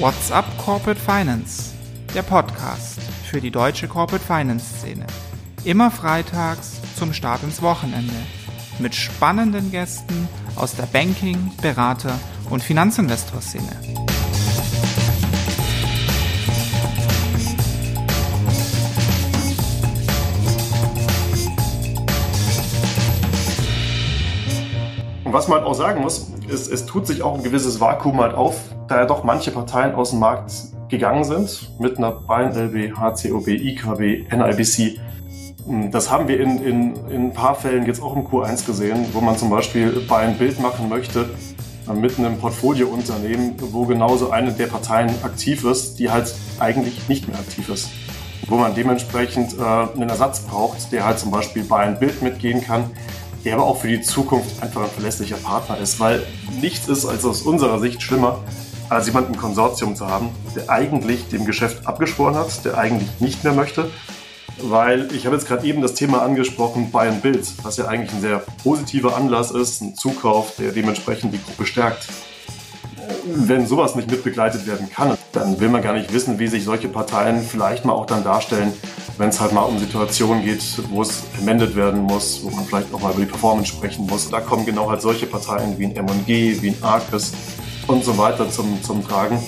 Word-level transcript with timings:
What's 0.00 0.30
up 0.30 0.44
Corporate 0.58 1.00
Finance? 1.00 1.72
Der 2.14 2.22
Podcast 2.22 3.00
für 3.28 3.40
die 3.40 3.50
deutsche 3.50 3.88
Corporate 3.88 4.24
Finance 4.24 4.78
Szene. 4.78 5.04
Immer 5.64 5.90
freitags 5.90 6.80
zum 6.94 7.12
Start 7.12 7.42
ins 7.42 7.60
Wochenende. 7.62 8.14
Mit 8.78 8.94
spannenden 8.94 9.72
Gästen 9.72 10.28
aus 10.54 10.76
der 10.76 10.86
Banking-, 10.86 11.50
Berater- 11.60 12.16
und 12.48 12.62
Finanzinvestor-Szene. 12.62 13.64
Und 25.24 25.32
was 25.32 25.48
man 25.48 25.58
halt 25.58 25.66
auch 25.66 25.74
sagen 25.74 26.02
muss, 26.02 26.30
ist, 26.46 26.70
es 26.70 26.86
tut 26.86 27.08
sich 27.08 27.22
auch 27.22 27.34
ein 27.34 27.42
gewisses 27.42 27.80
Vakuum 27.80 28.20
halt 28.20 28.34
auf, 28.34 28.60
da 28.88 28.96
ja 28.96 29.04
doch 29.04 29.22
manche 29.22 29.50
Parteien 29.50 29.94
aus 29.94 30.10
dem 30.10 30.20
Markt 30.20 30.52
gegangen 30.88 31.22
sind, 31.22 31.70
mit 31.78 31.98
einer 31.98 32.12
Bayern 32.12 32.52
LB, 32.52 32.96
HCOB, 32.96 33.48
IKB, 33.48 34.32
NIBC. 34.34 34.98
Das 35.90 36.10
haben 36.10 36.28
wir 36.28 36.40
in, 36.40 36.62
in, 36.64 36.96
in 37.10 37.24
ein 37.26 37.32
paar 37.34 37.54
Fällen 37.54 37.84
jetzt 37.84 38.02
auch 38.02 38.16
im 38.16 38.26
Q1 38.26 38.64
gesehen, 38.64 39.04
wo 39.12 39.20
man 39.20 39.36
zum 39.36 39.50
Beispiel 39.50 40.02
bei 40.08 40.20
ein 40.20 40.38
Bild 40.38 40.58
machen 40.60 40.88
möchte 40.88 41.28
mit 41.94 42.18
einem 42.18 42.38
Portfoliounternehmen, 42.38 43.54
wo 43.72 43.84
genauso 43.84 44.30
eine 44.30 44.52
der 44.52 44.66
Parteien 44.66 45.10
aktiv 45.22 45.64
ist, 45.64 45.98
die 45.98 46.10
halt 46.10 46.34
eigentlich 46.58 47.08
nicht 47.08 47.28
mehr 47.28 47.38
aktiv 47.38 47.68
ist. 47.68 47.88
Wo 48.46 48.56
man 48.56 48.74
dementsprechend 48.74 49.58
äh, 49.58 49.62
einen 49.62 50.08
Ersatz 50.08 50.40
braucht, 50.40 50.90
der 50.92 51.04
halt 51.04 51.18
zum 51.18 51.30
Beispiel 51.30 51.64
bei 51.64 51.80
ein 51.80 51.98
Bild 51.98 52.22
mitgehen 52.22 52.62
kann, 52.62 52.90
der 53.44 53.54
aber 53.54 53.64
auch 53.64 53.78
für 53.78 53.88
die 53.88 54.00
Zukunft 54.00 54.62
einfach 54.62 54.82
ein 54.82 54.90
verlässlicher 54.90 55.36
Partner 55.36 55.78
ist, 55.78 56.00
weil 56.00 56.22
nichts 56.60 56.88
ist 56.88 57.06
als 57.06 57.24
aus 57.24 57.42
unserer 57.42 57.78
Sicht 57.78 58.02
schlimmer, 58.02 58.40
als 58.88 59.06
jemanden 59.06 59.34
im 59.34 59.40
Konsortium 59.40 59.96
zu 59.96 60.08
haben, 60.08 60.30
der 60.54 60.70
eigentlich 60.70 61.28
dem 61.28 61.44
Geschäft 61.44 61.86
abgeschworen 61.86 62.34
hat, 62.34 62.64
der 62.64 62.78
eigentlich 62.78 63.08
nicht 63.20 63.44
mehr 63.44 63.52
möchte. 63.52 63.90
Weil 64.60 65.12
ich 65.14 65.24
habe 65.26 65.36
jetzt 65.36 65.46
gerade 65.46 65.66
eben 65.66 65.82
das 65.82 65.94
Thema 65.94 66.22
angesprochen, 66.22 66.90
Buy 66.90 67.08
and 67.08 67.22
Build, 67.22 67.46
was 67.62 67.76
ja 67.76 67.86
eigentlich 67.86 68.12
ein 68.12 68.20
sehr 68.20 68.42
positiver 68.64 69.16
Anlass 69.16 69.52
ist, 69.52 69.82
ein 69.82 69.94
Zukauf, 69.94 70.56
der 70.58 70.72
dementsprechend 70.72 71.32
die 71.32 71.40
Gruppe 71.42 71.64
stärkt. 71.64 72.08
Wenn 73.24 73.66
sowas 73.66 73.94
nicht 73.94 74.10
mitbegleitet 74.10 74.66
werden 74.66 74.90
kann, 74.90 75.16
dann 75.32 75.60
will 75.60 75.68
man 75.68 75.82
gar 75.82 75.92
nicht 75.92 76.12
wissen, 76.12 76.38
wie 76.38 76.48
sich 76.48 76.64
solche 76.64 76.88
Parteien 76.88 77.42
vielleicht 77.42 77.84
mal 77.84 77.92
auch 77.92 78.06
dann 78.06 78.24
darstellen, 78.24 78.72
wenn 79.16 79.28
es 79.28 79.40
halt 79.40 79.52
mal 79.52 79.62
um 79.62 79.78
Situationen 79.78 80.44
geht, 80.44 80.62
wo 80.90 81.02
es 81.02 81.22
amended 81.38 81.76
werden 81.76 82.00
muss, 82.00 82.40
wo 82.42 82.50
man 82.50 82.64
vielleicht 82.64 82.92
auch 82.92 83.00
mal 83.00 83.12
über 83.12 83.20
die 83.20 83.30
Performance 83.30 83.68
sprechen 83.68 84.06
muss. 84.06 84.28
Da 84.28 84.40
kommen 84.40 84.66
genau 84.66 84.90
halt 84.90 85.02
solche 85.02 85.26
Parteien 85.26 85.78
wie 85.78 85.86
ein 85.86 85.96
M&G, 85.96 86.60
wie 86.62 86.68
ein 86.70 86.82
Arcus 86.82 87.32
und 87.88 88.04
so 88.04 88.16
weiter 88.18 88.48
zum, 88.50 88.82
zum 88.82 89.02
Tragen, 89.02 89.42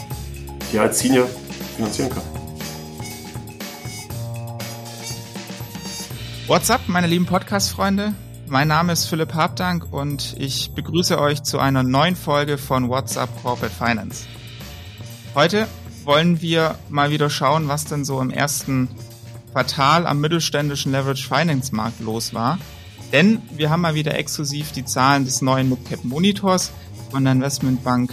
die 0.72 0.78
als 0.78 0.98
Senior 0.98 1.28
finanzieren 1.76 2.10
können. 2.10 2.26
What's 6.46 6.70
up, 6.70 6.80
meine 6.88 7.06
lieben 7.06 7.26
Podcast-Freunde? 7.26 8.14
Mein 8.48 8.66
Name 8.66 8.92
ist 8.92 9.06
Philipp 9.06 9.34
Habdank 9.34 9.92
und 9.92 10.34
ich 10.38 10.72
begrüße 10.72 11.20
euch 11.20 11.44
zu 11.44 11.60
einer 11.60 11.84
neuen 11.84 12.16
Folge 12.16 12.58
von 12.58 12.88
What's 12.88 13.16
up 13.16 13.28
Corporate 13.42 13.72
Finance. 13.72 14.24
Heute 15.34 15.68
wollen 16.04 16.40
wir 16.40 16.74
mal 16.88 17.10
wieder 17.10 17.30
schauen, 17.30 17.68
was 17.68 17.84
denn 17.84 18.04
so 18.04 18.20
im 18.20 18.30
ersten 18.30 18.88
Quartal 19.52 20.06
am 20.06 20.20
mittelständischen 20.20 20.90
Leverage 20.90 21.28
Finance 21.28 21.74
Markt 21.74 22.00
los 22.00 22.34
war. 22.34 22.58
Denn 23.12 23.42
wir 23.52 23.70
haben 23.70 23.82
mal 23.82 23.94
wieder 23.94 24.16
exklusiv 24.16 24.72
die 24.72 24.84
Zahlen 24.84 25.24
des 25.24 25.42
neuen 25.42 25.68
Midcap 25.68 26.04
Monitors 26.04 26.72
von 27.10 27.24
der 27.24 27.34
Investmentbank 27.34 28.12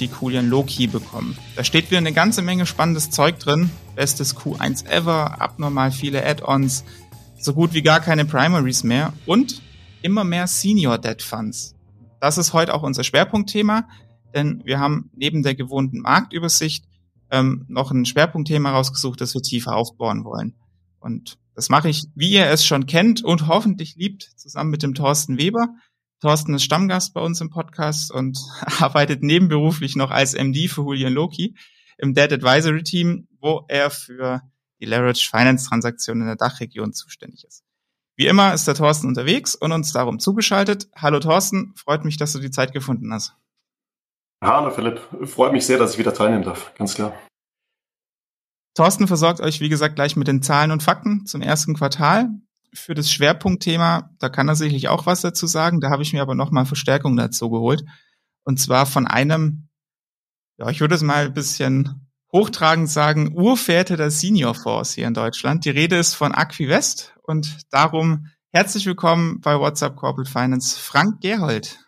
Julian 0.00 0.48
Loki 0.48 0.86
bekommen. 0.86 1.36
Da 1.56 1.64
steht 1.64 1.90
wieder 1.90 1.98
eine 1.98 2.12
ganze 2.12 2.42
Menge 2.42 2.66
spannendes 2.66 3.10
Zeug 3.10 3.38
drin. 3.38 3.70
Bestes 3.94 4.36
Q1 4.36 4.86
ever, 4.86 5.40
abnormal 5.40 5.92
viele 5.92 6.24
Add-ons, 6.24 6.84
so 7.38 7.54
gut 7.54 7.74
wie 7.74 7.82
gar 7.82 8.00
keine 8.00 8.24
Primaries 8.24 8.84
mehr 8.84 9.12
und 9.26 9.62
immer 10.02 10.24
mehr 10.24 10.46
Senior 10.46 10.98
Debt 10.98 11.22
Funds. 11.22 11.74
Das 12.20 12.38
ist 12.38 12.52
heute 12.52 12.74
auch 12.74 12.82
unser 12.82 13.04
Schwerpunktthema, 13.04 13.88
denn 14.34 14.62
wir 14.64 14.78
haben 14.78 15.10
neben 15.14 15.42
der 15.42 15.54
gewohnten 15.54 16.00
Marktübersicht 16.00 16.84
ähm, 17.30 17.64
noch 17.68 17.90
ein 17.90 18.06
Schwerpunktthema 18.06 18.70
rausgesucht, 18.70 19.20
das 19.20 19.34
wir 19.34 19.42
tiefer 19.42 19.74
aufbauen 19.74 20.24
wollen. 20.24 20.54
Und 21.00 21.38
das 21.54 21.68
mache 21.68 21.88
ich, 21.88 22.04
wie 22.14 22.30
ihr 22.30 22.46
es 22.46 22.64
schon 22.64 22.86
kennt 22.86 23.22
und 23.22 23.46
hoffentlich 23.48 23.96
liebt, 23.96 24.22
zusammen 24.36 24.70
mit 24.70 24.82
dem 24.82 24.94
Thorsten 24.94 25.38
Weber. 25.38 25.68
Thorsten 26.22 26.54
ist 26.54 26.62
Stammgast 26.62 27.14
bei 27.14 27.20
uns 27.20 27.40
im 27.40 27.50
Podcast 27.50 28.12
und 28.12 28.38
arbeitet 28.80 29.24
nebenberuflich 29.24 29.96
noch 29.96 30.12
als 30.12 30.34
MD 30.34 30.68
für 30.68 30.82
Julian 30.82 31.12
Loki 31.12 31.56
im 31.98 32.14
Debt 32.14 32.32
Advisory 32.32 32.84
Team, 32.84 33.26
wo 33.40 33.64
er 33.66 33.90
für 33.90 34.40
die 34.80 34.84
Leverage 34.84 35.28
Finance 35.28 35.68
Transaktionen 35.68 36.22
in 36.22 36.28
der 36.28 36.36
Dachregion 36.36 36.92
zuständig 36.92 37.44
ist. 37.44 37.64
Wie 38.14 38.28
immer 38.28 38.54
ist 38.54 38.68
der 38.68 38.76
Thorsten 38.76 39.08
unterwegs 39.08 39.56
und 39.56 39.72
uns 39.72 39.92
darum 39.92 40.20
zugeschaltet. 40.20 40.88
Hallo 40.94 41.18
Thorsten, 41.18 41.74
freut 41.74 42.04
mich, 42.04 42.18
dass 42.18 42.32
du 42.32 42.38
die 42.38 42.52
Zeit 42.52 42.72
gefunden 42.72 43.12
hast. 43.12 43.34
Hallo 44.44 44.70
Philipp, 44.70 45.00
freut 45.24 45.52
mich 45.52 45.66
sehr, 45.66 45.78
dass 45.78 45.94
ich 45.94 45.98
wieder 45.98 46.14
teilnehmen 46.14 46.44
darf, 46.44 46.72
ganz 46.76 46.94
klar. 46.94 47.18
Thorsten 48.74 49.08
versorgt 49.08 49.40
euch, 49.40 49.60
wie 49.60 49.68
gesagt, 49.68 49.96
gleich 49.96 50.14
mit 50.14 50.28
den 50.28 50.40
Zahlen 50.40 50.70
und 50.70 50.84
Fakten 50.84 51.26
zum 51.26 51.42
ersten 51.42 51.74
Quartal. 51.74 52.30
Für 52.74 52.94
das 52.94 53.10
Schwerpunktthema, 53.10 54.10
da 54.18 54.28
kann 54.28 54.48
er 54.48 54.56
sicherlich 54.56 54.88
auch 54.88 55.06
was 55.06 55.20
dazu 55.20 55.46
sagen. 55.46 55.80
Da 55.80 55.90
habe 55.90 56.02
ich 56.02 56.12
mir 56.12 56.22
aber 56.22 56.34
nochmal 56.34 56.66
Verstärkung 56.66 57.16
dazu 57.16 57.50
geholt. 57.50 57.84
Und 58.44 58.58
zwar 58.58 58.86
von 58.86 59.06
einem, 59.06 59.68
ja, 60.58 60.68
ich 60.70 60.80
würde 60.80 60.94
es 60.94 61.02
mal 61.02 61.26
ein 61.26 61.34
bisschen 61.34 62.08
hochtragend 62.32 62.88
sagen, 62.88 63.36
Urväter 63.36 63.96
der 63.96 64.10
Senior 64.10 64.54
Force 64.54 64.94
hier 64.94 65.06
in 65.06 65.14
Deutschland. 65.14 65.64
Die 65.64 65.70
Rede 65.70 65.96
ist 65.96 66.14
von 66.14 66.32
Aquivest 66.32 67.14
und 67.22 67.58
darum 67.70 68.26
herzlich 68.52 68.86
willkommen 68.86 69.40
bei 69.40 69.58
WhatsApp 69.58 69.96
Corporate 69.96 70.30
Finance, 70.30 70.78
Frank 70.80 71.20
Gerhold. 71.20 71.78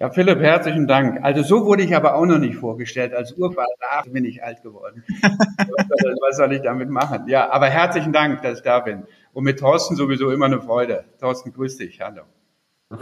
Ja, 0.00 0.08
Philipp, 0.08 0.40
herzlichen 0.40 0.86
Dank. 0.86 1.22
Also 1.22 1.42
so 1.42 1.66
wurde 1.66 1.82
ich 1.82 1.94
aber 1.94 2.14
auch 2.14 2.24
noch 2.24 2.38
nicht 2.38 2.56
vorgestellt. 2.56 3.12
Als 3.12 3.32
Urvater 3.34 3.68
ach, 3.90 4.06
bin 4.06 4.24
ich 4.24 4.42
alt 4.42 4.62
geworden. 4.62 5.04
Was 5.20 6.38
soll 6.38 6.54
ich 6.54 6.62
damit 6.62 6.88
machen? 6.88 7.28
Ja, 7.28 7.50
aber 7.50 7.68
herzlichen 7.68 8.10
Dank, 8.10 8.40
dass 8.40 8.60
ich 8.60 8.64
da 8.64 8.80
bin. 8.80 9.02
Und 9.34 9.44
mit 9.44 9.58
Thorsten 9.58 9.96
sowieso 9.96 10.30
immer 10.30 10.46
eine 10.46 10.62
Freude. 10.62 11.04
Thorsten, 11.20 11.52
grüß 11.52 11.76
dich. 11.76 12.00
Hallo. 12.00 12.22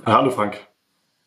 Hallo, 0.06 0.30
Frank. 0.30 0.58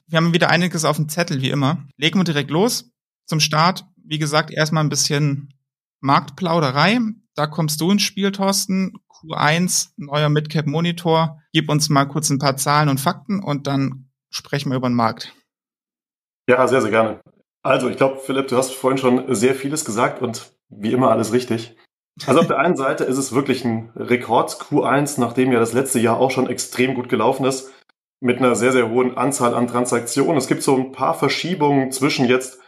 Wir 0.08 0.18
haben 0.18 0.34
wieder 0.34 0.50
einiges 0.50 0.84
auf 0.84 0.98
dem 0.98 1.08
Zettel, 1.08 1.42
wie 1.42 1.52
immer. 1.52 1.78
Legen 1.96 2.20
wir 2.20 2.26
direkt 2.26 2.52
los. 2.52 2.92
Zum 3.26 3.40
Start, 3.40 3.86
wie 3.96 4.20
gesagt, 4.20 4.52
erstmal 4.52 4.84
ein 4.84 4.90
bisschen 4.90 5.54
Marktplauderei. 6.02 7.00
Da 7.34 7.48
kommst 7.48 7.80
du 7.80 7.92
ins 7.92 8.02
Spiel, 8.02 8.34
Thorsten. 8.34 8.96
Q1, 9.08 9.92
neuer 9.96 10.28
Midcap 10.28 10.68
Monitor. 10.68 11.40
Gib 11.54 11.70
uns 11.70 11.88
mal 11.88 12.04
kurz 12.10 12.30
ein 12.30 12.40
paar 12.40 12.58
Zahlen 12.58 12.90
und 12.90 13.00
Fakten 13.00 13.42
und 13.42 13.68
dann 13.68 14.10
sprechen 14.30 14.70
wir 14.70 14.76
über 14.76 14.90
den 14.90 14.96
Markt. 14.96 15.34
Ja, 16.48 16.68
sehr, 16.68 16.82
sehr 16.82 16.92
gerne. 16.92 17.22
Also, 17.64 17.90
ich 17.90 17.98
glaube, 17.98 18.20
Philipp, 18.20 18.48
du 18.48 18.58
hast 18.58 18.74
vorhin 18.74 18.98
schon 18.98 19.34
sehr 19.36 19.56
vieles 19.56 19.86
gesagt 19.86 20.22
und 20.22 20.52
wie 20.70 20.92
immer 20.92 21.12
alles 21.12 21.34
richtig. 21.34 21.76
Also 22.28 22.42
auf 22.42 22.48
der 22.48 22.60
einen 22.60 22.76
Seite 22.76 23.04
ist 23.04 23.18
es 23.18 23.34
wirklich 23.34 23.64
ein 23.66 23.92
Rekord 23.96 24.52
Q1, 24.52 25.20
nachdem 25.20 25.52
ja 25.52 25.60
das 25.60 25.74
letzte 25.74 26.00
Jahr 26.00 26.20
auch 26.20 26.32
schon 26.32 26.50
extrem 26.50 26.94
gut 26.94 27.10
gelaufen 27.10 27.46
ist, 27.46 27.72
mit 28.20 28.38
einer 28.38 28.56
sehr, 28.56 28.72
sehr 28.72 28.90
hohen 28.90 29.18
Anzahl 29.18 29.56
an 29.56 29.68
Transaktionen. 29.68 30.38
Es 30.38 30.48
gibt 30.48 30.62
so 30.62 30.76
ein 30.76 30.92
paar 30.92 31.14
Verschiebungen 31.14 31.92
zwischen 31.92 32.26
jetzt 32.26 32.60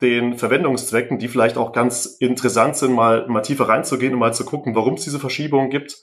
den 0.00 0.38
Verwendungszwecken, 0.38 1.18
die 1.18 1.28
vielleicht 1.28 1.56
auch 1.56 1.72
ganz 1.72 2.06
interessant 2.06 2.76
sind, 2.76 2.92
mal, 2.92 3.26
mal 3.28 3.42
tiefer 3.42 3.68
reinzugehen 3.68 4.14
und 4.14 4.20
mal 4.20 4.34
zu 4.34 4.44
gucken, 4.44 4.74
warum 4.74 4.94
es 4.94 5.04
diese 5.04 5.20
Verschiebungen 5.20 5.70
gibt. 5.70 6.02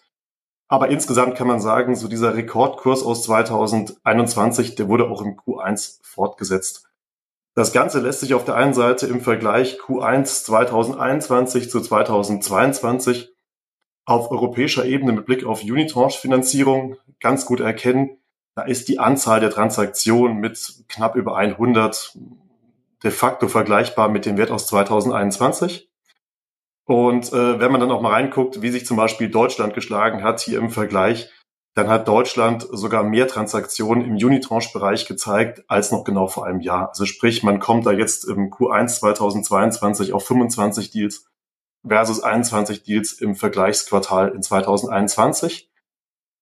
Aber 0.68 0.90
insgesamt 0.90 1.36
kann 1.36 1.48
man 1.48 1.60
sagen, 1.60 1.96
so 1.96 2.08
dieser 2.08 2.36
Rekordkurs 2.36 3.04
aus 3.04 3.24
2021, 3.24 4.76
der 4.76 4.88
wurde 4.88 5.10
auch 5.10 5.22
im 5.22 5.38
Q1 5.38 6.00
fortgesetzt. 6.04 6.91
Das 7.54 7.74
Ganze 7.74 8.00
lässt 8.00 8.22
sich 8.22 8.34
auf 8.34 8.46
der 8.46 8.56
einen 8.56 8.74
Seite 8.74 9.08
im 9.08 9.20
Vergleich 9.20 9.78
Q1 9.80 10.46
2021 10.46 11.70
zu 11.70 11.82
2022 11.82 13.34
auf 14.06 14.32
europäischer 14.32 14.86
Ebene 14.86 15.12
mit 15.12 15.26
Blick 15.26 15.46
auf 15.46 15.62
Unitranche-Finanzierung 15.64 16.96
ganz 17.20 17.46
gut 17.46 17.60
erkennen. 17.60 18.18
Da 18.56 18.64
ist 18.64 18.88
die 18.88 19.00
Anzahl 19.00 19.40
der 19.40 19.50
Transaktionen 19.50 20.38
mit 20.38 20.84
knapp 20.88 21.16
über 21.16 21.36
100 21.36 22.18
de 23.04 23.12
facto 23.12 23.48
vergleichbar 23.48 24.10
mit 24.10 24.26
dem 24.26 24.38
Wert 24.38 24.52
aus 24.52 24.68
2021. 24.68 25.90
Und 26.86 27.32
äh, 27.32 27.60
wenn 27.60 27.72
man 27.72 27.82
dann 27.82 27.92
auch 27.92 28.02
mal 28.02 28.12
reinguckt, 28.12 28.62
wie 28.62 28.70
sich 28.70 28.86
zum 28.86 28.98
Beispiel 28.98 29.30
Deutschland 29.30 29.74
geschlagen 29.74 30.24
hat 30.24 30.42
hier 30.42 30.58
im 30.58 30.70
Vergleich, 30.70 31.30
dann 31.74 31.88
hat 31.88 32.08
Deutschland 32.08 32.68
sogar 32.72 33.04
mehr 33.04 33.28
Transaktionen 33.28 34.04
im 34.04 34.16
Unitranche-Bereich 34.16 35.08
gezeigt 35.08 35.64
als 35.68 35.92
noch 35.92 36.04
genau 36.04 36.28
vor 36.28 36.46
einem 36.46 36.60
Jahr. 36.60 36.90
Also 36.90 37.06
sprich, 37.06 37.44
man 37.44 37.60
kommt 37.60 37.86
da 37.86 37.92
jetzt 37.92 38.26
im 38.26 38.50
Q1 38.50 39.00
2022 39.00 40.12
auf 40.12 40.26
25 40.26 40.92
Deals 40.92 41.28
versus 41.88 42.22
21 42.22 42.84
Deals 42.84 43.14
im 43.14 43.36
Vergleichsquartal 43.36 44.30
in 44.30 44.44
2021. 44.44 45.70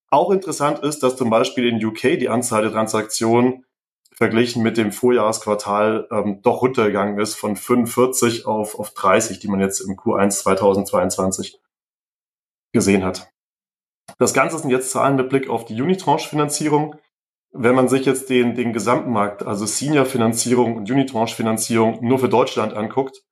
Auch 0.09 0.31
interessant 0.31 0.79
ist, 0.79 1.03
dass 1.03 1.15
zum 1.15 1.29
Beispiel 1.29 1.67
in 1.67 1.83
UK 1.83 2.19
die 2.19 2.29
Anzahl 2.29 2.63
der 2.63 2.71
Transaktionen 2.71 3.65
verglichen 4.11 4.63
mit 4.63 4.77
dem 4.77 4.91
Vorjahresquartal 4.91 6.07
ähm, 6.11 6.41
doch 6.41 6.63
runtergegangen 6.63 7.19
ist 7.19 7.35
von 7.35 7.55
45 7.55 8.47
auf, 8.47 8.77
auf 8.77 8.93
30, 8.93 9.39
die 9.39 9.47
man 9.47 9.59
jetzt 9.59 9.79
im 9.79 9.95
Q1 9.95 10.31
2022 10.31 11.61
gesehen 12.73 13.05
hat. 13.05 13.31
Das 14.17 14.33
Ganze 14.33 14.59
sind 14.59 14.69
jetzt 14.69 14.91
Zahlen 14.91 15.15
mit 15.15 15.29
Blick 15.29 15.49
auf 15.49 15.65
die 15.65 15.81
Unitranche-Finanzierung. 15.81 16.95
Wenn 17.51 17.75
man 17.75 17.87
sich 17.87 18.05
jetzt 18.05 18.29
den, 18.29 18.55
den 18.55 18.73
gesamten 18.73 19.11
Markt, 19.11 19.43
also 19.43 19.65
Senior-Finanzierung 19.65 20.77
und 20.77 20.89
Unitranche-Finanzierung 20.89 21.99
nur 22.01 22.19
für 22.19 22.29
Deutschland 22.29 22.73
anguckt, 22.73 23.23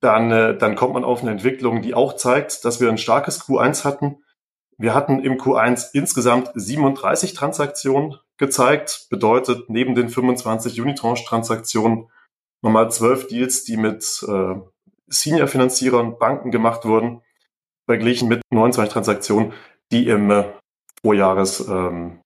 dann, 0.00 0.30
äh, 0.30 0.56
dann 0.56 0.76
kommt 0.76 0.94
man 0.94 1.04
auf 1.04 1.22
eine 1.22 1.30
Entwicklung, 1.30 1.82
die 1.82 1.94
auch 1.94 2.14
zeigt, 2.16 2.64
dass 2.64 2.80
wir 2.80 2.88
ein 2.88 2.98
starkes 2.98 3.40
Q1 3.42 3.84
hatten. 3.84 4.22
Wir 4.76 4.94
hatten 4.94 5.20
im 5.20 5.38
Q1 5.38 5.88
insgesamt 5.92 6.50
37 6.54 7.34
Transaktionen 7.34 8.16
gezeigt, 8.36 9.06
bedeutet 9.10 9.68
neben 9.68 9.94
den 9.94 10.08
25 10.08 10.80
Unitranche-Transaktionen 10.80 12.08
nochmal 12.62 12.90
12 12.90 13.28
Deals, 13.28 13.64
die 13.64 13.76
mit 13.76 14.24
äh, 14.28 14.54
Senior-Finanzierern, 15.08 16.18
Banken 16.18 16.50
gemacht 16.50 16.84
wurden, 16.84 17.22
verglichen 17.86 18.28
mit 18.28 18.42
29 18.50 18.92
Transaktionen, 18.92 19.52
die 19.92 20.08
im 20.08 20.30
äh, 20.30 20.44
Vorjahresquartal 21.02 22.22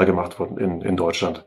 ähm, 0.00 0.06
gemacht 0.06 0.38
wurden 0.38 0.58
in, 0.58 0.80
in 0.82 0.96
Deutschland. 0.96 1.44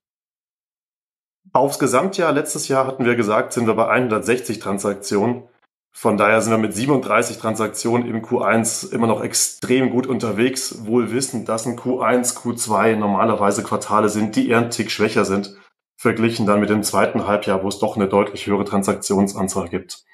Aufs 1.51 1.79
Gesamtjahr 1.79 2.31
letztes 2.31 2.67
Jahr 2.67 2.85
hatten 2.85 3.05
wir 3.05 3.15
gesagt, 3.15 3.53
sind 3.53 3.65
wir 3.65 3.73
bei 3.73 3.87
160 3.87 4.59
Transaktionen. 4.59 5.43
Von 5.91 6.17
daher 6.17 6.41
sind 6.41 6.51
wir 6.51 6.59
mit 6.59 6.75
37 6.75 7.39
Transaktionen 7.39 8.07
im 8.07 8.23
Q1 8.23 8.93
immer 8.93 9.07
noch 9.07 9.23
extrem 9.23 9.89
gut 9.89 10.05
unterwegs, 10.05 10.85
wohl 10.85 11.11
wissend, 11.11 11.49
dass 11.49 11.65
ein 11.65 11.77
Q1, 11.77 12.37
Q2 12.37 12.95
normalerweise 12.95 13.63
Quartale 13.63 14.09
sind, 14.09 14.35
die 14.35 14.49
eher 14.49 14.59
ein 14.59 14.69
Tick 14.69 14.91
schwächer 14.91 15.25
sind, 15.25 15.57
verglichen 15.99 16.45
dann 16.45 16.59
mit 16.59 16.69
dem 16.69 16.83
zweiten 16.83 17.25
Halbjahr, 17.25 17.63
wo 17.63 17.67
es 17.67 17.79
doch 17.79 17.95
eine 17.95 18.07
deutlich 18.07 18.45
höhere 18.45 18.65
Transaktionsanzahl 18.65 19.67
gibt. 19.67 20.05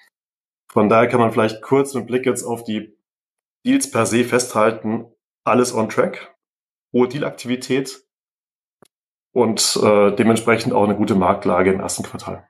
Von 0.72 0.90
daher 0.90 1.08
kann 1.08 1.20
man 1.20 1.32
vielleicht 1.32 1.62
kurz 1.62 1.94
mit 1.94 2.08
Blick 2.08 2.26
jetzt 2.26 2.44
auf 2.44 2.64
die 2.64 2.95
Deals 3.66 3.90
per 3.90 4.06
se 4.06 4.24
festhalten, 4.24 5.06
alles 5.44 5.74
on 5.74 5.90
track, 5.90 6.36
hohe 6.94 7.08
Dealaktivität 7.08 8.06
und 9.34 9.80
äh, 9.82 10.16
dementsprechend 10.16 10.74
auch 10.74 10.84
eine 10.84 10.96
gute 10.96 11.16
Marktlage 11.16 11.74
im 11.74 11.80
ersten 11.80 12.04
Quartal. 12.04 12.48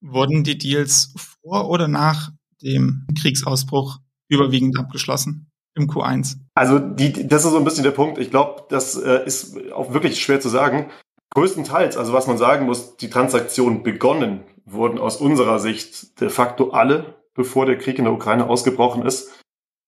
Wurden 0.00 0.44
die 0.44 0.56
Deals 0.56 1.12
vor 1.16 1.68
oder 1.68 1.88
nach 1.88 2.30
dem 2.62 3.06
Kriegsausbruch 3.20 3.98
überwiegend 4.28 4.78
abgeschlossen 4.78 5.50
im 5.74 5.88
Q1? 5.88 6.36
Also 6.54 6.78
die, 6.78 7.26
das 7.26 7.44
ist 7.44 7.50
so 7.50 7.58
ein 7.58 7.64
bisschen 7.64 7.84
der 7.84 7.90
Punkt. 7.90 8.18
Ich 8.18 8.30
glaube, 8.30 8.64
das 8.68 8.96
äh, 8.96 9.24
ist 9.26 9.72
auch 9.72 9.92
wirklich 9.92 10.22
schwer 10.22 10.40
zu 10.40 10.48
sagen. 10.48 10.90
Größtenteils, 11.30 11.96
also 11.96 12.12
was 12.12 12.26
man 12.26 12.38
sagen 12.38 12.66
muss, 12.66 12.96
die 12.96 13.10
Transaktionen 13.10 13.82
begonnen 13.82 14.44
wurden 14.64 14.98
aus 14.98 15.16
unserer 15.16 15.58
Sicht 15.58 16.20
de 16.20 16.30
facto 16.30 16.70
alle, 16.70 17.16
bevor 17.34 17.66
der 17.66 17.78
Krieg 17.78 17.98
in 17.98 18.04
der 18.04 18.12
Ukraine 18.12 18.48
ausgebrochen 18.48 19.04
ist. 19.04 19.30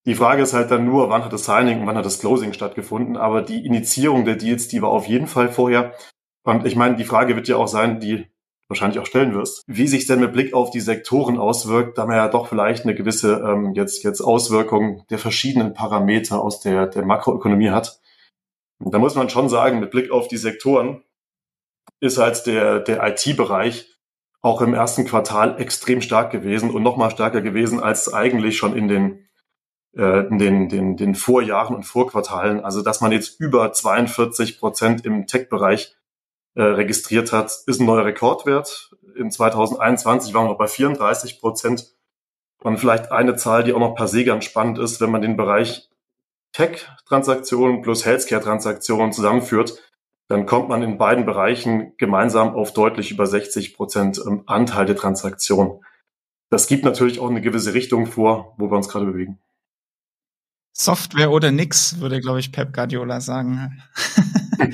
Die 0.06 0.14
Frage 0.14 0.42
ist 0.42 0.54
halt 0.54 0.70
dann 0.70 0.86
nur, 0.86 1.10
wann 1.10 1.24
hat 1.24 1.32
das 1.32 1.44
Signing 1.44 1.80
und 1.80 1.86
wann 1.86 1.96
hat 1.96 2.06
das 2.06 2.20
Closing 2.20 2.52
stattgefunden. 2.52 3.16
Aber 3.16 3.42
die 3.42 3.64
Initiierung 3.66 4.24
der 4.24 4.36
Deals, 4.36 4.68
die 4.68 4.80
war 4.80 4.90
auf 4.90 5.06
jeden 5.06 5.26
Fall 5.26 5.50
vorher. 5.50 5.94
Und 6.42 6.66
ich 6.66 6.74
meine, 6.74 6.96
die 6.96 7.04
Frage 7.04 7.36
wird 7.36 7.48
ja 7.48 7.56
auch 7.56 7.68
sein, 7.68 8.00
die 8.00 8.26
wahrscheinlich 8.70 9.00
auch 9.00 9.06
stellen 9.06 9.34
wirst, 9.34 9.62
wie 9.66 9.88
sich 9.88 10.06
denn 10.06 10.20
mit 10.20 10.32
Blick 10.32 10.54
auf 10.54 10.70
die 10.70 10.80
Sektoren 10.80 11.38
auswirkt, 11.38 11.98
da 11.98 12.06
man 12.06 12.16
ja 12.16 12.28
doch 12.28 12.46
vielleicht 12.46 12.84
eine 12.84 12.94
gewisse 12.94 13.42
ähm, 13.44 13.74
jetzt 13.74 14.04
jetzt 14.04 14.20
Auswirkung 14.20 15.04
der 15.10 15.18
verschiedenen 15.18 15.74
Parameter 15.74 16.40
aus 16.40 16.60
der 16.60 16.86
der 16.86 17.04
Makroökonomie 17.04 17.70
hat. 17.70 18.00
Da 18.78 18.98
muss 18.98 19.16
man 19.16 19.28
schon 19.28 19.48
sagen, 19.48 19.80
mit 19.80 19.90
Blick 19.90 20.10
auf 20.12 20.28
die 20.28 20.36
Sektoren 20.36 21.02
ist 22.00 22.18
halt 22.18 22.46
der 22.46 22.78
der 22.78 23.02
IT-Bereich 23.02 23.98
auch 24.40 24.62
im 24.62 24.72
ersten 24.72 25.04
Quartal 25.04 25.60
extrem 25.60 26.00
stark 26.00 26.30
gewesen 26.30 26.70
und 26.70 26.82
noch 26.82 26.96
mal 26.96 27.10
stärker 27.10 27.42
gewesen 27.42 27.80
als 27.80 28.14
eigentlich 28.14 28.56
schon 28.56 28.76
in 28.76 28.86
den 28.88 29.28
äh, 29.96 30.26
in 30.26 30.38
den, 30.38 30.68
den, 30.68 30.96
den 30.96 31.14
Vorjahren 31.14 31.76
und 31.76 31.84
Vorquartalen. 31.84 32.60
Also 32.60 32.82
dass 32.82 33.00
man 33.00 33.12
jetzt 33.12 33.40
über 33.40 33.72
42 33.72 34.58
Prozent 34.58 35.04
im 35.04 35.26
Tech-Bereich 35.26 35.96
äh, 36.54 36.62
registriert 36.62 37.32
hat, 37.32 37.52
ist 37.66 37.80
ein 37.80 37.86
neuer 37.86 38.04
Rekordwert. 38.04 38.90
In 39.16 39.30
2021 39.30 40.34
waren 40.34 40.48
wir 40.48 40.54
bei 40.54 40.66
34 40.66 41.40
Prozent. 41.40 41.94
Und 42.62 42.78
vielleicht 42.78 43.10
eine 43.10 43.36
Zahl, 43.36 43.64
die 43.64 43.72
auch 43.72 43.78
noch 43.78 43.94
per 43.94 44.06
se 44.06 44.24
ganz 44.24 44.44
spannend 44.44 44.78
ist, 44.78 45.00
wenn 45.00 45.10
man 45.10 45.22
den 45.22 45.36
Bereich 45.36 45.88
Tech-Transaktionen 46.52 47.80
plus 47.80 48.04
Healthcare-Transaktionen 48.04 49.12
zusammenführt, 49.12 49.78
dann 50.28 50.46
kommt 50.46 50.68
man 50.68 50.82
in 50.82 50.98
beiden 50.98 51.26
Bereichen 51.26 51.96
gemeinsam 51.96 52.54
auf 52.54 52.72
deutlich 52.72 53.10
über 53.10 53.26
60 53.26 53.74
Prozent 53.74 54.20
ähm, 54.24 54.44
Anteil 54.46 54.86
der 54.86 54.96
Transaktionen. 54.96 55.84
Das 56.50 56.66
gibt 56.66 56.84
natürlich 56.84 57.18
auch 57.18 57.30
eine 57.30 57.40
gewisse 57.40 57.74
Richtung 57.74 58.06
vor, 58.06 58.54
wo 58.58 58.70
wir 58.70 58.76
uns 58.76 58.88
gerade 58.88 59.06
bewegen. 59.06 59.40
Software 60.80 61.30
oder 61.30 61.52
nix, 61.52 61.98
würde, 61.98 62.20
glaube 62.20 62.40
ich, 62.40 62.52
Pep 62.52 62.72
Guardiola 62.72 63.20
sagen. 63.20 63.82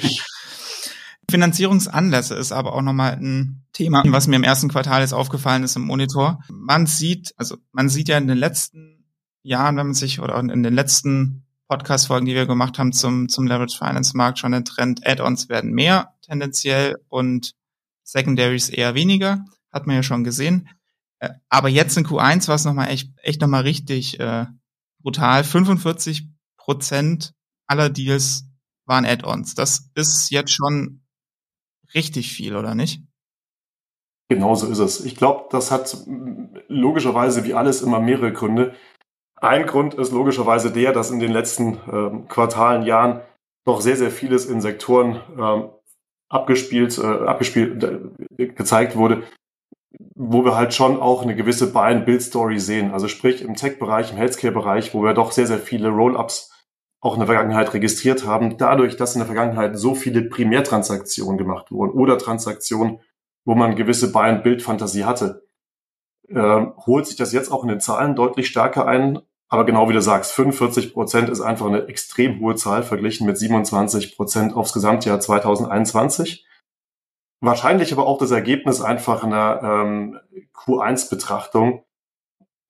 Finanzierungsanlässe 1.29 2.37
ist 2.37 2.53
aber 2.53 2.75
auch 2.75 2.83
nochmal 2.83 3.15
ein 3.15 3.65
Thema, 3.73 4.05
was 4.07 4.29
mir 4.29 4.37
im 4.37 4.45
ersten 4.45 4.69
Quartal 4.69 5.01
jetzt 5.01 5.13
aufgefallen 5.13 5.65
ist 5.65 5.75
im 5.75 5.83
Monitor. 5.83 6.39
Man 6.49 6.87
sieht, 6.87 7.35
also 7.37 7.57
man 7.73 7.89
sieht 7.89 8.09
ja 8.09 8.19
in 8.19 8.29
den 8.29 8.39
letzten 8.39 9.05
Jahren, 9.43 9.77
wenn 9.77 9.87
man 9.87 9.95
sich, 9.95 10.21
oder 10.21 10.39
in 10.39 10.63
den 10.63 10.75
letzten 10.75 11.45
Podcast-Folgen, 11.67 12.27
die 12.27 12.37
wir 12.37 12.47
gemacht 12.47 12.79
haben 12.79 12.93
zum, 12.93 13.29
zum 13.29 13.49
Leverage 13.49 13.77
Finance 13.77 14.17
Markt, 14.17 14.39
schon 14.39 14.53
den 14.53 14.65
Trend, 14.65 15.05
Add-ons 15.05 15.49
werden 15.49 15.73
mehr 15.73 16.15
tendenziell 16.23 16.95
und 17.09 17.55
Secondaries 18.05 18.69
eher 18.69 18.95
weniger, 18.95 19.45
hat 19.73 19.89
man 19.89 19.97
ja 19.97 20.05
schon 20.05 20.23
gesehen. 20.23 20.69
Äh, 21.19 21.31
aber 21.49 21.69
jetzt 21.69 21.97
in 21.97 22.07
Q1 22.07 22.47
war 22.47 22.55
es 22.55 22.65
nochmal 22.65 22.91
echt, 22.91 23.11
echt 23.25 23.41
nochmal 23.41 23.63
richtig 23.63 24.21
äh, 24.21 24.47
brutal. 25.03 25.45
45 25.45 26.29
Prozent 26.57 27.33
aller 27.67 27.91
Deals 27.91 28.45
waren 28.87 29.05
Add-ons. 29.05 29.55
Das 29.55 29.91
ist 29.95 30.31
jetzt 30.31 30.53
schon 30.53 31.03
richtig 31.95 32.33
viel, 32.33 32.57
oder 32.57 32.75
nicht? 32.75 33.03
Genauso 34.29 34.67
ist 34.67 34.79
es. 34.79 35.05
Ich 35.05 35.17
glaube, 35.17 35.45
das 35.51 35.71
hat 35.71 35.97
logischerweise 36.69 37.45
wie 37.45 37.55
alles 37.55 37.83
immer 37.83 38.01
mehrere 38.01 38.33
Gründe. 38.33 38.75
Ein 39.37 39.67
Grund 39.67 39.95
ist 39.95 40.13
logischerweise 40.13 40.73
der, 40.73 40.93
dass 40.93 41.11
in 41.11 41.21
den 41.21 41.33
letzten 41.33 41.79
ähm, 41.93 42.27
Quartalen, 42.27 42.85
Jahren 42.85 43.21
noch 43.67 43.81
sehr, 43.81 43.97
sehr 43.97 44.11
vieles 44.11 44.47
in 44.47 44.61
Sektoren 44.61 45.21
ähm, 45.39 45.71
abgespielt, 46.29 46.99
äh, 46.99 47.03
abgespielt, 47.03 47.85
äh, 47.85 48.47
gezeigt 48.49 48.97
wurde, 48.97 49.23
wo 50.15 50.45
wir 50.45 50.57
halt 50.57 50.75
schon 50.75 51.01
auch 51.01 51.23
eine 51.23 51.37
gewisse 51.37 51.73
Buy-and-Build-Story 51.73 52.59
sehen. 52.59 52.93
Also 52.93 53.09
sprich 53.09 53.43
im 53.43 53.55
Tech-Bereich, 53.55 54.13
im 54.13 54.17
Healthcare-Bereich, 54.17 54.95
wo 54.95 55.03
wir 55.03 55.15
doch 55.15 55.33
sehr, 55.33 55.47
sehr 55.47 55.59
viele 55.59 55.89
Roll-Ups 55.89 56.53
auch 57.01 57.15
in 57.15 57.21
der 57.21 57.27
Vergangenheit 57.27 57.73
registriert 57.73 58.27
haben, 58.27 58.57
dadurch, 58.59 58.97
dass 58.97 59.15
in 59.15 59.21
der 59.21 59.27
Vergangenheit 59.27 59.79
so 59.79 59.95
viele 59.95 60.23
Primärtransaktionen 60.23 61.39
gemacht 61.39 61.71
wurden 61.71 61.93
oder 61.93 62.19
Transaktionen, 62.19 63.01
wo 63.45 63.55
man 63.55 63.77
gewisse 63.77 64.11
Buy-and-Build-Fantasie 64.11 65.05
hatte, 65.05 65.47
äh, 66.29 66.67
holt 66.87 67.07
sich 67.07 67.17
das 67.17 67.33
jetzt 67.33 67.53
auch 67.53 67.63
in 67.63 67.69
den 67.69 67.81
Zahlen 67.81 68.17
deutlich 68.17 68.49
stärker 68.49 68.87
ein. 68.87 69.21
Aber 69.49 69.65
genau 69.65 69.89
wie 69.89 69.93
du 69.93 70.03
sagst, 70.03 70.33
45 70.33 70.93
Prozent 70.93 71.29
ist 71.29 71.41
einfach 71.41 71.67
eine 71.67 71.87
extrem 71.87 72.41
hohe 72.41 72.57
Zahl 72.57 72.83
verglichen 72.83 73.27
mit 73.27 73.39
27 73.39 74.17
Prozent 74.17 74.57
aufs 74.57 74.73
Gesamtjahr 74.73 75.21
2021. 75.21 76.45
Wahrscheinlich 77.41 77.93
aber 77.93 78.07
auch 78.07 78.19
das 78.19 78.31
Ergebnis 78.31 78.81
einfach 78.81 79.23
einer 79.23 79.61
ähm, 79.63 80.19
Q1-Betrachtung, 80.55 81.85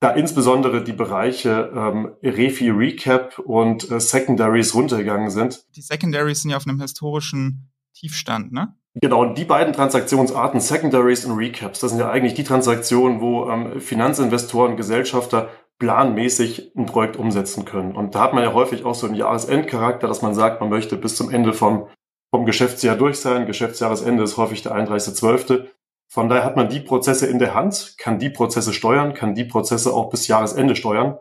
da 0.01 0.11
insbesondere 0.11 0.85
die 0.85 0.93
Bereiche 0.93 1.73
ähm, 1.75 2.13
Refi 2.23 2.71
Recap 2.71 3.39
und 3.39 3.91
äh, 3.91 4.01
Secondaries 4.01 4.75
runtergegangen 4.75 5.31
sind. 5.31 5.65
Die 5.75 5.81
Secondaries 5.83 6.43
sind 6.43 6.51
ja 6.51 6.57
auf 6.57 6.67
einem 6.67 6.81
historischen 6.81 7.71
Tiefstand, 7.95 8.53
ne? 8.53 8.75
Genau, 8.99 9.23
und 9.23 9.37
die 9.37 9.45
beiden 9.45 9.75
Transaktionsarten, 9.75 10.59
Secondaries 10.59 11.27
und 11.27 11.37
Recaps, 11.37 11.81
das 11.81 11.91
sind 11.91 12.01
ja 12.01 12.11
eigentlich 12.11 12.33
die 12.33 12.45
Transaktionen, 12.45 13.21
wo 13.21 13.49
ähm, 13.51 13.81
Finanzinvestoren, 13.81 14.77
Gesellschafter 14.77 15.51
planmäßig 15.79 16.73
ein 16.75 16.87
Projekt 16.87 17.17
umsetzen 17.17 17.67
können. 17.67 17.95
Und 17.95 18.15
da 18.15 18.21
hat 18.23 18.33
man 18.33 18.43
ja 18.43 18.55
häufig 18.55 18.85
auch 18.85 18.95
so 18.95 19.07
einen 19.07 19.15
Jahresendcharakter, 19.15 20.09
dass 20.09 20.23
man 20.23 20.35
sagt, 20.35 20.61
man 20.61 20.71
möchte 20.71 20.97
bis 20.97 21.15
zum 21.17 21.31
Ende 21.31 21.53
vom 21.53 21.89
vom 22.31 22.47
Geschäftsjahr 22.47 22.97
durch 22.97 23.19
sein. 23.19 23.47
Geschäftsjahresende 23.47 24.23
ist 24.23 24.37
häufig 24.37 24.63
der 24.63 24.73
31.12. 24.75 25.67
Von 26.09 26.29
daher 26.29 26.45
hat 26.45 26.57
man 26.57 26.69
die 26.69 26.81
Prozesse 26.81 27.27
in 27.27 27.39
der 27.39 27.55
Hand, 27.55 27.95
kann 27.99 28.19
die 28.19 28.31
Prozesse 28.31 28.73
steuern, 28.73 29.15
kann 29.15 29.35
die 29.35 29.45
Prozesse 29.45 29.93
auch 29.93 30.11
bis 30.11 30.29
Jahresende 30.29 30.77
steuern. 30.77 31.19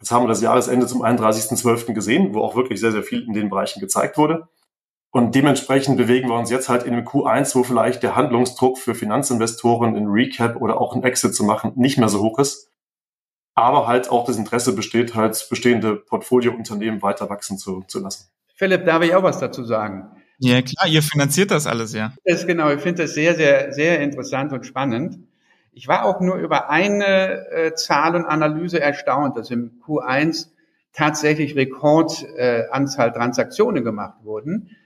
Jetzt 0.00 0.10
haben 0.10 0.24
wir 0.24 0.28
das 0.28 0.42
Jahresende 0.42 0.86
zum 0.86 1.02
31.12. 1.02 1.92
gesehen, 1.92 2.34
wo 2.34 2.42
auch 2.42 2.54
wirklich 2.54 2.80
sehr, 2.80 2.92
sehr 2.92 3.02
viel 3.02 3.24
in 3.24 3.32
den 3.32 3.50
Bereichen 3.50 3.80
gezeigt 3.80 4.16
wurde. 4.16 4.48
Und 5.10 5.34
dementsprechend 5.34 5.96
bewegen 5.96 6.28
wir 6.28 6.36
uns 6.36 6.50
jetzt 6.50 6.68
halt 6.68 6.82
in 6.82 6.92
dem 6.92 7.04
Q1, 7.04 7.54
wo 7.54 7.62
vielleicht 7.62 8.02
der 8.02 8.14
Handlungsdruck 8.14 8.78
für 8.78 8.94
Finanzinvestoren 8.94 9.96
in 9.96 10.06
Recap 10.06 10.60
oder 10.60 10.80
auch 10.80 10.94
ein 10.94 11.02
Exit 11.02 11.34
zu 11.34 11.44
machen 11.44 11.72
nicht 11.76 11.98
mehr 11.98 12.08
so 12.08 12.20
hoch 12.20 12.38
ist. 12.38 12.70
Aber 13.54 13.88
halt 13.88 14.10
auch 14.10 14.24
das 14.24 14.36
Interesse 14.36 14.74
besteht, 14.74 15.14
halt 15.14 15.46
bestehende 15.48 15.96
Portfoliounternehmen 15.96 17.02
weiter 17.02 17.28
wachsen 17.30 17.58
zu, 17.58 17.82
zu 17.88 18.00
lassen. 18.00 18.28
Philipp, 18.54 18.84
darf 18.84 19.02
ich 19.02 19.14
auch 19.14 19.22
was 19.22 19.38
dazu 19.38 19.64
sagen? 19.64 20.17
Ja, 20.38 20.62
klar, 20.62 20.86
ihr 20.88 21.02
finanziert 21.02 21.50
das 21.50 21.66
alles, 21.66 21.92
ja. 21.92 22.12
Das 22.24 22.46
genau, 22.46 22.70
ich 22.70 22.80
finde 22.80 23.02
das 23.02 23.14
sehr, 23.14 23.34
sehr, 23.34 23.72
sehr 23.72 24.00
interessant 24.00 24.52
und 24.52 24.64
spannend. 24.64 25.18
Ich 25.72 25.88
war 25.88 26.04
auch 26.04 26.20
nur 26.20 26.36
über 26.36 26.70
eine 26.70 27.50
äh, 27.50 27.74
Zahl 27.74 28.14
und 28.14 28.24
Analyse 28.24 28.80
erstaunt, 28.80 29.36
dass 29.36 29.50
im 29.50 29.80
Q1 29.84 30.48
tatsächlich 30.92 31.56
Rekordanzahl 31.56 33.08
äh, 33.08 33.12
Transaktionen 33.12 33.84
gemacht 33.84 34.18
wurden. 34.22 34.76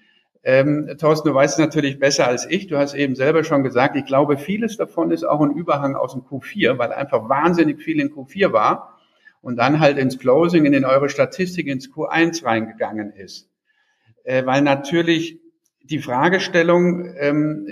Ähm, 0.43 0.91
Thorsten, 0.99 1.29
du 1.29 1.35
weißt 1.35 1.55
es 1.55 1.59
natürlich 1.59 1.99
besser 1.99 2.27
als 2.27 2.47
ich. 2.51 2.67
Du 2.67 2.77
hast 2.77 2.95
eben 2.95 3.15
selber 3.15 3.45
schon 3.45 3.63
gesagt, 3.63 3.95
ich 3.97 4.07
glaube, 4.07 4.39
vieles 4.39 4.77
davon 4.77 5.11
ist 5.11 5.25
auch 5.25 5.41
ein 5.41 5.53
Überhang 5.53 5.95
aus 5.95 6.13
dem 6.13 6.23
Q4, 6.23 6.79
weil 6.79 6.93
einfach 6.93 7.29
wahnsinnig 7.29 7.81
viel 7.83 8.01
in 8.01 8.11
Q4 8.11 8.53
war 8.53 8.99
und 9.41 9.57
dann 9.57 9.81
halt 9.81 9.99
ins 9.99 10.19
Closing, 10.19 10.65
in 10.65 10.85
eure 10.85 11.09
Statistik, 11.09 11.67
ins 11.69 11.91
Q1 11.91 12.45
reingegangen 12.45 13.13
ist. 13.13 13.49
Äh, 14.25 14.45
weil 14.47 14.63
natürlich 14.63 15.42
die 15.85 15.99
Fragestellung 15.99 17.15
ähm, 17.17 17.69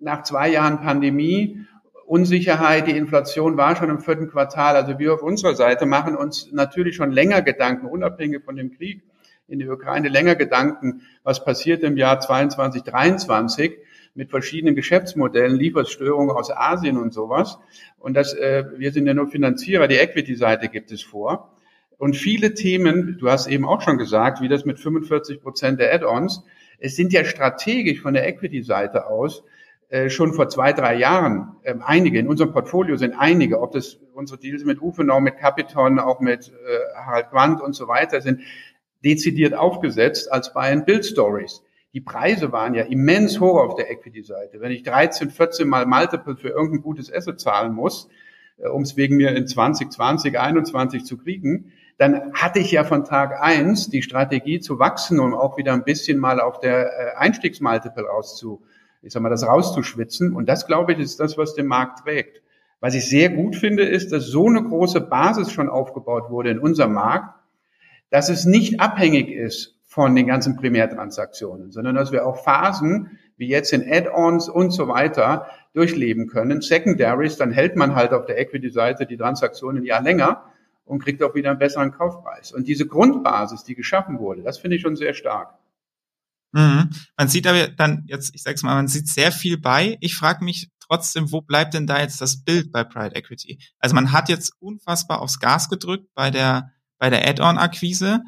nach 0.00 0.22
zwei 0.22 0.48
Jahren 0.50 0.80
Pandemie, 0.80 1.66
Unsicherheit, 2.06 2.86
die 2.86 2.96
Inflation 2.96 3.56
war 3.56 3.76
schon 3.76 3.88
im 3.88 4.00
vierten 4.00 4.28
Quartal. 4.28 4.76
Also 4.76 4.98
wir 4.98 5.14
auf 5.14 5.22
unserer 5.22 5.54
Seite 5.54 5.86
machen 5.86 6.16
uns 6.16 6.52
natürlich 6.52 6.96
schon 6.96 7.12
länger 7.12 7.42
Gedanken, 7.42 7.86
unabhängig 7.86 8.44
von 8.44 8.56
dem 8.56 8.72
Krieg 8.76 9.02
in 9.48 9.58
der 9.58 9.70
Ukraine, 9.70 10.08
länger 10.08 10.34
Gedanken, 10.34 11.02
was 11.22 11.44
passiert 11.44 11.82
im 11.82 11.96
Jahr 11.96 12.20
22, 12.20 12.82
23 12.82 13.78
mit 14.14 14.30
verschiedenen 14.30 14.74
Geschäftsmodellen, 14.74 15.56
Lieferstörungen 15.56 16.34
aus 16.34 16.50
Asien 16.50 16.98
und 16.98 17.12
sowas. 17.12 17.58
Und 17.98 18.14
das, 18.14 18.32
äh, 18.34 18.64
wir 18.76 18.92
sind 18.92 19.06
ja 19.06 19.14
nur 19.14 19.28
Finanzierer, 19.28 19.88
die 19.88 19.96
Equity-Seite 19.96 20.68
gibt 20.68 20.92
es 20.92 21.02
vor. 21.02 21.50
Und 21.98 22.16
viele 22.16 22.54
Themen, 22.54 23.18
du 23.18 23.28
hast 23.28 23.46
eben 23.46 23.64
auch 23.64 23.80
schon 23.80 23.98
gesagt, 23.98 24.40
wie 24.40 24.48
das 24.48 24.64
mit 24.64 24.78
45 24.78 25.40
Prozent 25.40 25.80
der 25.80 25.92
Add-ons, 25.92 26.44
es 26.84 26.96
sind 26.96 27.14
ja 27.14 27.24
strategisch 27.24 28.02
von 28.02 28.12
der 28.12 28.28
Equity-Seite 28.28 29.06
aus 29.06 29.42
äh, 29.88 30.10
schon 30.10 30.34
vor 30.34 30.50
zwei, 30.50 30.74
drei 30.74 30.96
Jahren 30.96 31.56
äh, 31.62 31.74
einige, 31.82 32.18
in 32.18 32.28
unserem 32.28 32.52
Portfolio 32.52 32.96
sind 32.96 33.14
einige, 33.14 33.62
ob 33.62 33.72
das 33.72 33.98
unsere 34.12 34.38
Deals 34.38 34.64
mit 34.64 34.82
Ufenau, 34.82 35.18
mit 35.18 35.38
Capiton, 35.38 35.98
auch 35.98 36.20
mit 36.20 36.48
äh, 36.48 36.52
Harald 36.94 37.30
Quandt 37.30 37.62
und 37.62 37.72
so 37.72 37.88
weiter 37.88 38.20
sind, 38.20 38.42
dezidiert 39.02 39.54
aufgesetzt 39.54 40.30
als 40.30 40.52
Buy 40.52 40.72
and 40.72 40.84
Build 40.84 41.06
Stories. 41.06 41.62
Die 41.94 42.02
Preise 42.02 42.52
waren 42.52 42.74
ja 42.74 42.82
immens 42.82 43.40
hoch 43.40 43.58
auf 43.60 43.76
der 43.76 43.90
Equity-Seite. 43.90 44.60
Wenn 44.60 44.72
ich 44.72 44.82
13, 44.82 45.30
14 45.30 45.66
mal 45.66 45.86
Multiple 45.86 46.36
für 46.36 46.48
irgendein 46.48 46.82
gutes 46.82 47.10
Asset 47.10 47.40
zahlen 47.40 47.72
muss, 47.72 48.10
äh, 48.58 48.68
um 48.68 48.82
es 48.82 48.98
wegen 48.98 49.16
mir 49.16 49.34
in 49.34 49.46
2020, 49.46 50.38
21 50.38 51.06
zu 51.06 51.16
kriegen, 51.16 51.72
dann 51.98 52.32
hatte 52.34 52.58
ich 52.58 52.72
ja 52.72 52.84
von 52.84 53.04
Tag 53.04 53.40
eins 53.40 53.88
die 53.88 54.02
Strategie 54.02 54.60
zu 54.60 54.78
wachsen 54.78 55.20
und 55.20 55.34
auch 55.34 55.56
wieder 55.56 55.72
ein 55.72 55.84
bisschen 55.84 56.18
mal 56.18 56.40
auf 56.40 56.58
der 56.58 56.86
äh, 56.86 57.16
Einstiegsmultiple 57.16 58.04
rauszu, 58.04 58.62
ich 59.02 59.12
sag 59.12 59.22
mal, 59.22 59.28
das 59.28 59.46
rauszuschwitzen. 59.46 60.34
Und 60.34 60.48
das, 60.48 60.66
glaube 60.66 60.92
ich, 60.92 60.98
ist 60.98 61.20
das, 61.20 61.38
was 61.38 61.54
den 61.54 61.66
Markt 61.66 62.00
trägt. 62.00 62.42
Was 62.80 62.94
ich 62.94 63.08
sehr 63.08 63.30
gut 63.30 63.56
finde, 63.56 63.84
ist, 63.84 64.12
dass 64.12 64.26
so 64.26 64.48
eine 64.48 64.62
große 64.62 65.00
Basis 65.02 65.52
schon 65.52 65.68
aufgebaut 65.68 66.30
wurde 66.30 66.50
in 66.50 66.58
unserem 66.58 66.92
Markt, 66.92 67.34
dass 68.10 68.28
es 68.28 68.44
nicht 68.44 68.80
abhängig 68.80 69.30
ist 69.30 69.78
von 69.84 70.14
den 70.14 70.26
ganzen 70.26 70.56
Primärtransaktionen, 70.56 71.70
sondern 71.70 71.94
dass 71.94 72.12
wir 72.12 72.26
auch 72.26 72.42
Phasen 72.42 73.18
wie 73.36 73.48
jetzt 73.48 73.72
in 73.72 73.90
Add-ons 73.90 74.48
und 74.48 74.70
so 74.70 74.88
weiter 74.88 75.46
durchleben 75.72 76.28
können. 76.28 76.60
Secondaries, 76.60 77.36
dann 77.36 77.52
hält 77.52 77.76
man 77.76 77.94
halt 77.94 78.12
auf 78.12 78.26
der 78.26 78.38
Equity-Seite 78.38 79.06
die 79.06 79.16
Transaktionen 79.16 79.84
Jahr 79.84 80.02
länger 80.02 80.44
und 80.84 81.02
kriegt 81.02 81.22
auch 81.22 81.34
wieder 81.34 81.50
einen 81.50 81.58
besseren 81.58 81.92
Kaufpreis. 81.92 82.52
Und 82.52 82.68
diese 82.68 82.86
Grundbasis, 82.86 83.64
die 83.64 83.74
geschaffen 83.74 84.18
wurde, 84.18 84.42
das 84.42 84.58
finde 84.58 84.76
ich 84.76 84.82
schon 84.82 84.96
sehr 84.96 85.14
stark. 85.14 85.58
Mhm. 86.52 86.90
Man 87.16 87.28
sieht 87.28 87.46
aber 87.46 87.68
dann 87.68 88.04
jetzt, 88.06 88.34
ich 88.34 88.42
sag's 88.42 88.62
mal, 88.62 88.74
man 88.74 88.88
sieht 88.88 89.08
sehr 89.08 89.32
viel 89.32 89.58
bei. 89.58 89.96
Ich 90.00 90.14
frage 90.14 90.44
mich 90.44 90.70
trotzdem, 90.78 91.32
wo 91.32 91.40
bleibt 91.40 91.74
denn 91.74 91.86
da 91.86 92.00
jetzt 92.00 92.20
das 92.20 92.44
Bild 92.44 92.70
bei 92.70 92.84
Pride 92.84 93.16
Equity? 93.16 93.58
Also 93.78 93.94
man 93.94 94.12
hat 94.12 94.28
jetzt 94.28 94.52
unfassbar 94.60 95.20
aufs 95.20 95.40
Gas 95.40 95.68
gedrückt 95.68 96.08
bei 96.14 96.30
der 96.30 96.70
bei 96.98 97.10
der 97.10 97.26
Add-on-Akquise. 97.28 98.22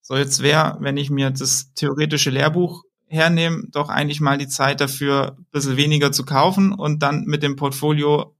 So 0.00 0.16
jetzt 0.16 0.42
wäre, 0.42 0.76
wenn 0.80 0.96
ich 0.96 1.10
mir 1.10 1.30
das 1.30 1.72
theoretische 1.74 2.30
Lehrbuch 2.30 2.84
hernehme, 3.06 3.64
doch 3.70 3.88
eigentlich 3.88 4.20
mal 4.20 4.38
die 4.38 4.48
Zeit 4.48 4.80
dafür, 4.80 5.36
ein 5.38 5.46
bisschen 5.50 5.76
weniger 5.76 6.12
zu 6.12 6.24
kaufen 6.24 6.72
und 6.72 7.02
dann 7.02 7.24
mit 7.24 7.42
dem 7.42 7.56
Portfolio 7.56 8.33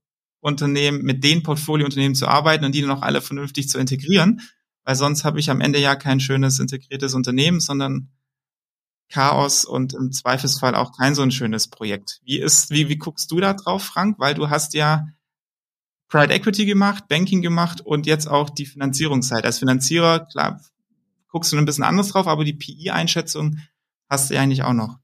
Unternehmen, 0.45 1.03
mit 1.03 1.25
den 1.25 1.43
Portfoliounternehmen 1.43 2.15
zu 2.15 2.29
arbeiten 2.29 2.67
und 2.67 2.75
die 2.75 2.83
dann 2.83 2.91
auch 2.91 3.01
alle 3.01 3.23
vernünftig 3.23 3.69
zu 3.71 3.79
integrieren, 3.79 4.43
weil 4.85 4.95
sonst 4.95 5.25
habe 5.25 5.41
ich 5.41 5.51
am 5.51 5.63
Ende 5.63 5.81
ja 5.81 5.97
kein 5.97 6.21
schönes 6.21 6.59
integriertes 6.59 7.15
Unternehmen, 7.15 7.61
sondern 7.61 8.11
Chaos 9.11 9.65
und 9.65 9.95
im 9.95 10.13
Zweifelsfall 10.13 10.75
auch 10.75 10.97
kein 10.97 11.15
so 11.15 11.23
ein 11.23 11.31
schönes 11.31 11.69
Projekt. 11.69 12.21
Wie 12.25 12.39
ist, 12.39 12.71
wie, 12.71 12.91
wie 12.91 12.99
guckst 12.99 13.31
du 13.31 13.41
da 13.41 13.55
drauf, 13.55 13.85
Frank? 13.85 14.19
Weil 14.19 14.35
du 14.35 14.51
hast 14.51 14.75
ja 14.75 15.07
Private 16.09 16.35
Equity 16.35 16.67
gemacht, 16.67 17.09
Banking 17.09 17.41
gemacht 17.41 17.81
und 17.81 18.07
jetzt 18.07 18.27
auch 18.27 18.51
die 18.51 18.67
Finanzierungsseite. 18.67 19.47
Als 19.47 19.61
Finanzierer, 19.61 20.27
klar, 20.27 20.61
guckst 21.29 21.53
du 21.53 21.57
ein 21.57 21.65
bisschen 21.65 21.85
anders 21.85 22.09
drauf, 22.09 22.27
aber 22.27 22.45
die 22.45 22.53
PI-Einschätzung 22.53 23.61
hast 24.11 24.29
du 24.29 24.35
ja 24.35 24.43
eigentlich 24.43 24.63
auch 24.63 24.75
noch. 24.75 24.99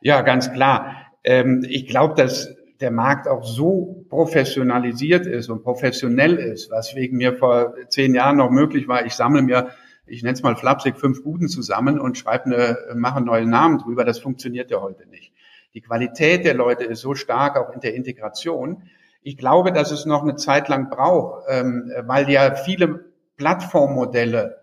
Ja, 0.00 0.22
ganz 0.22 0.52
klar. 0.52 1.06
Ähm, 1.24 1.66
ich 1.68 1.88
glaube, 1.88 2.14
dass 2.14 2.48
der 2.80 2.90
Markt 2.90 3.28
auch 3.28 3.44
so 3.44 4.04
professionalisiert 4.08 5.26
ist 5.26 5.50
und 5.50 5.62
professionell 5.62 6.36
ist, 6.36 6.70
was 6.70 6.94
wegen 6.94 7.18
mir 7.18 7.34
vor 7.34 7.74
zehn 7.88 8.14
Jahren 8.14 8.38
noch 8.38 8.50
möglich 8.50 8.88
war. 8.88 9.04
Ich 9.04 9.14
sammle 9.14 9.42
mir, 9.42 9.68
ich 10.06 10.22
nenne 10.22 10.34
es 10.34 10.42
mal 10.42 10.56
flapsig, 10.56 10.96
fünf 10.98 11.22
Buden 11.22 11.48
zusammen 11.48 12.00
und 12.00 12.16
schreibe 12.16 12.46
eine, 12.46 12.78
mache 12.94 13.18
einen 13.18 13.26
neuen 13.26 13.50
Namen 13.50 13.78
drüber. 13.78 14.04
Das 14.04 14.18
funktioniert 14.18 14.70
ja 14.70 14.80
heute 14.80 15.06
nicht. 15.08 15.32
Die 15.74 15.82
Qualität 15.82 16.44
der 16.44 16.54
Leute 16.54 16.84
ist 16.84 17.00
so 17.00 17.14
stark, 17.14 17.56
auch 17.56 17.72
in 17.72 17.80
der 17.80 17.94
Integration. 17.94 18.82
Ich 19.22 19.36
glaube, 19.36 19.72
dass 19.72 19.90
es 19.90 20.06
noch 20.06 20.22
eine 20.22 20.36
Zeit 20.36 20.68
lang 20.68 20.88
braucht, 20.88 21.44
ähm, 21.48 21.92
weil 22.06 22.28
ja 22.30 22.54
viele 22.54 23.04
Plattformmodelle 23.36 24.60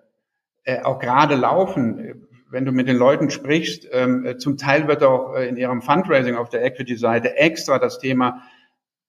äh, 0.63 0.81
auch 0.81 1.00
gerade 1.00 1.36
laufen 1.36 2.26
wenn 2.49 2.65
du 2.65 2.71
mit 2.71 2.87
den 2.87 2.97
Leuten 2.97 3.29
sprichst, 3.29 3.87
ähm, 3.91 4.25
äh, 4.25 4.37
zum 4.37 4.57
Teil 4.57 4.87
wird 4.87 5.03
auch 5.03 5.35
äh, 5.35 5.47
in 5.47 5.57
ihrem 5.57 5.81
Fundraising 5.81 6.35
auf 6.35 6.49
der 6.49 6.63
Equity-Seite 6.63 7.37
extra 7.37 7.79
das 7.79 7.99
Thema 7.99 8.43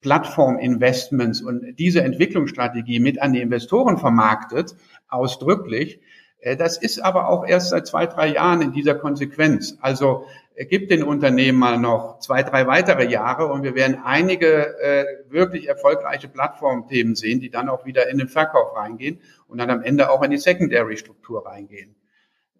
Plattform-Investments 0.00 1.40
und 1.40 1.76
diese 1.78 2.02
Entwicklungsstrategie 2.02 3.00
mit 3.00 3.20
an 3.20 3.32
die 3.32 3.40
Investoren 3.40 3.98
vermarktet, 3.98 4.76
ausdrücklich. 5.08 6.00
Äh, 6.40 6.56
das 6.56 6.78
ist 6.78 7.00
aber 7.00 7.28
auch 7.28 7.46
erst 7.46 7.70
seit 7.70 7.86
zwei, 7.86 8.06
drei 8.06 8.28
Jahren 8.28 8.62
in 8.62 8.72
dieser 8.72 8.94
Konsequenz. 8.94 9.78
Also 9.80 10.24
gibt 10.66 10.90
den 10.90 11.04
Unternehmen 11.04 11.58
mal 11.58 11.78
noch 11.78 12.18
zwei, 12.18 12.42
drei 12.42 12.66
weitere 12.66 13.08
Jahre 13.08 13.46
und 13.46 13.62
wir 13.62 13.76
werden 13.76 13.98
einige 14.04 14.76
äh, 14.80 15.04
wirklich 15.28 15.68
erfolgreiche 15.68 16.28
Plattformthemen 16.28 17.14
sehen, 17.14 17.38
die 17.38 17.50
dann 17.50 17.68
auch 17.68 17.86
wieder 17.86 18.08
in 18.08 18.18
den 18.18 18.28
Verkauf 18.28 18.74
reingehen 18.74 19.20
und 19.46 19.58
dann 19.58 19.70
am 19.70 19.82
Ende 19.82 20.10
auch 20.10 20.22
in 20.22 20.32
die 20.32 20.38
Secondary-Struktur 20.38 21.46
reingehen. 21.46 21.94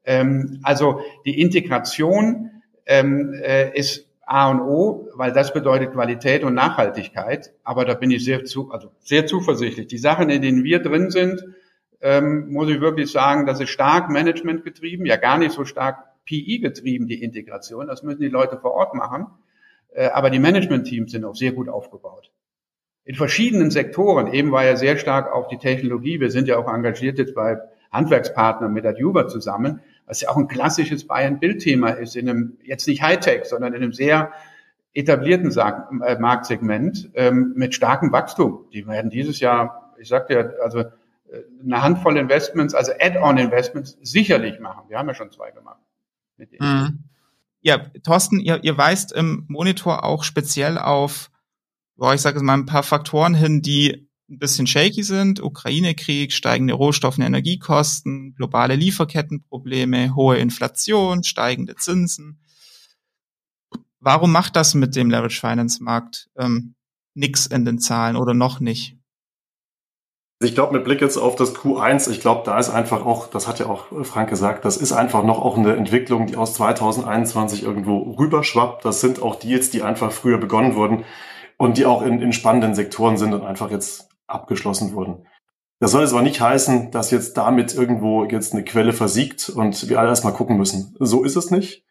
Ähm, 0.09 0.61
also 0.63 1.03
die 1.27 1.39
Integration 1.39 2.63
ähm, 2.87 3.35
äh, 3.35 3.79
ist 3.79 4.09
A 4.25 4.51
und 4.51 4.63
O, 4.63 5.11
weil 5.15 5.33
das 5.33 5.53
bedeutet 5.53 5.93
Qualität 5.93 6.45
und 6.45 6.55
Nachhaltigkeit. 6.55 7.53
Aber 7.63 7.85
da 7.85 7.93
bin 7.93 8.11
ich 8.11 8.25
sehr 8.25 8.45
zu, 8.47 8.71
also 8.71 8.91
sehr 9.01 9.27
zuversichtlich. 9.27 9.87
Die 9.87 9.99
Sachen, 9.99 10.31
in 10.31 10.41
denen 10.41 10.65
wir 10.65 10.81
drin 10.81 11.11
sind, 11.11 11.45
ähm, 12.01 12.51
muss 12.51 12.71
ich 12.71 12.81
wirklich 12.81 13.13
sagen, 13.13 13.45
das 13.45 13.61
ist 13.61 13.69
stark 13.69 14.09
Management 14.09 14.65
getrieben, 14.65 15.05
ja 15.05 15.17
gar 15.17 15.37
nicht 15.37 15.53
so 15.53 15.67
stark 15.67 15.99
PI 16.25 16.61
getrieben, 16.61 17.07
die 17.07 17.23
Integration. 17.23 17.87
Das 17.87 18.03
müssen 18.03 18.21
die 18.21 18.29
Leute 18.29 18.57
vor 18.59 18.73
Ort 18.73 18.95
machen. 18.95 19.27
Äh, 19.91 20.09
aber 20.09 20.31
die 20.31 20.39
Management-Teams 20.39 21.13
sind 21.13 21.27
auch 21.27 21.37
sehr 21.37 21.53
gut 21.53 21.69
aufgebaut. 21.69 22.31
In 23.05 23.15
verschiedenen 23.15 23.71
Sektoren, 23.71 24.33
eben 24.33 24.53
war 24.53 24.65
ja 24.65 24.77
sehr 24.77 24.97
stark 24.97 25.35
auch 25.35 25.49
die 25.49 25.59
Technologie. 25.59 26.19
Wir 26.19 26.31
sind 26.31 26.49
ja 26.49 26.57
auch 26.57 26.73
engagiert 26.73 27.19
jetzt 27.19 27.35
bei 27.35 27.59
Handwerkspartnern 27.93 28.73
mit 28.73 28.87
Adjuva 28.87 29.29
zusammen 29.29 29.81
was 30.09 30.23
ja 30.23 30.31
auch 30.31 30.37
ein 30.37 30.49
klassisches 30.49 31.07
Bayern-Bild-Thema 31.07 31.91
ist, 31.91 32.17
in 32.17 32.29
einem, 32.29 32.59
jetzt 32.65 32.89
nicht 32.89 33.03
Hightech, 33.03 33.45
sondern 33.45 33.75
in 33.75 33.83
einem 33.83 33.93
sehr 33.93 34.33
etablierten 34.95 35.51
äh, 35.57 36.19
Marktsegment 36.19 37.11
ähm, 37.15 37.53
mit 37.55 37.75
starkem 37.75 38.11
Wachstum. 38.11 38.65
Die 38.73 38.87
werden 38.87 39.11
dieses 39.11 39.39
Jahr, 39.39 39.95
ich 39.99 40.09
sagte 40.09 40.35
ja, 40.35 40.41
also 40.65 40.81
äh, 40.81 41.43
eine 41.63 41.83
Handvoll 41.83 42.17
Investments, 42.17 42.75
also 42.75 42.93
Add-on-Investments 42.99 43.99
sicherlich 44.03 44.59
machen. 44.61 44.89
Wir 44.89 44.99
haben 44.99 45.09
ja 45.09 45.15
schon 45.15 45.31
zwei 45.31 45.51
gemacht. 45.51 45.79
Mhm. 46.59 47.05
Ja, 47.61 47.79
Thorsten, 48.03 48.41
ihr, 48.41 48.65
ihr 48.65 48.79
weist 48.79 49.13
im 49.13 49.45
Monitor 49.49 50.05
auch 50.05 50.25
speziell 50.25 50.79
auf, 50.79 51.31
boah, 51.97 52.15
ich 52.15 52.21
sage 52.21 52.39
es 52.39 52.43
mal, 52.43 52.55
ein 52.55 52.67
paar 52.67 52.83
Faktoren 52.83 53.35
hin, 53.35 53.61
die 53.61 54.08
ein 54.29 54.39
bisschen 54.39 54.67
shaky 54.67 55.03
sind. 55.03 55.43
Ukraine-Krieg, 55.43 56.33
steigende 56.33 56.75
Rohstoff- 56.75 57.19
und 57.19 57.25
Energiekosten, 57.25 58.35
globale 58.35 58.77
Lieferkettenprobleme, 58.77 60.15
hohe 60.15 60.37
Inflation, 60.37 61.25
steigende 61.25 61.77
Zinsen. 61.77 62.41
Warum 64.01 64.31
macht 64.31 64.57
das 64.57 64.75
mit 64.75 64.95
dem 64.95 65.11
Leverage 65.11 65.41
Finance 65.41 65.83
Markt 65.83 66.29
ähm, 66.37 66.75
nix 67.15 67.47
in 67.47 67.65
den 67.65 67.79
Zahlen 67.79 68.17
oder 68.17 68.35
noch 68.35 68.61
nicht? 68.61 68.97
Ich 70.41 70.55
glaube, 70.55 70.75
mit 70.75 70.85
Blick 70.85 71.01
jetzt 71.01 71.17
auf 71.17 71.35
das 71.35 71.57
Q1, 71.57 72.09
ich 72.09 72.21
glaube, 72.21 72.43
da 72.45 72.61
ist 72.61 72.71
einfach 72.71 73.05
auch, 73.05 73.27
das 73.27 73.49
hat 73.49 73.59
ja 73.59 73.67
auch 73.67 73.87
Frank 74.05 74.31
gesagt, 74.31 74.65
das 74.65 74.77
ist 74.77 74.93
einfach 74.93 75.25
noch 75.25 75.41
auch 75.41 75.59
eine 75.59 75.75
Entwicklung, 75.75 76.29
die 76.29 76.37
aus 76.37 76.55
2021 76.55 77.65
irgendwo 77.65 78.13
rüberschwappt. 78.13 78.85
Das 78.85 79.01
sind 79.01 79.21
auch 79.21 79.35
Deals, 79.35 79.71
die 79.71 79.83
einfach 79.83 80.13
früher 80.13 80.39
begonnen 80.39 80.77
wurden 80.77 81.05
und 81.57 81.77
die 81.77 81.87
auch 81.87 82.03
in, 82.03 82.23
in 82.23 82.33
spannenden 82.33 82.77
Sektoren 82.77 83.17
sind 83.17 83.35
und 83.35 83.43
einfach 83.43 83.73
jetzt 83.73 84.08
abgeschlossen 84.29 84.93
wurden. 84.93 85.27
Das 85.81 85.93
soll 85.93 86.03
jetzt 86.03 86.13
aber 86.13 86.23
nicht 86.23 86.41
heißen, 86.41 86.91
dass 86.91 87.11
jetzt 87.11 87.37
damit 87.37 87.75
irgendwo 87.75 88.25
jetzt 88.25 88.53
eine 88.53 88.65
Quelle 88.65 88.93
versiegt 88.93 89.49
und 89.49 89.89
wir 89.89 90.01
alle 90.01 90.09
erstmal 90.09 90.33
gucken 90.33 90.57
müssen. 90.57 90.97
So 90.99 91.25
ist 91.25 91.37
es 91.37 91.51
nicht. 91.51 91.85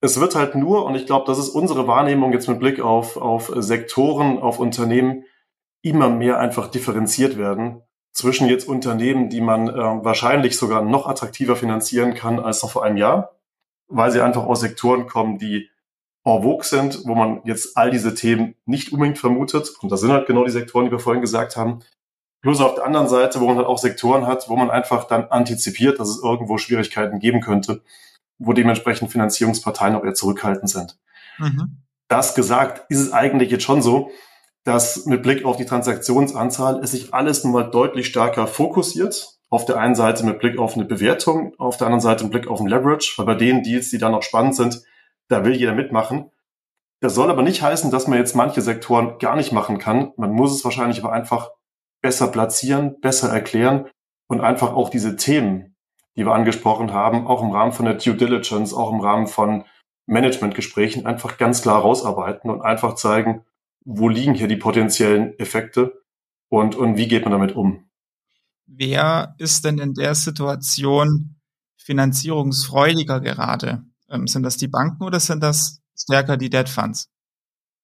Es 0.00 0.20
wird 0.20 0.36
halt 0.36 0.54
nur, 0.54 0.84
und 0.84 0.94
ich 0.94 1.06
glaube, 1.06 1.26
das 1.26 1.38
ist 1.38 1.48
unsere 1.48 1.88
Wahrnehmung 1.88 2.32
jetzt 2.32 2.48
mit 2.48 2.60
Blick 2.60 2.80
auf, 2.80 3.16
auf 3.16 3.52
Sektoren, 3.56 4.38
auf 4.38 4.60
Unternehmen, 4.60 5.24
immer 5.82 6.08
mehr 6.08 6.38
einfach 6.38 6.68
differenziert 6.68 7.36
werden 7.36 7.82
zwischen 8.12 8.48
jetzt 8.48 8.68
Unternehmen, 8.68 9.28
die 9.28 9.40
man 9.40 9.68
äh, 9.68 9.74
wahrscheinlich 9.74 10.56
sogar 10.56 10.82
noch 10.82 11.06
attraktiver 11.06 11.56
finanzieren 11.56 12.14
kann 12.14 12.40
als 12.40 12.62
noch 12.62 12.70
vor 12.70 12.84
einem 12.84 12.96
Jahr, 12.96 13.36
weil 13.88 14.10
sie 14.10 14.20
einfach 14.20 14.44
aus 14.44 14.60
Sektoren 14.60 15.06
kommen, 15.06 15.38
die 15.38 15.68
en 16.36 16.42
vogue 16.42 16.64
sind, 16.64 17.02
wo 17.04 17.14
man 17.14 17.40
jetzt 17.44 17.76
all 17.76 17.90
diese 17.90 18.14
Themen 18.14 18.54
nicht 18.66 18.92
unbedingt 18.92 19.18
vermutet. 19.18 19.70
Und 19.80 19.90
das 19.90 20.00
sind 20.00 20.12
halt 20.12 20.26
genau 20.26 20.44
die 20.44 20.50
Sektoren, 20.50 20.86
die 20.86 20.90
wir 20.90 20.98
vorhin 20.98 21.22
gesagt 21.22 21.56
haben. 21.56 21.80
Plus 22.40 22.60
auf 22.60 22.76
der 22.76 22.84
anderen 22.84 23.08
Seite, 23.08 23.40
wo 23.40 23.46
man 23.46 23.56
halt 23.56 23.66
auch 23.66 23.78
Sektoren 23.78 24.26
hat, 24.26 24.48
wo 24.48 24.56
man 24.56 24.70
einfach 24.70 25.04
dann 25.04 25.24
antizipiert, 25.24 25.98
dass 25.98 26.08
es 26.08 26.22
irgendwo 26.22 26.58
Schwierigkeiten 26.58 27.18
geben 27.18 27.40
könnte, 27.40 27.82
wo 28.38 28.52
dementsprechend 28.52 29.10
Finanzierungsparteien 29.10 29.96
auch 29.96 30.04
eher 30.04 30.14
zurückhaltend 30.14 30.70
sind. 30.70 30.98
Mhm. 31.38 31.82
Das 32.08 32.34
gesagt, 32.34 32.90
ist 32.90 33.00
es 33.00 33.12
eigentlich 33.12 33.50
jetzt 33.50 33.64
schon 33.64 33.82
so, 33.82 34.10
dass 34.64 35.06
mit 35.06 35.22
Blick 35.22 35.44
auf 35.44 35.56
die 35.56 35.64
Transaktionsanzahl 35.64 36.80
es 36.82 36.92
sich 36.92 37.12
alles 37.12 37.42
nun 37.42 37.52
mal 37.52 37.70
deutlich 37.70 38.06
stärker 38.06 38.46
fokussiert. 38.46 39.38
Auf 39.50 39.64
der 39.64 39.78
einen 39.78 39.94
Seite 39.94 40.24
mit 40.26 40.40
Blick 40.40 40.58
auf 40.58 40.74
eine 40.74 40.84
Bewertung, 40.84 41.54
auf 41.58 41.78
der 41.78 41.86
anderen 41.86 42.02
Seite 42.02 42.24
mit 42.24 42.32
Blick 42.32 42.48
auf 42.48 42.60
ein 42.60 42.66
Leverage, 42.66 43.14
weil 43.16 43.26
bei 43.26 43.34
den 43.34 43.62
Deals, 43.62 43.88
die 43.88 43.98
dann 43.98 44.12
noch 44.12 44.22
spannend 44.22 44.54
sind, 44.54 44.82
da 45.28 45.44
will 45.44 45.54
jeder 45.54 45.74
mitmachen. 45.74 46.30
Das 47.00 47.14
soll 47.14 47.30
aber 47.30 47.42
nicht 47.42 47.62
heißen, 47.62 47.90
dass 47.90 48.08
man 48.08 48.18
jetzt 48.18 48.34
manche 48.34 48.60
Sektoren 48.60 49.18
gar 49.18 49.36
nicht 49.36 49.52
machen 49.52 49.78
kann. 49.78 50.12
Man 50.16 50.32
muss 50.32 50.52
es 50.52 50.64
wahrscheinlich 50.64 51.02
aber 51.02 51.12
einfach 51.12 51.50
besser 52.00 52.28
platzieren, 52.28 53.00
besser 53.00 53.28
erklären 53.30 53.88
und 54.26 54.40
einfach 54.40 54.72
auch 54.72 54.90
diese 54.90 55.16
Themen, 55.16 55.76
die 56.16 56.24
wir 56.24 56.32
angesprochen 56.32 56.92
haben, 56.92 57.26
auch 57.26 57.42
im 57.42 57.50
Rahmen 57.50 57.72
von 57.72 57.84
der 57.84 57.94
Due 57.94 58.14
Diligence, 58.14 58.74
auch 58.74 58.92
im 58.92 59.00
Rahmen 59.00 59.26
von 59.26 59.64
Managementgesprächen 60.06 61.06
einfach 61.06 61.38
ganz 61.38 61.62
klar 61.62 61.80
rausarbeiten 61.80 62.50
und 62.50 62.62
einfach 62.62 62.94
zeigen, 62.94 63.44
wo 63.84 64.08
liegen 64.08 64.34
hier 64.34 64.48
die 64.48 64.56
potenziellen 64.56 65.38
Effekte 65.38 66.02
und, 66.48 66.74
und 66.74 66.96
wie 66.96 67.08
geht 67.08 67.24
man 67.24 67.32
damit 67.32 67.54
um? 67.54 67.88
Wer 68.66 69.34
ist 69.38 69.64
denn 69.64 69.78
in 69.78 69.94
der 69.94 70.14
Situation 70.14 71.36
finanzierungsfreudiger 71.76 73.20
gerade? 73.20 73.84
Ähm, 74.10 74.26
sind 74.26 74.42
das 74.42 74.56
die 74.56 74.68
Banken 74.68 75.04
oder 75.04 75.20
sind 75.20 75.42
das 75.42 75.80
stärker 75.96 76.36
die 76.36 76.50
Debt 76.50 76.68
Funds? 76.68 77.08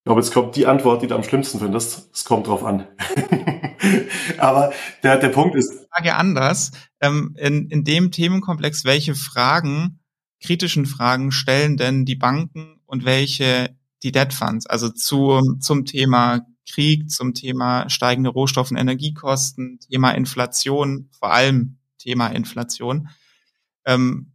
Ich 0.00 0.06
glaube, 0.06 0.20
jetzt 0.20 0.32
kommt 0.34 0.56
die 0.56 0.66
Antwort, 0.66 1.02
die 1.02 1.06
du 1.06 1.14
am 1.14 1.22
schlimmsten 1.22 1.58
findest. 1.58 2.10
Es 2.12 2.24
kommt 2.24 2.46
drauf 2.46 2.62
an. 2.62 2.86
Aber 4.38 4.72
der, 5.02 5.18
der 5.18 5.30
Punkt 5.30 5.56
ist. 5.56 5.86
Frage 5.90 6.14
anders. 6.14 6.72
Ähm, 7.00 7.34
in, 7.38 7.68
in 7.68 7.84
dem 7.84 8.10
Themenkomplex, 8.10 8.84
welche 8.84 9.14
Fragen, 9.14 10.00
kritischen 10.42 10.84
Fragen 10.84 11.32
stellen 11.32 11.76
denn 11.76 12.04
die 12.04 12.16
Banken 12.16 12.80
und 12.84 13.04
welche 13.04 13.74
die 14.02 14.12
Debt 14.12 14.34
Funds, 14.34 14.66
also 14.66 14.90
zu, 14.90 15.56
zum 15.60 15.86
Thema 15.86 16.46
Krieg, 16.70 17.10
zum 17.10 17.32
Thema 17.32 17.88
steigende 17.88 18.30
Rohstoff- 18.30 18.70
und 18.70 18.76
Energiekosten, 18.76 19.80
Thema 19.80 20.10
Inflation, 20.10 21.08
vor 21.18 21.32
allem 21.32 21.78
Thema 21.98 22.28
Inflation. 22.28 23.08
Ähm, 23.86 24.33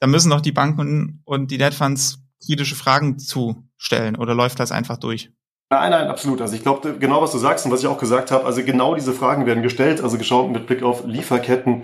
da 0.00 0.06
müssen 0.06 0.30
doch 0.30 0.40
die 0.40 0.52
Banken 0.52 1.22
und 1.24 1.50
die 1.50 1.58
Debt 1.58 1.74
Funds 1.74 2.20
kritische 2.44 2.76
Fragen 2.76 3.18
zustellen 3.18 4.16
oder 4.16 4.34
läuft 4.34 4.60
das 4.60 4.72
einfach 4.72 4.96
durch? 4.96 5.30
Nein, 5.70 5.90
nein, 5.90 6.08
absolut. 6.08 6.40
Also 6.40 6.54
ich 6.54 6.62
glaube, 6.62 6.96
genau 6.98 7.20
was 7.20 7.32
du 7.32 7.38
sagst 7.38 7.66
und 7.66 7.72
was 7.72 7.80
ich 7.80 7.86
auch 7.86 7.98
gesagt 7.98 8.30
habe, 8.30 8.46
also 8.46 8.62
genau 8.62 8.94
diese 8.94 9.12
Fragen 9.12 9.44
werden 9.44 9.62
gestellt. 9.62 10.00
Also 10.02 10.16
geschaut 10.16 10.50
mit 10.50 10.66
Blick 10.66 10.82
auf 10.82 11.04
Lieferketten 11.04 11.82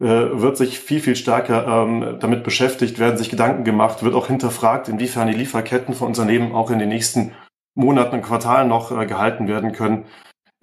äh, 0.00 0.06
wird 0.06 0.56
sich 0.56 0.78
viel, 0.78 1.00
viel 1.00 1.16
stärker 1.16 1.66
ähm, 1.66 2.18
damit 2.20 2.44
beschäftigt, 2.44 2.98
werden 2.98 3.18
sich 3.18 3.30
Gedanken 3.30 3.64
gemacht, 3.64 4.02
wird 4.04 4.14
auch 4.14 4.28
hinterfragt, 4.28 4.88
inwiefern 4.88 5.26
die 5.26 5.34
Lieferketten 5.34 5.94
von 5.94 6.08
Unternehmen 6.08 6.52
auch 6.52 6.70
in 6.70 6.78
den 6.78 6.90
nächsten 6.90 7.32
Monaten 7.74 8.16
und 8.16 8.22
Quartalen 8.22 8.68
noch 8.68 8.92
äh, 8.92 9.06
gehalten 9.06 9.48
werden 9.48 9.72
können. 9.72 10.04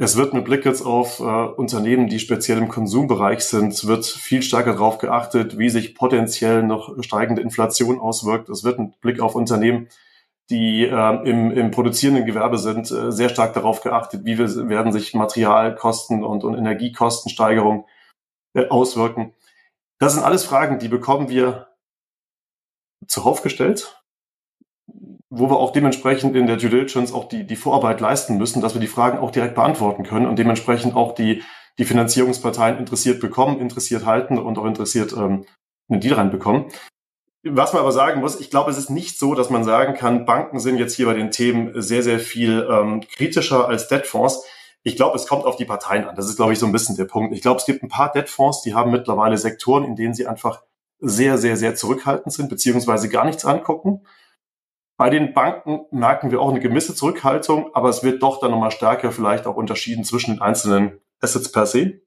Es 0.03 0.17
wird 0.17 0.33
mit 0.33 0.45
Blick 0.45 0.65
jetzt 0.65 0.81
auf 0.81 1.19
äh, 1.19 1.23
Unternehmen, 1.23 2.07
die 2.07 2.17
speziell 2.17 2.57
im 2.57 2.69
Konsumbereich 2.69 3.41
sind, 3.41 3.85
wird 3.85 4.03
viel 4.03 4.41
stärker 4.41 4.73
darauf 4.73 4.97
geachtet, 4.97 5.59
wie 5.59 5.69
sich 5.69 5.93
potenziell 5.93 6.63
noch 6.63 6.95
steigende 7.03 7.43
Inflation 7.43 7.99
auswirkt. 7.99 8.49
Es 8.49 8.63
wird 8.63 8.79
mit 8.79 8.99
Blick 9.01 9.19
auf 9.19 9.35
Unternehmen, 9.35 9.89
die 10.49 10.85
äh, 10.85 11.29
im, 11.29 11.51
im 11.51 11.69
produzierenden 11.69 12.25
Gewerbe 12.25 12.57
sind, 12.57 12.89
äh, 12.89 13.11
sehr 13.11 13.29
stark 13.29 13.53
darauf 13.53 13.81
geachtet, 13.81 14.25
wie 14.25 14.39
wir, 14.39 14.69
werden 14.69 14.91
sich 14.91 15.13
Materialkosten 15.13 16.23
und, 16.23 16.43
und 16.43 16.55
Energiekostensteigerungen 16.55 17.83
äh, 18.55 18.69
auswirken. 18.69 19.35
Das 19.99 20.13
sind 20.13 20.23
alles 20.23 20.43
Fragen, 20.43 20.79
die 20.79 20.87
bekommen 20.87 21.29
wir 21.29 21.67
zuhauf 23.05 23.43
gestellt 23.43 24.00
wo 25.33 25.49
wir 25.49 25.57
auch 25.57 25.71
dementsprechend 25.71 26.35
in 26.35 26.45
der 26.45 26.57
Due 26.57 26.69
Diligence 26.69 27.13
auch 27.13 27.29
die, 27.29 27.45
die 27.47 27.55
Vorarbeit 27.55 28.01
leisten 28.01 28.37
müssen, 28.37 28.61
dass 28.61 28.73
wir 28.73 28.81
die 28.81 28.87
Fragen 28.87 29.17
auch 29.17 29.31
direkt 29.31 29.55
beantworten 29.55 30.03
können 30.03 30.27
und 30.27 30.37
dementsprechend 30.37 30.93
auch 30.93 31.15
die, 31.15 31.41
die 31.79 31.85
Finanzierungsparteien 31.85 32.77
interessiert 32.77 33.21
bekommen, 33.21 33.61
interessiert 33.61 34.05
halten 34.05 34.37
und 34.37 34.57
auch 34.57 34.65
interessiert 34.65 35.13
ähm, 35.13 35.45
einen 35.89 36.01
Deal 36.01 36.15
reinbekommen. 36.15 36.65
Was 37.43 37.71
man 37.71 37.81
aber 37.81 37.93
sagen 37.93 38.19
muss, 38.19 38.41
ich 38.41 38.49
glaube, 38.49 38.71
es 38.71 38.77
ist 38.77 38.89
nicht 38.89 39.17
so, 39.17 39.33
dass 39.33 39.49
man 39.49 39.63
sagen 39.63 39.93
kann, 39.93 40.25
Banken 40.25 40.59
sind 40.59 40.77
jetzt 40.77 40.95
hier 40.95 41.05
bei 41.05 41.13
den 41.13 41.31
Themen 41.31 41.81
sehr, 41.81 42.03
sehr 42.03 42.19
viel 42.19 42.67
ähm, 42.69 43.01
kritischer 43.15 43.69
als 43.69 43.87
Debtfonds. 43.87 44.43
Ich 44.83 44.97
glaube, 44.97 45.15
es 45.15 45.27
kommt 45.27 45.45
auf 45.45 45.55
die 45.55 45.65
Parteien 45.65 46.05
an. 46.05 46.15
Das 46.17 46.27
ist, 46.27 46.35
glaube 46.35 46.51
ich, 46.51 46.59
so 46.59 46.65
ein 46.65 46.73
bisschen 46.73 46.97
der 46.97 47.05
Punkt. 47.05 47.33
Ich 47.33 47.41
glaube, 47.41 47.59
es 47.59 47.65
gibt 47.65 47.83
ein 47.83 47.89
paar 47.89 48.11
Debtfonds, 48.11 48.63
die 48.63 48.75
haben 48.75 48.91
mittlerweile 48.91 49.37
Sektoren, 49.37 49.85
in 49.85 49.95
denen 49.95 50.13
sie 50.13 50.27
einfach 50.27 50.61
sehr, 50.99 51.37
sehr, 51.37 51.55
sehr 51.55 51.73
zurückhaltend 51.73 52.33
sind, 52.33 52.49
beziehungsweise 52.49 53.07
gar 53.07 53.25
nichts 53.25 53.45
angucken. 53.45 54.01
Bei 55.01 55.09
den 55.09 55.33
Banken 55.33 55.87
merken 55.89 56.29
wir 56.29 56.39
auch 56.39 56.51
eine 56.51 56.59
gewisse 56.59 56.93
Zurückhaltung, 56.93 57.73
aber 57.73 57.89
es 57.89 58.03
wird 58.03 58.21
doch 58.21 58.39
dann 58.39 58.51
nochmal 58.51 58.69
stärker 58.69 59.11
vielleicht 59.11 59.47
auch 59.47 59.55
unterschieden 59.55 60.03
zwischen 60.03 60.35
den 60.35 60.41
einzelnen 60.43 60.99
Assets 61.19 61.51
per 61.51 61.65
se. 61.65 62.01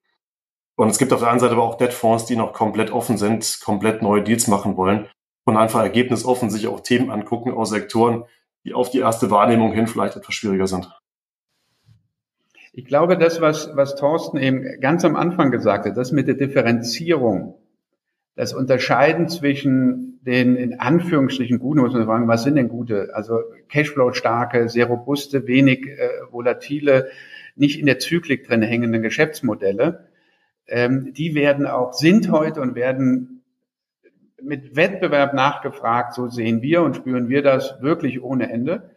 Und 0.76 0.90
es 0.90 0.98
gibt 0.98 1.12
auf 1.12 1.18
der 1.18 1.28
einen 1.28 1.40
Seite 1.40 1.54
aber 1.54 1.64
auch 1.64 1.74
Debtfonds, 1.74 2.26
die 2.26 2.36
noch 2.36 2.52
komplett 2.52 2.92
offen 2.92 3.18
sind, 3.18 3.58
komplett 3.64 4.00
neue 4.00 4.22
Deals 4.22 4.46
machen 4.46 4.76
wollen 4.76 5.08
und 5.42 5.56
einfach 5.56 5.82
ergebnisoffen 5.82 6.50
sich 6.50 6.68
auch 6.68 6.78
Themen 6.78 7.10
angucken 7.10 7.50
aus 7.50 7.70
Sektoren, 7.70 8.26
die 8.62 8.74
auf 8.74 8.90
die 8.90 9.00
erste 9.00 9.28
Wahrnehmung 9.28 9.72
hin 9.72 9.88
vielleicht 9.88 10.14
etwas 10.14 10.36
schwieriger 10.36 10.68
sind. 10.68 10.88
Ich 12.72 12.84
glaube, 12.84 13.18
das, 13.18 13.40
was, 13.40 13.74
was 13.74 13.96
Thorsten 13.96 14.36
eben 14.36 14.80
ganz 14.80 15.04
am 15.04 15.16
Anfang 15.16 15.50
gesagt 15.50 15.86
hat, 15.86 15.96
das 15.96 16.12
mit 16.12 16.28
der 16.28 16.36
Differenzierung, 16.36 17.58
das 18.36 18.54
Unterscheiden 18.54 19.28
zwischen 19.28 20.13
den 20.26 20.56
in 20.56 20.80
Anführungsstrichen 20.80 21.58
guten, 21.58 21.80
muss 21.80 21.92
man 21.92 22.06
sagen, 22.06 22.28
was 22.28 22.44
sind 22.44 22.56
denn 22.56 22.68
gute? 22.68 23.10
Also 23.14 23.40
Cashflow 23.68 24.12
starke, 24.12 24.68
sehr 24.68 24.86
robuste, 24.86 25.46
wenig 25.46 25.86
äh, 25.86 26.08
volatile, 26.30 27.08
nicht 27.56 27.78
in 27.78 27.86
der 27.86 27.98
Zyklik 27.98 28.46
drin 28.46 28.62
hängenden 28.62 29.02
Geschäftsmodelle. 29.02 30.08
Ähm, 30.66 31.12
die 31.12 31.34
werden 31.34 31.66
auch, 31.66 31.92
sind 31.92 32.30
heute 32.30 32.60
und 32.60 32.74
werden 32.74 33.42
mit 34.42 34.76
Wettbewerb 34.76 35.34
nachgefragt, 35.34 36.14
so 36.14 36.28
sehen 36.28 36.62
wir 36.62 36.82
und 36.82 36.96
spüren 36.96 37.28
wir 37.28 37.42
das 37.42 37.80
wirklich 37.80 38.22
ohne 38.22 38.50
Ende. 38.50 38.90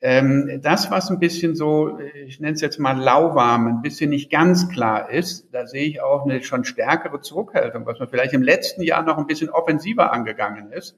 Ähm, 0.00 0.60
das, 0.62 0.92
was 0.92 1.10
ein 1.10 1.18
bisschen 1.18 1.56
so, 1.56 1.98
ich 2.26 2.38
nenne 2.38 2.54
es 2.54 2.60
jetzt 2.60 2.78
mal 2.78 2.96
lauwarm, 2.96 3.66
ein 3.66 3.82
bisschen 3.82 4.10
nicht 4.10 4.30
ganz 4.30 4.68
klar 4.68 5.10
ist, 5.10 5.48
da 5.52 5.66
sehe 5.66 5.86
ich 5.86 6.00
auch 6.00 6.24
eine 6.24 6.40
schon 6.42 6.64
stärkere 6.64 7.20
Zurückhaltung, 7.20 7.84
was 7.84 7.98
man 7.98 8.08
vielleicht 8.08 8.32
im 8.32 8.42
letzten 8.42 8.82
Jahr 8.82 9.02
noch 9.02 9.18
ein 9.18 9.26
bisschen 9.26 9.50
offensiver 9.50 10.12
angegangen 10.12 10.70
ist. 10.70 10.96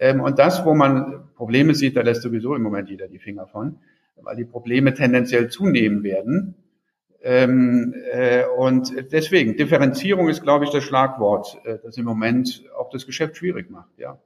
Ähm, 0.00 0.20
und 0.20 0.40
das, 0.40 0.64
wo 0.64 0.74
man 0.74 1.28
Probleme 1.36 1.74
sieht, 1.74 1.96
da 1.96 2.02
lässt 2.02 2.22
sowieso 2.22 2.56
im 2.56 2.62
Moment 2.62 2.88
jeder 2.90 3.06
die 3.06 3.20
Finger 3.20 3.46
von, 3.46 3.78
weil 4.16 4.34
die 4.34 4.44
Probleme 4.44 4.92
tendenziell 4.92 5.48
zunehmen 5.48 6.02
werden. 6.02 6.56
Ähm, 7.22 7.94
äh, 8.10 8.44
und 8.44 8.92
deswegen, 9.12 9.56
Differenzierung 9.56 10.28
ist, 10.28 10.42
glaube 10.42 10.64
ich, 10.64 10.70
das 10.70 10.82
Schlagwort, 10.82 11.60
äh, 11.64 11.78
das 11.82 11.96
im 11.96 12.04
Moment 12.04 12.64
auch 12.76 12.90
das 12.90 13.06
Geschäft 13.06 13.36
schwierig 13.36 13.70
macht, 13.70 13.98
ja. 13.98 14.18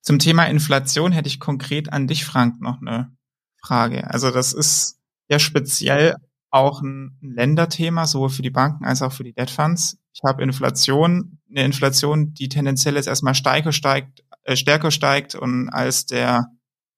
Zum 0.00 0.18
Thema 0.18 0.44
Inflation 0.44 1.12
hätte 1.12 1.28
ich 1.28 1.40
konkret 1.40 1.92
an 1.92 2.06
dich, 2.06 2.24
Frank, 2.24 2.60
noch 2.60 2.80
eine 2.80 3.17
Frage. 3.62 4.08
Also 4.10 4.30
das 4.30 4.52
ist 4.52 4.98
ja 5.28 5.38
speziell 5.38 6.16
auch 6.50 6.80
ein 6.80 7.18
Länderthema, 7.20 8.06
sowohl 8.06 8.30
für 8.30 8.42
die 8.42 8.50
Banken 8.50 8.84
als 8.84 9.02
auch 9.02 9.12
für 9.12 9.24
die 9.24 9.34
Debt 9.34 9.50
Funds. 9.50 9.98
Ich 10.14 10.22
habe 10.26 10.42
Inflation, 10.42 11.38
eine 11.50 11.64
Inflation, 11.64 12.32
die 12.34 12.48
tendenziell 12.48 12.94
jetzt 12.96 13.08
erstmal 13.08 13.34
stärker 13.34 13.72
steigt, 13.72 14.24
äh, 14.44 14.56
stärker 14.56 14.90
steigt 14.90 15.34
und 15.34 15.68
als 15.68 16.06
der 16.06 16.46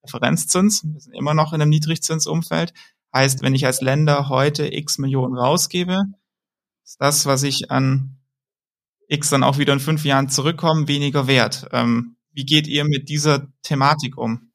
Referenzzins. 0.04 0.84
Wir 0.84 1.00
sind 1.00 1.14
immer 1.14 1.34
noch 1.34 1.52
in 1.52 1.60
einem 1.60 1.70
Niedrigzinsumfeld. 1.70 2.72
Heißt, 3.14 3.42
wenn 3.42 3.54
ich 3.54 3.66
als 3.66 3.80
Länder 3.80 4.28
heute 4.28 4.72
x 4.72 4.98
Millionen 4.98 5.36
rausgebe, 5.36 6.04
ist 6.84 7.00
das, 7.00 7.26
was 7.26 7.42
ich 7.42 7.70
an 7.70 8.20
X 9.08 9.30
dann 9.30 9.42
auch 9.42 9.58
wieder 9.58 9.72
in 9.72 9.80
fünf 9.80 10.04
Jahren 10.04 10.28
zurückkomme, 10.28 10.86
weniger 10.86 11.26
wert. 11.26 11.66
Ähm, 11.72 12.16
wie 12.32 12.44
geht 12.44 12.68
ihr 12.68 12.84
mit 12.84 13.08
dieser 13.08 13.48
Thematik 13.62 14.16
um? 14.16 14.49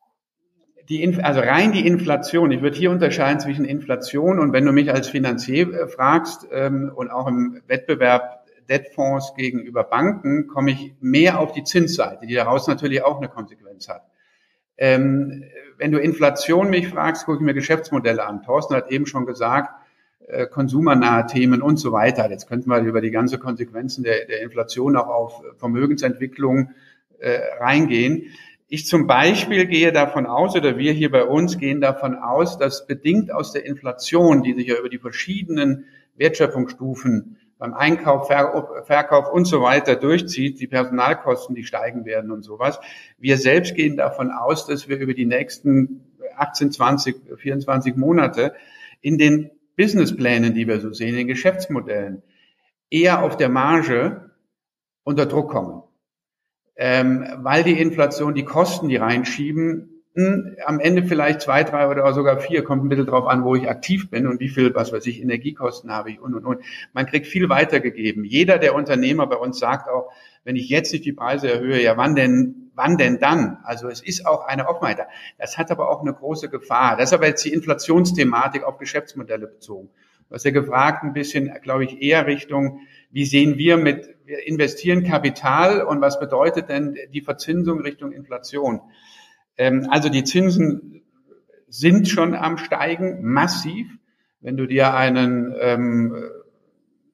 Die, 0.90 1.18
also 1.24 1.40
rein 1.40 1.72
die 1.72 1.88
Inflation. 1.88 2.52
Ich 2.52 2.62
würde 2.62 2.78
hier 2.78 2.92
unterscheiden 2.92 3.40
zwischen 3.40 3.66
Inflation 3.66 4.40
und 4.40 4.54
wenn 4.54 4.66
du 4.66 4.72
mich 4.72 4.92
als 4.92 5.08
Finanzier 5.08 5.74
äh, 5.74 5.88
fragst 5.88 6.48
ähm, 6.52 6.92
und 6.96 7.10
auch 7.10 7.28
im 7.28 7.62
Wettbewerb 7.68 8.46
Debtfonds 8.70 9.34
gegenüber 9.36 9.84
Banken, 9.84 10.48
komme 10.48 10.72
ich 10.72 10.94
mehr 11.00 11.40
auf 11.40 11.54
die 11.54 11.64
Zinsseite, 11.64 12.26
die 12.26 12.34
daraus 12.34 12.68
natürlich 12.68 13.04
auch 13.04 13.18
eine 13.18 13.30
Konsequenz 13.30 13.88
hat. 13.88 14.04
Ähm, 14.78 15.44
wenn 15.78 15.92
du 15.92 16.00
Inflation 16.00 16.70
mich 16.70 16.90
fragst, 16.90 17.26
gucke 17.26 17.40
ich 17.40 17.44
mir 17.44 17.54
Geschäftsmodelle 17.54 18.26
an. 18.26 18.44
Thorsten 18.44 18.76
hat 18.76 18.92
eben 18.92 19.06
schon 19.06 19.26
gesagt, 19.26 19.70
äh, 20.28 20.48
konsumernahe 20.48 21.26
Themen 21.28 21.62
und 21.62 21.78
so 21.78 21.92
weiter. 21.92 22.30
Jetzt 22.30 22.48
könnten 22.48 22.70
wir 22.70 22.80
über 22.80 23.02
die 23.02 23.12
ganze 23.12 23.38
Konsequenzen 23.38 24.04
der, 24.04 24.26
der 24.26 24.42
Inflation 24.42 24.96
auch 24.98 25.08
auf 25.08 25.44
Vermögensentwicklung 25.58 26.72
äh, 27.20 27.40
reingehen. 27.60 28.24
Ich 28.68 28.88
zum 28.88 29.06
Beispiel 29.06 29.68
gehe 29.68 29.92
davon 29.92 30.26
aus, 30.26 30.56
oder 30.56 30.78
wir 30.78 30.92
hier 30.92 31.12
bei 31.12 31.24
uns 31.24 31.60
gehen 31.60 31.82
davon 31.82 32.16
aus, 32.16 32.58
dass 32.58 32.88
bedingt 32.88 33.32
aus 33.32 33.52
der 33.52 33.66
Inflation, 33.66 34.42
die 34.42 34.54
sich 34.54 34.68
ja 34.68 34.78
über 34.78 34.90
die 34.90 34.98
verschiedenen 34.98 35.86
Wertschöpfungsstufen 36.16 37.38
beim 37.60 37.74
Einkauf, 37.74 38.28
Verkauf 38.28 39.32
und 39.32 39.46
so 39.46 39.62
weiter 39.62 39.96
durchzieht, 39.96 40.60
die 40.60 40.68
Personalkosten, 40.68 41.56
die 41.56 41.64
steigen 41.64 42.06
werden 42.06 42.32
und 42.32 42.42
sowas. 42.42 42.80
Wir 43.18 43.38
selbst 43.38 43.76
gehen 43.76 43.98
davon 43.98 44.32
aus, 44.32 44.66
dass 44.66 44.90
wir 44.90 44.98
über 44.98 45.14
die 45.14 45.26
nächsten 45.26 46.02
18, 46.36 46.72
20, 46.72 47.38
24 47.38 47.96
Monate 47.96 48.56
in 49.00 49.18
den 49.18 49.52
Businessplänen, 49.78 50.54
die 50.54 50.68
wir 50.68 50.80
so 50.82 50.92
sehen, 50.92 51.10
in 51.10 51.16
den 51.18 51.28
Geschäftsmodellen, 51.28 52.24
eher 52.90 53.24
auf 53.24 53.38
der 53.38 53.50
Marge 53.50 54.32
unter 55.04 55.26
Druck 55.28 55.52
kommen. 55.52 55.84
Ähm, 56.78 57.26
weil 57.38 57.64
die 57.64 57.80
Inflation 57.80 58.34
die 58.34 58.44
Kosten, 58.44 58.90
die 58.90 58.98
reinschieben, 58.98 59.96
hm, 60.16 60.56
am 60.66 60.80
Ende 60.80 61.04
vielleicht 61.04 61.42
zwei, 61.42 61.66
drei 61.66 61.90
oder 61.90 62.14
sogar 62.14 62.40
vier, 62.40 62.64
kommt 62.64 62.86
ein 62.86 62.90
bisschen 62.90 63.06
drauf 63.06 63.28
an, 63.28 63.44
wo 63.44 63.54
ich 63.54 63.70
aktiv 63.70 64.10
bin 64.10 64.28
und 64.28 64.40
wie 64.40 64.48
viel, 64.48 64.74
was 64.74 64.94
weiß 64.94 65.06
ich, 65.08 65.22
Energiekosten 65.22 65.92
habe 65.92 66.10
ich 66.10 66.22
und, 66.22 66.34
und, 66.34 66.46
und. 66.46 66.62
Man 66.94 67.06
kriegt 67.06 67.28
viel 67.28 67.50
weitergegeben. 67.50 68.24
Jeder 68.24 68.58
der 68.58 68.76
Unternehmer 68.76 69.28
bei 69.28 69.36
uns 69.36 69.60
sagt 69.60 69.90
auch, 69.90 70.10
wenn 70.46 70.56
ich 70.56 70.70
jetzt 70.70 70.94
nicht 70.94 71.04
die 71.04 71.12
Preise 71.12 71.52
erhöhe, 71.52 71.82
ja, 71.82 71.98
wann 71.98 72.16
denn, 72.16 72.72
wann 72.76 72.98
denn 72.98 73.20
dann? 73.20 73.58
Also 73.64 73.90
es 73.90 74.02
ist 74.02 74.26
auch 74.26 74.46
eine 74.46 74.70
Offenheit 74.70 75.00
da. 75.00 75.08
Das 75.38 75.58
hat 75.58 75.70
aber 75.70 75.90
auch 75.90 76.00
eine 76.00 76.14
große 76.14 76.50
Gefahr. 76.50 76.96
Das 76.96 77.10
ist 77.10 77.14
aber 77.14 77.28
jetzt 77.28 77.44
die 77.44 77.52
Inflationsthematik 77.52 78.64
auf 78.64 78.78
Geschäftsmodelle 78.78 79.48
bezogen. 79.48 79.90
Du 80.30 80.36
hast 80.36 80.46
ja 80.46 80.52
gefragt, 80.52 81.04
ein 81.04 81.12
bisschen, 81.12 81.52
glaube 81.62 81.84
ich, 81.84 82.02
eher 82.02 82.26
Richtung, 82.26 82.80
wie 83.12 83.26
sehen 83.26 83.58
wir 83.58 83.76
mit, 83.76 84.15
wir 84.26 84.48
investieren 84.48 85.04
Kapital 85.04 85.84
und 85.84 86.02
was 86.02 86.20
bedeutet 86.20 86.70
denn 86.70 86.98
die 87.14 87.22
Verzinsung 87.22 87.82
Richtung 87.82 88.12
Inflation? 88.12 88.82
Ähm, 89.58 89.88
also 89.90 90.10
die 90.10 90.24
Zinsen 90.24 91.04
sind 91.68 92.08
schon 92.08 92.34
am 92.34 92.58
Steigen, 92.58 93.24
massiv. 93.24 93.88
Wenn 94.42 94.58
du 94.58 94.66
dir 94.66 94.94
einen 94.94 95.56
ähm, 95.60 96.16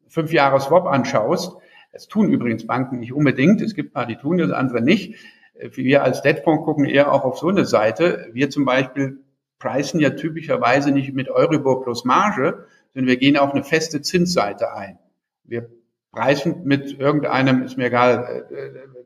fünf 0.07 0.33
Jahre 0.33 0.59
Swap 0.59 0.85
anschaust, 0.85 1.57
das 1.91 2.07
tun 2.07 2.29
übrigens 2.29 2.65
Banken 2.65 2.99
nicht 2.99 3.13
unbedingt, 3.13 3.61
es 3.61 3.73
gibt 3.73 3.93
paar, 3.93 4.05
die 4.05 4.15
tun 4.15 4.37
das, 4.37 4.51
andere 4.51 4.81
nicht. 4.81 5.15
Wir 5.55 6.03
als 6.03 6.21
Debtfonds 6.21 6.63
gucken 6.63 6.85
eher 6.85 7.11
auch 7.11 7.23
auf 7.23 7.37
so 7.37 7.49
eine 7.49 7.65
Seite. 7.65 8.29
Wir 8.31 8.49
zum 8.49 8.65
Beispiel 8.65 9.19
preisen 9.59 9.99
ja 9.99 10.11
typischerweise 10.11 10.91
nicht 10.91 11.13
mit 11.13 11.29
Euribor 11.29 11.83
plus 11.83 12.03
Marge, 12.03 12.65
sondern 12.93 13.07
wir 13.07 13.17
gehen 13.17 13.37
auf 13.37 13.51
eine 13.53 13.63
feste 13.63 14.01
Zinsseite 14.01 14.73
ein. 14.73 14.97
Wir 15.43 15.69
preisen 16.11 16.63
mit 16.65 16.99
irgendeinem, 16.99 17.63
ist 17.63 17.77
mir 17.77 17.87
egal, 17.87 18.45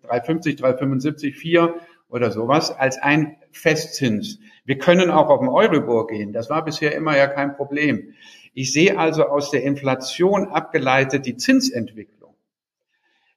350, 0.03 0.55
375, 0.55 1.35
4 1.35 1.75
oder 2.09 2.31
sowas 2.31 2.71
als 2.71 2.97
ein 2.97 3.37
Festzins. 3.51 4.39
Wir 4.65 4.77
können 4.77 5.11
auch 5.11 5.29
auf 5.29 5.39
den 5.39 5.49
Euribor 5.49 6.07
gehen. 6.07 6.33
Das 6.33 6.49
war 6.49 6.65
bisher 6.65 6.95
immer 6.95 7.15
ja 7.15 7.27
kein 7.27 7.55
Problem. 7.55 8.13
Ich 8.53 8.73
sehe 8.73 8.97
also 8.97 9.25
aus 9.25 9.51
der 9.51 9.63
Inflation 9.63 10.47
abgeleitet 10.47 11.25
die 11.25 11.37
Zinsentwicklung, 11.37 12.35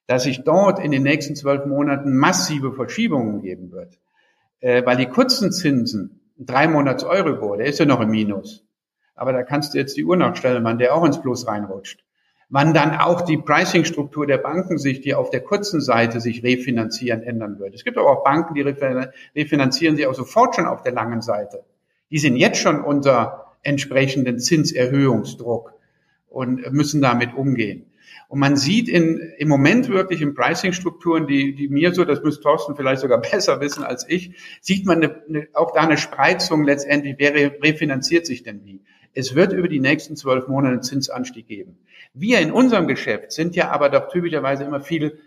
dass 0.07 0.23
sich 0.23 0.43
dort 0.43 0.83
in 0.83 0.91
den 0.91 1.03
nächsten 1.03 1.35
zwölf 1.35 1.65
Monaten 1.65 2.17
massive 2.17 2.73
Verschiebungen 2.73 3.41
geben 3.41 3.71
wird, 3.71 3.99
äh, 4.61 4.83
weil 4.85 4.97
die 4.97 5.07
kurzen 5.07 5.51
Zinsen, 5.51 6.21
drei 6.37 6.67
Monats 6.67 7.03
Euribor, 7.03 7.57
der 7.57 7.67
ist 7.67 7.79
ja 7.79 7.85
noch 7.85 7.99
im 7.99 8.09
Minus. 8.09 8.65
Aber 9.13 9.33
da 9.33 9.43
kannst 9.43 9.73
du 9.73 9.77
jetzt 9.77 9.97
die 9.97 10.05
Uhr 10.05 10.15
nachstellen, 10.15 10.63
wann 10.63 10.77
der 10.79 10.95
auch 10.95 11.03
ins 11.03 11.21
Plus 11.21 11.45
reinrutscht 11.45 12.03
wann 12.49 12.73
dann 12.73 12.95
auch 12.95 13.21
die 13.21 13.37
Pricing-Struktur 13.37 14.25
der 14.25 14.39
Banken 14.39 14.77
sich, 14.77 15.01
die 15.01 15.13
auf 15.13 15.29
der 15.29 15.41
kurzen 15.41 15.81
Seite 15.81 16.19
sich 16.19 16.43
refinanzieren, 16.43 17.21
ändern 17.21 17.59
wird. 17.59 17.75
Es 17.75 17.83
gibt 17.83 17.97
aber 17.97 18.09
auch 18.09 18.23
Banken, 18.23 18.55
die 18.55 18.61
refinanzieren 18.61 19.95
sich 19.95 20.07
auch 20.07 20.15
sofort 20.15 20.55
schon 20.55 20.65
auf 20.65 20.81
der 20.81 20.93
langen 20.93 21.21
Seite. 21.21 21.63
Die 22.09 22.17
sind 22.17 22.35
jetzt 22.35 22.59
schon 22.59 22.83
unter 22.83 23.55
entsprechenden 23.61 24.39
Zinserhöhungsdruck 24.39 25.73
und 26.29 26.71
müssen 26.71 27.01
damit 27.01 27.35
umgehen. 27.35 27.85
Und 28.29 28.39
man 28.39 28.57
sieht 28.57 28.89
in, 28.89 29.17
im 29.37 29.47
Moment 29.47 29.89
wirklich 29.89 30.21
in 30.21 30.35
Pricing-Strukturen, 30.35 31.25
die, 31.27 31.55
die 31.55 31.67
mir 31.67 31.93
so, 31.93 32.05
das 32.05 32.21
müsste 32.23 32.43
Thorsten 32.43 32.75
vielleicht 32.75 33.01
sogar 33.01 33.21
besser 33.31 33.59
wissen 33.59 33.83
als 33.83 34.07
ich, 34.07 34.31
sieht 34.61 34.85
man 34.85 35.03
eine, 35.03 35.23
eine, 35.27 35.47
auch 35.53 35.71
da 35.71 35.81
eine 35.81 35.97
Spreizung 35.97 36.63
letztendlich, 36.63 37.15
wer 37.17 37.33
refinanziert 37.61 38.25
sich 38.25 38.43
denn 38.43 38.63
wie. 38.65 38.81
Es 39.13 39.35
wird 39.35 39.53
über 39.53 39.67
die 39.67 39.79
nächsten 39.79 40.15
zwölf 40.15 40.47
Monate 40.47 40.73
einen 40.73 40.83
Zinsanstieg 40.83 41.47
geben. 41.47 41.77
Wir 42.13 42.39
in 42.39 42.51
unserem 42.51 42.87
Geschäft 42.87 43.31
sind 43.31 43.55
ja 43.55 43.69
aber 43.71 43.89
doch 43.89 44.09
typischerweise 44.09 44.63
immer 44.63 44.81
viel, 44.81 45.19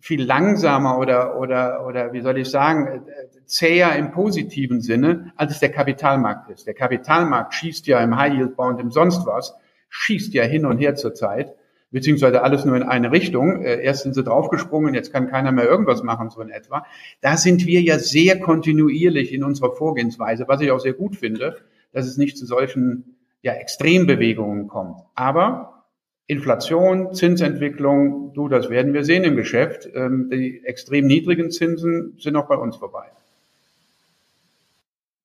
viel 0.00 0.22
langsamer 0.22 0.98
oder, 0.98 1.38
oder, 1.38 1.86
oder 1.86 2.12
wie 2.12 2.20
soll 2.20 2.38
ich 2.38 2.48
sagen, 2.48 3.04
zäher 3.46 3.96
im 3.96 4.12
positiven 4.12 4.80
Sinne, 4.80 5.32
als 5.36 5.52
es 5.52 5.60
der 5.60 5.70
Kapitalmarkt 5.70 6.50
ist. 6.50 6.66
Der 6.66 6.74
Kapitalmarkt 6.74 7.54
schießt 7.54 7.86
ja 7.86 8.00
im 8.00 8.16
High 8.16 8.34
Yield 8.34 8.56
Bond, 8.56 8.80
im 8.80 8.90
sonst 8.90 9.26
was, 9.26 9.54
schießt 9.88 10.34
ja 10.34 10.44
hin 10.44 10.66
und 10.66 10.78
her 10.78 10.94
zur 10.94 11.14
Zeit, 11.14 11.54
beziehungsweise 11.90 12.42
alles 12.42 12.64
nur 12.64 12.76
in 12.76 12.82
eine 12.82 13.10
Richtung. 13.10 13.62
Äh, 13.62 13.82
erst 13.82 14.02
sind 14.02 14.14
sie 14.14 14.22
draufgesprungen, 14.22 14.94
jetzt 14.94 15.12
kann 15.12 15.28
keiner 15.28 15.52
mehr 15.52 15.64
irgendwas 15.64 16.02
machen, 16.02 16.30
so 16.30 16.40
in 16.40 16.50
etwa. 16.50 16.86
Da 17.20 17.36
sind 17.36 17.66
wir 17.66 17.80
ja 17.80 17.98
sehr 17.98 18.38
kontinuierlich 18.38 19.32
in 19.32 19.44
unserer 19.44 19.72
Vorgehensweise, 19.72 20.46
was 20.46 20.60
ich 20.60 20.70
auch 20.70 20.80
sehr 20.80 20.92
gut 20.92 21.16
finde, 21.16 21.56
dass 21.92 22.06
es 22.06 22.16
nicht 22.16 22.36
zu 22.36 22.46
solchen 22.46 23.17
ja, 23.48 23.54
Extrembewegungen 23.54 24.68
kommt. 24.68 25.00
Aber 25.14 25.84
Inflation, 26.26 27.14
Zinsentwicklung, 27.14 28.34
du, 28.34 28.48
das 28.48 28.68
werden 28.68 28.92
wir 28.92 29.04
sehen 29.04 29.24
im 29.24 29.36
Geschäft. 29.36 29.88
Ähm, 29.94 30.28
die 30.30 30.62
extrem 30.64 31.06
niedrigen 31.06 31.50
Zinsen 31.50 32.14
sind 32.18 32.36
auch 32.36 32.46
bei 32.46 32.56
uns 32.56 32.76
vorbei. 32.76 33.06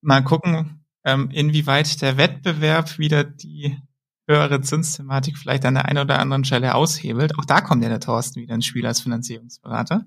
Mal 0.02 0.24
gucken, 0.24 0.80
ähm, 1.04 1.30
inwieweit 1.34 2.02
der 2.02 2.18
Wettbewerb 2.18 2.98
wieder 2.98 3.26
die 3.26 3.78
höhere 4.28 4.62
Zinsthematik 4.62 5.38
vielleicht 5.38 5.66
an 5.66 5.74
der 5.74 5.86
einen 5.86 6.00
oder 6.00 6.20
anderen 6.20 6.46
Stelle 6.46 6.76
aushebelt. 6.76 7.38
Auch 7.38 7.46
da 7.46 7.62
kommt 7.62 7.84
ja 7.84 7.90
der 7.90 8.00
Thorsten 8.00 8.42
wieder 8.42 8.56
ins 8.56 8.66
Spiel 8.66 8.86
als 8.86 9.02
Finanzierungsberater. 9.02 10.06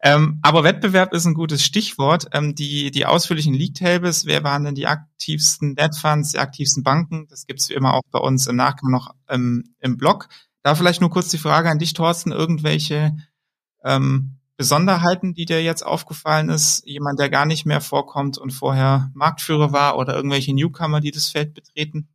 Ähm, 0.00 0.38
aber 0.42 0.64
Wettbewerb 0.64 1.12
ist 1.12 1.26
ein 1.26 1.34
gutes 1.34 1.64
Stichwort. 1.64 2.26
Ähm, 2.32 2.54
die, 2.54 2.90
die 2.90 3.06
ausführlichen 3.06 3.54
League 3.54 3.74
Tables, 3.74 4.26
wer 4.26 4.44
waren 4.44 4.64
denn 4.64 4.74
die 4.74 4.86
aktivsten 4.86 5.74
Debt 5.74 5.96
Funds, 5.96 6.32
die 6.32 6.38
aktivsten 6.38 6.84
Banken? 6.84 7.26
Das 7.28 7.46
gibt's 7.46 7.68
wie 7.68 7.74
immer 7.74 7.94
auch 7.94 8.02
bei 8.10 8.20
uns 8.20 8.46
im 8.46 8.56
Nachgang 8.56 8.90
noch 8.90 9.14
ähm, 9.28 9.74
im 9.80 9.96
Blog. 9.96 10.28
Da 10.62 10.74
vielleicht 10.74 11.00
nur 11.00 11.10
kurz 11.10 11.28
die 11.28 11.38
Frage 11.38 11.70
an 11.70 11.78
dich, 11.78 11.94
Thorsten, 11.94 12.30
irgendwelche 12.30 13.16
ähm, 13.84 14.38
Besonderheiten, 14.56 15.34
die 15.34 15.44
dir 15.44 15.62
jetzt 15.62 15.86
aufgefallen 15.86 16.48
ist? 16.48 16.82
Jemand, 16.84 17.20
der 17.20 17.30
gar 17.30 17.46
nicht 17.46 17.64
mehr 17.64 17.80
vorkommt 17.80 18.38
und 18.38 18.50
vorher 18.50 19.10
Marktführer 19.14 19.72
war 19.72 19.96
oder 19.96 20.14
irgendwelche 20.14 20.52
Newcomer, 20.52 21.00
die 21.00 21.12
das 21.12 21.28
Feld 21.28 21.54
betreten? 21.54 22.08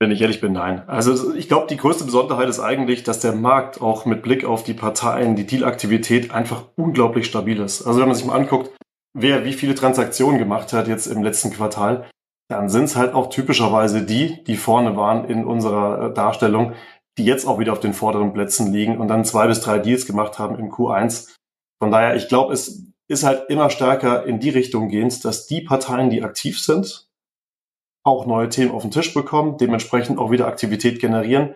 Wenn 0.00 0.10
ich 0.10 0.22
ehrlich 0.22 0.40
bin, 0.40 0.52
nein. 0.52 0.82
Also 0.88 1.34
ich 1.34 1.46
glaube, 1.46 1.66
die 1.66 1.76
größte 1.76 2.04
Besonderheit 2.04 2.48
ist 2.48 2.58
eigentlich, 2.58 3.02
dass 3.02 3.20
der 3.20 3.32
Markt 3.32 3.82
auch 3.82 4.06
mit 4.06 4.22
Blick 4.22 4.46
auf 4.46 4.64
die 4.64 4.72
Parteien, 4.72 5.36
die 5.36 5.46
Dealaktivität 5.46 6.30
einfach 6.30 6.64
unglaublich 6.76 7.26
stabil 7.26 7.60
ist. 7.60 7.86
Also 7.86 8.00
wenn 8.00 8.08
man 8.08 8.16
sich 8.16 8.24
mal 8.24 8.36
anguckt, 8.36 8.70
wer 9.12 9.44
wie 9.44 9.52
viele 9.52 9.74
Transaktionen 9.74 10.38
gemacht 10.38 10.72
hat 10.72 10.88
jetzt 10.88 11.06
im 11.06 11.22
letzten 11.22 11.50
Quartal, 11.50 12.08
dann 12.48 12.70
sind 12.70 12.84
es 12.84 12.96
halt 12.96 13.12
auch 13.12 13.28
typischerweise 13.28 14.02
die, 14.02 14.42
die 14.44 14.56
vorne 14.56 14.96
waren 14.96 15.26
in 15.26 15.44
unserer 15.44 16.10
äh, 16.10 16.14
Darstellung, 16.14 16.72
die 17.18 17.26
jetzt 17.26 17.46
auch 17.46 17.58
wieder 17.58 17.72
auf 17.72 17.80
den 17.80 17.92
vorderen 17.92 18.32
Plätzen 18.32 18.72
liegen 18.72 18.98
und 18.98 19.08
dann 19.08 19.26
zwei 19.26 19.48
bis 19.48 19.60
drei 19.60 19.78
Deals 19.78 20.06
gemacht 20.06 20.38
haben 20.38 20.58
im 20.58 20.70
Q1. 20.70 21.34
Von 21.78 21.90
daher, 21.90 22.16
ich 22.16 22.28
glaube, 22.28 22.54
es 22.54 22.86
ist 23.08 23.24
halt 23.24 23.50
immer 23.50 23.68
stärker 23.68 24.24
in 24.24 24.40
die 24.40 24.50
Richtung 24.50 24.88
gehend, 24.88 25.24
dass 25.26 25.46
die 25.46 25.60
Parteien, 25.60 26.08
die 26.08 26.22
aktiv 26.22 26.58
sind, 26.58 27.09
auch 28.10 28.26
neue 28.26 28.48
Themen 28.48 28.72
auf 28.72 28.82
den 28.82 28.90
Tisch 28.90 29.14
bekommen, 29.14 29.56
dementsprechend 29.56 30.18
auch 30.18 30.30
wieder 30.30 30.46
Aktivität 30.46 31.00
generieren. 31.00 31.54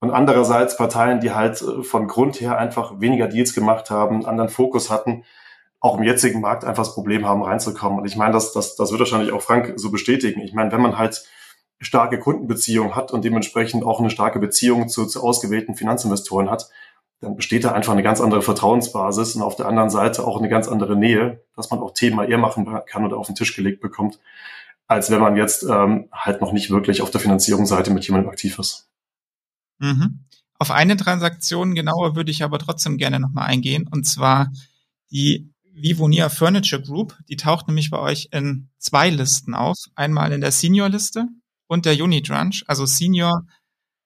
Und 0.00 0.10
andererseits 0.10 0.76
Parteien, 0.76 1.20
die 1.20 1.30
halt 1.30 1.62
äh, 1.62 1.82
von 1.82 2.08
Grund 2.08 2.40
her 2.40 2.58
einfach 2.58 3.00
weniger 3.00 3.28
Deals 3.28 3.54
gemacht 3.54 3.90
haben, 3.90 4.26
anderen 4.26 4.50
Fokus 4.50 4.90
hatten, 4.90 5.24
auch 5.78 5.96
im 5.96 6.04
jetzigen 6.04 6.40
Markt 6.40 6.64
einfach 6.64 6.84
das 6.84 6.94
Problem 6.94 7.26
haben, 7.26 7.42
reinzukommen. 7.42 8.00
Und 8.00 8.04
ich 8.06 8.16
meine, 8.16 8.32
das, 8.32 8.52
das, 8.52 8.76
das 8.76 8.90
wird 8.90 9.00
wahrscheinlich 9.00 9.32
auch 9.32 9.42
Frank 9.42 9.74
so 9.76 9.90
bestätigen. 9.90 10.40
Ich 10.40 10.54
meine, 10.54 10.72
wenn 10.72 10.80
man 10.80 10.98
halt 10.98 11.24
starke 11.80 12.18
Kundenbeziehung 12.18 12.94
hat 12.94 13.12
und 13.12 13.24
dementsprechend 13.24 13.84
auch 13.84 14.00
eine 14.00 14.10
starke 14.10 14.38
Beziehung 14.38 14.88
zu, 14.88 15.06
zu 15.06 15.22
ausgewählten 15.22 15.74
Finanzinvestoren 15.74 16.50
hat, 16.50 16.68
dann 17.20 17.36
besteht 17.36 17.64
da 17.64 17.72
einfach 17.72 17.92
eine 17.92 18.02
ganz 18.02 18.20
andere 18.20 18.42
Vertrauensbasis 18.42 19.36
und 19.36 19.42
auf 19.42 19.54
der 19.56 19.66
anderen 19.66 19.90
Seite 19.90 20.26
auch 20.26 20.38
eine 20.38 20.48
ganz 20.48 20.68
andere 20.68 20.96
Nähe, 20.96 21.40
dass 21.56 21.70
man 21.70 21.80
auch 21.80 21.92
Themen 21.92 22.16
mal 22.16 22.28
eher 22.28 22.38
machen 22.38 22.68
kann 22.86 23.04
oder 23.04 23.16
auf 23.16 23.26
den 23.26 23.36
Tisch 23.36 23.54
gelegt 23.54 23.80
bekommt, 23.80 24.18
als 24.86 25.10
wenn 25.10 25.20
man 25.20 25.36
jetzt 25.36 25.62
ähm, 25.62 26.08
halt 26.12 26.40
noch 26.40 26.52
nicht 26.52 26.70
wirklich 26.70 27.02
auf 27.02 27.10
der 27.10 27.20
Finanzierungsseite 27.20 27.90
mit 27.90 28.06
jemandem 28.06 28.30
aktiv 28.30 28.58
ist. 28.58 28.88
Mhm. 29.78 30.24
Auf 30.58 30.70
eine 30.70 30.96
Transaktion 30.96 31.74
genauer 31.74 32.14
würde 32.14 32.30
ich 32.30 32.44
aber 32.44 32.58
trotzdem 32.58 32.98
gerne 32.98 33.18
nochmal 33.18 33.48
eingehen, 33.48 33.88
und 33.90 34.04
zwar 34.04 34.52
die 35.10 35.52
Vivonia 35.74 36.28
Furniture 36.28 36.82
Group. 36.82 37.16
Die 37.28 37.36
taucht 37.36 37.66
nämlich 37.66 37.90
bei 37.90 37.98
euch 37.98 38.28
in 38.30 38.68
zwei 38.78 39.10
Listen 39.10 39.54
auf. 39.54 39.76
Einmal 39.94 40.32
in 40.32 40.40
der 40.40 40.52
Senior-Liste 40.52 41.26
und 41.66 41.86
der 41.86 41.94
Unitranche, 42.02 42.64
also 42.68 42.86
Senior 42.86 43.46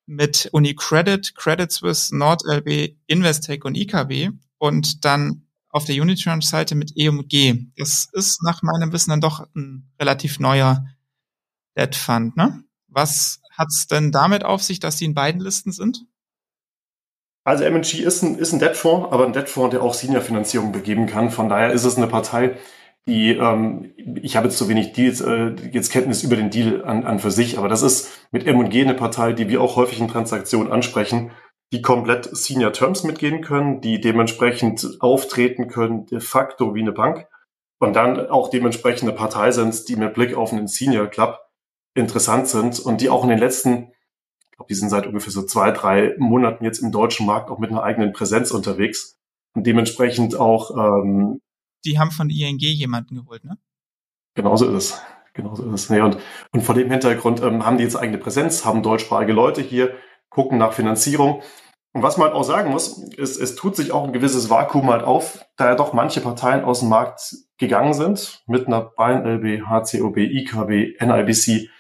mit 0.07 0.49
UniCredit, 0.53 1.35
Credit 1.35 1.71
Suisse, 1.71 2.17
NordLB, 2.17 2.97
Investec 3.07 3.65
und 3.65 3.77
IKB 3.77 4.31
und 4.59 5.05
dann 5.05 5.46
auf 5.77 5.85
der 5.85 6.01
Unitranche-Seite 6.01 6.75
mit 6.75 6.97
EMG. 6.97 7.67
Das 7.77 8.09
ist 8.13 8.43
nach 8.43 8.63
meinem 8.63 8.93
Wissen 8.93 9.11
dann 9.11 9.21
doch 9.21 9.47
ein 9.55 9.93
relativ 10.01 10.41
neuer 10.41 10.87
Debt 11.77 11.95
Fund, 11.95 12.35
ne? 12.35 12.65
Was 12.89 13.43
hat's 13.51 13.87
denn 13.87 14.11
damit 14.11 14.43
auf 14.43 14.63
sich, 14.63 14.81
dass 14.81 14.97
die 14.97 15.05
in 15.05 15.13
beiden 15.13 15.43
Listen 15.43 15.73
sind? 15.73 16.07
Also 17.45 17.65
M&G 17.65 17.99
ist 18.03 18.23
ein, 18.23 18.39
ist 18.39 18.55
ein 18.55 18.59
Debtfonds, 18.59 19.13
aber 19.13 19.27
ein 19.27 19.35
Debtfonds, 19.35 19.71
der 19.71 19.83
auch 19.83 19.93
Senior-Finanzierung 19.93 20.73
begeben 20.73 21.07
kann. 21.07 21.31
Von 21.31 21.51
daher 21.51 21.71
ist 21.73 21.85
es 21.85 21.99
eine 21.99 22.07
Partei, 22.07 22.57
die, 23.07 23.33
ähm, 23.33 23.93
ich 24.23 24.35
habe 24.35 24.49
jetzt 24.49 24.57
zu 24.57 24.71
wenig 24.71 24.95
Deals, 24.95 25.21
äh, 25.21 25.55
jetzt 25.73 25.93
Kenntnis 25.93 26.23
über 26.23 26.37
den 26.37 26.49
Deal 26.49 26.87
an, 26.87 27.05
an 27.05 27.19
für 27.19 27.31
sich, 27.31 27.59
aber 27.59 27.69
das 27.69 27.83
ist 27.83 28.11
mit 28.33 28.47
M&G 28.47 28.81
eine 28.81 28.95
Partei, 28.95 29.35
die 29.35 29.51
wir 29.51 29.61
auch 29.61 29.77
häufig 29.77 30.01
in 30.01 30.09
Transaktionen 30.09 30.73
ansprechen, 30.73 31.33
die 31.73 31.83
komplett 31.83 32.25
Senior 32.37 32.73
Terms 32.73 33.03
mitgehen 33.03 33.43
können, 33.43 33.81
die 33.81 34.01
dementsprechend 34.01 34.99
auftreten 35.01 35.69
können, 35.69 36.07
de 36.07 36.21
facto 36.21 36.75
wie 36.75 36.81
eine 36.81 36.93
Bank 36.93 37.27
und 37.79 37.95
dann 37.95 38.29
auch 38.31 38.51
dementsprechend 38.51 39.09
eine 39.09 39.19
Partei 39.19 39.51
sind, 39.51 39.89
die 39.89 39.97
mit 39.97 40.15
Blick 40.15 40.35
auf 40.35 40.53
einen 40.53 40.69
Senior 40.69 41.09
Club 41.09 41.41
interessant 41.95 42.49
sind 42.49 42.79
und 42.79 43.01
die 43.01 43.11
auch 43.11 43.25
in 43.25 43.31
den 43.31 43.39
letzten 43.39 43.93
ich 44.57 44.59
glaube, 44.59 44.69
die 44.71 44.75
sind 44.75 44.89
seit 44.89 45.07
ungefähr 45.07 45.33
so 45.33 45.43
zwei, 45.43 45.71
drei 45.71 46.15
Monaten 46.17 46.65
jetzt 46.65 46.79
im 46.79 46.91
deutschen 46.91 47.27
Markt 47.27 47.51
auch 47.51 47.59
mit 47.59 47.71
einer 47.71 47.83
eigenen 47.83 48.15
Präsenz 48.15 48.53
unterwegs 48.53 49.19
und 49.55 49.67
dementsprechend 49.67 50.35
auch. 50.35 50.71
Ähm, 50.71 51.43
die 51.85 51.99
haben 51.99 52.11
von 52.11 52.31
ING 52.31 52.59
jemanden 52.59 53.17
geholt, 53.17 53.45
ne? 53.45 53.59
Genauso 54.35 54.67
ist 54.71 54.93
es. 54.93 55.03
Genauso 55.35 55.63
ist 55.65 55.83
es. 55.83 55.91
Nee, 55.91 56.01
und, 56.01 56.17
und 56.53 56.63
vor 56.63 56.75
dem 56.75 56.91
Hintergrund 56.91 57.43
ähm, 57.43 57.67
haben 57.67 57.77
die 57.77 57.85
jetzt 57.85 57.97
eigene 57.97 58.17
Präsenz, 58.17 58.65
haben 58.65 58.83
deutschsprachige 58.83 59.35
Leute 59.35 59.61
hier, 59.61 59.95
gucken 60.37 60.59
nach 60.59 60.75
Finanzierung. 60.75 61.41
Und 61.93 62.03
was 62.03 62.19
man 62.19 62.29
halt 62.29 62.37
auch 62.37 62.45
sagen 62.45 62.71
muss, 62.71 62.99
ist, 62.99 63.41
es 63.41 63.57
tut 63.57 63.75
sich 63.75 63.91
auch 63.91 64.05
ein 64.05 64.13
gewisses 64.13 64.51
Vakuum 64.51 64.91
halt 64.91 65.03
auf, 65.03 65.47
da 65.57 65.71
ja 65.71 65.75
doch 65.75 65.95
manche 65.95 66.21
Parteien 66.21 66.63
aus 66.63 66.81
dem 66.81 66.91
Markt 66.91 67.35
gegangen 67.57 67.95
sind, 67.95 68.45
mit 68.47 68.67
einer 68.67 68.83
Bayern 68.83 69.25
LB, 69.25 69.67
HCOB, 69.67 70.19
IKB, 70.19 71.01
NIBC, 71.01 71.71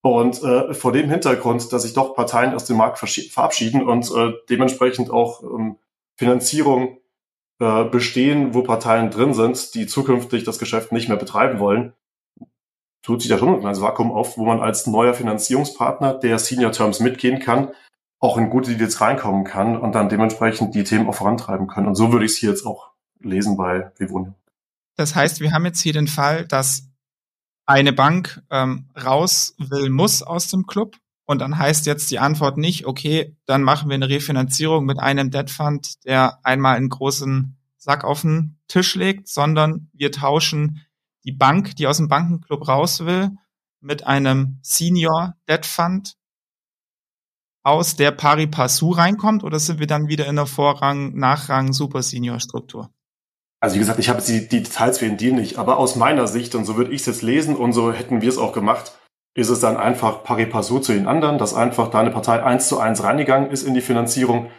und 0.00 0.42
äh, 0.42 0.72
vor 0.72 0.92
dem 0.92 1.10
Hintergrund, 1.10 1.70
dass 1.70 1.82
sich 1.82 1.92
doch 1.92 2.16
Parteien 2.16 2.54
aus 2.54 2.64
dem 2.64 2.78
Markt 2.78 2.98
verabschieden 2.98 3.86
und 3.86 4.10
äh, 4.10 4.32
dementsprechend 4.48 5.10
auch 5.10 5.42
ähm, 5.42 5.76
Finanzierung 6.16 6.98
äh, 7.60 7.84
bestehen, 7.84 8.54
wo 8.54 8.62
Parteien 8.62 9.10
drin 9.10 9.34
sind, 9.34 9.74
die 9.74 9.86
zukünftig 9.86 10.44
das 10.44 10.58
Geschäft 10.58 10.92
nicht 10.92 11.08
mehr 11.08 11.18
betreiben 11.18 11.60
wollen, 11.60 11.92
tut 13.02 13.20
sich 13.20 13.28
da 13.30 13.38
schon 13.38 13.64
ein 13.64 13.80
Vakuum 13.80 14.12
auf, 14.12 14.38
wo 14.38 14.44
man 14.44 14.60
als 14.60 14.86
neuer 14.86 15.14
Finanzierungspartner, 15.14 16.14
der 16.14 16.38
Senior 16.38 16.72
Terms 16.72 17.00
mitgehen 17.00 17.40
kann, 17.40 17.68
auch 18.20 18.38
in 18.38 18.50
gute 18.50 18.76
Deals 18.76 19.00
reinkommen 19.00 19.44
kann 19.44 19.76
und 19.76 19.94
dann 19.94 20.08
dementsprechend 20.08 20.74
die 20.74 20.84
Themen 20.84 21.08
auch 21.08 21.14
vorantreiben 21.14 21.66
können. 21.66 21.88
Und 21.88 21.96
so 21.96 22.12
würde 22.12 22.24
ich 22.24 22.32
es 22.32 22.38
hier 22.38 22.50
jetzt 22.50 22.64
auch 22.64 22.92
lesen 23.20 23.56
bei 23.56 23.90
Vivonia. 23.98 24.34
Das 24.96 25.14
heißt, 25.14 25.40
wir 25.40 25.52
haben 25.52 25.64
jetzt 25.64 25.80
hier 25.80 25.92
den 25.92 26.06
Fall, 26.06 26.46
dass 26.46 26.88
eine 27.66 27.92
Bank 27.92 28.42
ähm, 28.50 28.88
raus 29.02 29.54
will, 29.58 29.90
muss 29.90 30.22
aus 30.22 30.48
dem 30.48 30.66
Club. 30.66 30.96
Und 31.24 31.38
dann 31.40 31.58
heißt 31.58 31.86
jetzt 31.86 32.10
die 32.10 32.18
Antwort 32.18 32.58
nicht, 32.58 32.86
okay, 32.86 33.36
dann 33.46 33.62
machen 33.62 33.88
wir 33.88 33.94
eine 33.94 34.08
Refinanzierung 34.08 34.84
mit 34.84 34.98
einem 34.98 35.30
Debt 35.30 35.50
Fund, 35.50 36.04
der 36.04 36.38
einmal 36.44 36.76
einen 36.76 36.88
großen 36.88 37.56
Sack 37.78 38.04
auf 38.04 38.22
den 38.22 38.58
Tisch 38.68 38.94
legt, 38.94 39.28
sondern 39.28 39.88
wir 39.92 40.12
tauschen 40.12 40.84
die 41.24 41.32
Bank, 41.32 41.76
die 41.76 41.86
aus 41.86 41.98
dem 41.98 42.08
Bankenclub 42.08 42.66
raus 42.68 43.04
will, 43.04 43.30
mit 43.80 44.06
einem 44.06 44.58
Senior 44.62 45.34
Debt 45.48 45.66
Fund 45.66 46.16
aus, 47.64 47.96
der 47.96 48.10
pari 48.10 48.46
passu 48.46 48.90
reinkommt, 48.90 49.44
oder 49.44 49.58
sind 49.58 49.78
wir 49.78 49.86
dann 49.86 50.08
wieder 50.08 50.26
in 50.26 50.36
der 50.36 50.46
Vorrang, 50.46 51.14
Nachrang, 51.14 51.72
Super 51.72 52.02
Senior 52.02 52.40
Struktur? 52.40 52.90
Also 53.60 53.76
wie 53.76 53.78
gesagt, 53.78 54.00
ich 54.00 54.08
habe 54.08 54.20
die, 54.20 54.48
die 54.48 54.62
Details 54.64 54.98
für 54.98 55.06
den 55.06 55.16
Deal 55.16 55.34
nicht, 55.34 55.58
aber 55.58 55.78
aus 55.78 55.94
meiner 55.94 56.26
Sicht, 56.26 56.56
und 56.56 56.64
so 56.64 56.76
würde 56.76 56.90
ich 56.90 57.02
es 57.02 57.06
jetzt 57.06 57.22
lesen 57.22 57.54
und 57.54 57.72
so 57.72 57.92
hätten 57.92 58.20
wir 58.20 58.28
es 58.28 58.38
auch 58.38 58.52
gemacht, 58.52 58.98
ist 59.34 59.48
es 59.48 59.60
dann 59.60 59.76
einfach 59.76 60.24
pari 60.24 60.46
passu 60.46 60.80
zu 60.80 60.92
den 60.92 61.06
anderen, 61.06 61.38
dass 61.38 61.54
einfach 61.54 61.88
deine 61.88 62.10
Partei 62.10 62.42
eins 62.42 62.68
zu 62.68 62.80
eins 62.80 63.02
reingegangen 63.02 63.50
ist 63.50 63.62
in 63.62 63.74
die 63.74 63.80
Finanzierung. 63.80 64.50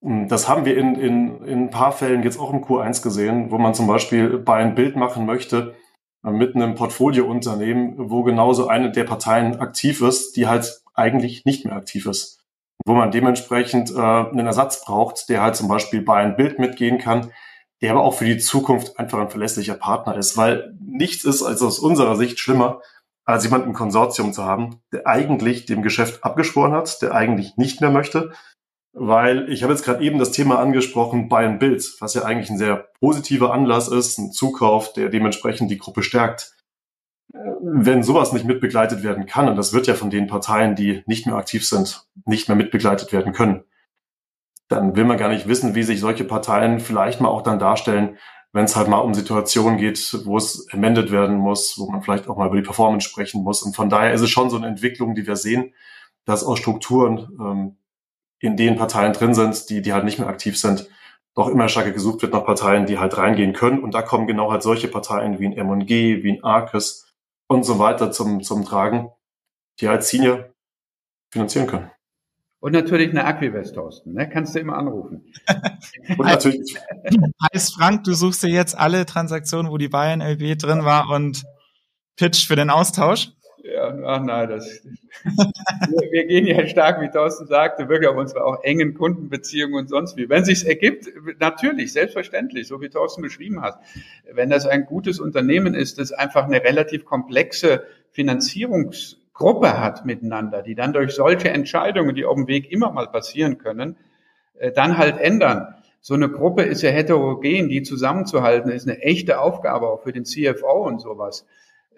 Das 0.00 0.48
haben 0.48 0.64
wir 0.64 0.76
in, 0.76 0.94
in, 0.94 1.44
in 1.44 1.62
ein 1.64 1.70
paar 1.70 1.92
Fällen 1.92 2.22
jetzt 2.22 2.38
auch 2.38 2.52
im 2.52 2.64
Q1 2.64 3.02
gesehen, 3.02 3.50
wo 3.50 3.58
man 3.58 3.74
zum 3.74 3.86
Beispiel 3.86 4.38
bei 4.38 4.56
ein 4.56 4.74
Bild 4.74 4.96
machen 4.96 5.26
möchte 5.26 5.74
mit 6.30 6.54
einem 6.54 6.74
Portfoliounternehmen, 6.74 7.94
wo 8.10 8.22
genauso 8.22 8.68
eine 8.68 8.90
der 8.90 9.04
Parteien 9.04 9.60
aktiv 9.60 10.00
ist, 10.02 10.36
die 10.36 10.46
halt 10.46 10.82
eigentlich 10.94 11.44
nicht 11.44 11.64
mehr 11.64 11.76
aktiv 11.76 12.06
ist. 12.06 12.40
Wo 12.84 12.94
man 12.94 13.10
dementsprechend 13.10 13.90
äh, 13.90 13.98
einen 13.98 14.46
Ersatz 14.46 14.84
braucht, 14.84 15.28
der 15.28 15.42
halt 15.42 15.56
zum 15.56 15.68
Beispiel 15.68 16.02
bei 16.02 16.16
ein 16.16 16.36
Bild 16.36 16.58
mitgehen 16.58 16.98
kann, 16.98 17.32
der 17.80 17.92
aber 17.92 18.02
auch 18.02 18.14
für 18.14 18.24
die 18.24 18.38
Zukunft 18.38 18.98
einfach 18.98 19.18
ein 19.18 19.30
verlässlicher 19.30 19.74
Partner 19.74 20.16
ist, 20.16 20.36
weil 20.36 20.74
nichts 20.80 21.24
ist 21.24 21.42
als 21.42 21.62
aus 21.62 21.78
unserer 21.78 22.16
Sicht 22.16 22.38
schlimmer, 22.38 22.80
als 23.24 23.44
jemanden 23.44 23.68
im 23.68 23.74
Konsortium 23.74 24.32
zu 24.32 24.44
haben, 24.44 24.80
der 24.92 25.06
eigentlich 25.06 25.66
dem 25.66 25.82
Geschäft 25.82 26.24
abgeschworen 26.24 26.72
hat, 26.72 27.02
der 27.02 27.14
eigentlich 27.14 27.56
nicht 27.56 27.80
mehr 27.80 27.90
möchte, 27.90 28.32
weil 28.92 29.48
ich 29.50 29.62
habe 29.62 29.72
jetzt 29.72 29.84
gerade 29.84 30.02
eben 30.02 30.18
das 30.18 30.32
Thema 30.32 30.58
angesprochen, 30.58 31.28
Buy 31.28 31.44
and 31.44 31.60
Build, 31.60 31.96
was 32.00 32.14
ja 32.14 32.22
eigentlich 32.22 32.50
ein 32.50 32.58
sehr 32.58 32.88
positiver 33.00 33.52
Anlass 33.52 33.88
ist, 33.88 34.18
ein 34.18 34.32
Zukauf, 34.32 34.92
der 34.92 35.08
dementsprechend 35.08 35.70
die 35.70 35.78
Gruppe 35.78 36.02
stärkt. 36.02 36.54
Wenn 37.30 38.02
sowas 38.02 38.32
nicht 38.32 38.46
mitbegleitet 38.46 39.02
werden 39.02 39.26
kann, 39.26 39.48
und 39.48 39.56
das 39.56 39.72
wird 39.72 39.86
ja 39.86 39.94
von 39.94 40.10
den 40.10 40.26
Parteien, 40.26 40.74
die 40.74 41.02
nicht 41.06 41.26
mehr 41.26 41.36
aktiv 41.36 41.66
sind, 41.66 42.06
nicht 42.24 42.48
mehr 42.48 42.56
mitbegleitet 42.56 43.12
werden 43.12 43.32
können, 43.32 43.64
dann 44.68 44.96
will 44.96 45.04
man 45.04 45.18
gar 45.18 45.28
nicht 45.28 45.48
wissen, 45.48 45.74
wie 45.74 45.82
sich 45.82 46.00
solche 46.00 46.24
Parteien 46.24 46.80
vielleicht 46.80 47.20
mal 47.20 47.28
auch 47.28 47.42
dann 47.42 47.58
darstellen, 47.58 48.16
wenn 48.52 48.64
es 48.64 48.76
halt 48.76 48.88
mal 48.88 48.98
um 48.98 49.14
Situationen 49.14 49.78
geht, 49.78 50.20
wo 50.24 50.36
es 50.36 50.66
amended 50.72 51.10
werden 51.10 51.36
muss, 51.36 51.78
wo 51.78 51.90
man 51.90 52.02
vielleicht 52.02 52.28
auch 52.28 52.36
mal 52.36 52.46
über 52.46 52.56
die 52.56 52.62
Performance 52.62 53.08
sprechen 53.08 53.42
muss. 53.42 53.62
Und 53.62 53.76
von 53.76 53.90
daher 53.90 54.12
ist 54.12 54.22
es 54.22 54.30
schon 54.30 54.50
so 54.50 54.56
eine 54.56 54.66
Entwicklung, 54.66 55.14
die 55.14 55.26
wir 55.26 55.36
sehen, 55.36 55.74
dass 56.24 56.44
aus 56.44 56.58
Strukturen, 56.58 57.28
ähm, 57.40 57.76
in 58.40 58.56
denen 58.56 58.76
Parteien 58.76 59.12
drin 59.12 59.34
sind, 59.34 59.68
die, 59.70 59.82
die 59.82 59.92
halt 59.92 60.04
nicht 60.04 60.18
mehr 60.18 60.28
aktiv 60.28 60.58
sind, 60.58 60.88
doch 61.34 61.48
immer 61.48 61.68
stärker 61.68 61.92
gesucht 61.92 62.22
wird 62.22 62.32
nach 62.32 62.44
Parteien, 62.44 62.86
die 62.86 62.98
halt 62.98 63.16
reingehen 63.16 63.52
können. 63.52 63.80
Und 63.80 63.94
da 63.94 64.02
kommen 64.02 64.26
genau 64.26 64.50
halt 64.50 64.62
solche 64.62 64.88
Parteien 64.88 65.38
wie 65.38 65.46
ein 65.46 65.56
M&G, 65.56 66.22
wie 66.22 66.32
ein 66.32 66.44
Arcus 66.44 67.12
und 67.46 67.64
so 67.64 67.78
weiter 67.78 68.10
zum, 68.10 68.42
zum 68.42 68.64
Tragen, 68.64 69.10
die 69.80 69.88
halt 69.88 70.04
Senior 70.04 70.50
finanzieren 71.30 71.66
können. 71.66 71.90
Und 72.60 72.72
natürlich 72.72 73.10
eine 73.10 73.24
Aquivest, 73.24 73.76
Thorsten, 73.76 74.14
ne? 74.14 74.28
kannst 74.28 74.54
du 74.54 74.58
immer 74.58 74.76
anrufen. 74.76 75.32
und 76.08 76.26
natürlich. 76.26 76.76
Heißt 77.54 77.74
Frank, 77.74 78.02
du 78.02 78.14
suchst 78.14 78.42
dir 78.42 78.50
jetzt 78.50 78.76
alle 78.76 79.06
Transaktionen, 79.06 79.70
wo 79.70 79.78
die 79.78 79.88
Bayern 79.88 80.20
LB 80.20 80.58
drin 80.58 80.84
war 80.84 81.08
und 81.08 81.44
pitch 82.16 82.48
für 82.48 82.56
den 82.56 82.70
Austausch? 82.70 83.30
Ach 84.04 84.22
nein, 84.22 84.48
das, 84.48 84.82
wir, 86.10 86.26
gehen 86.26 86.46
ja 86.46 86.66
stark, 86.66 87.00
wie 87.00 87.08
Thorsten 87.08 87.46
sagte, 87.46 87.88
wirklich 87.88 88.08
auf 88.08 88.16
unsere 88.16 88.44
auch 88.44 88.62
engen 88.62 88.94
Kundenbeziehungen 88.94 89.74
und 89.74 89.88
sonst 89.88 90.16
wie. 90.16 90.28
Wenn 90.28 90.44
sich's 90.44 90.62
ergibt, 90.62 91.08
natürlich, 91.38 91.92
selbstverständlich, 91.92 92.66
so 92.66 92.80
wie 92.80 92.88
Thorsten 92.88 93.22
beschrieben 93.22 93.62
hat. 93.62 93.80
Wenn 94.32 94.50
das 94.50 94.66
ein 94.66 94.86
gutes 94.86 95.20
Unternehmen 95.20 95.74
ist, 95.74 95.98
das 95.98 96.12
einfach 96.12 96.44
eine 96.44 96.62
relativ 96.62 97.04
komplexe 97.04 97.84
Finanzierungs 98.10 99.16
Gruppe 99.38 99.78
hat 99.80 100.04
miteinander, 100.04 100.62
die 100.62 100.74
dann 100.74 100.92
durch 100.92 101.12
solche 101.12 101.50
Entscheidungen, 101.50 102.16
die 102.16 102.24
auf 102.24 102.34
dem 102.34 102.48
Weg 102.48 102.72
immer 102.72 102.90
mal 102.90 103.06
passieren 103.06 103.58
können, 103.58 103.96
äh, 104.58 104.72
dann 104.72 104.98
halt 104.98 105.16
ändern. 105.18 105.74
So 106.00 106.14
eine 106.14 106.28
Gruppe 106.28 106.62
ist 106.62 106.82
ja 106.82 106.90
heterogen, 106.90 107.68
die 107.68 107.82
zusammenzuhalten, 107.82 108.70
ist 108.70 108.88
eine 108.88 108.98
echte 109.00 109.40
Aufgabe 109.40 109.88
auch 109.88 110.02
für 110.02 110.12
den 110.12 110.24
CFO 110.24 110.84
und 110.86 111.00
sowas. 111.00 111.46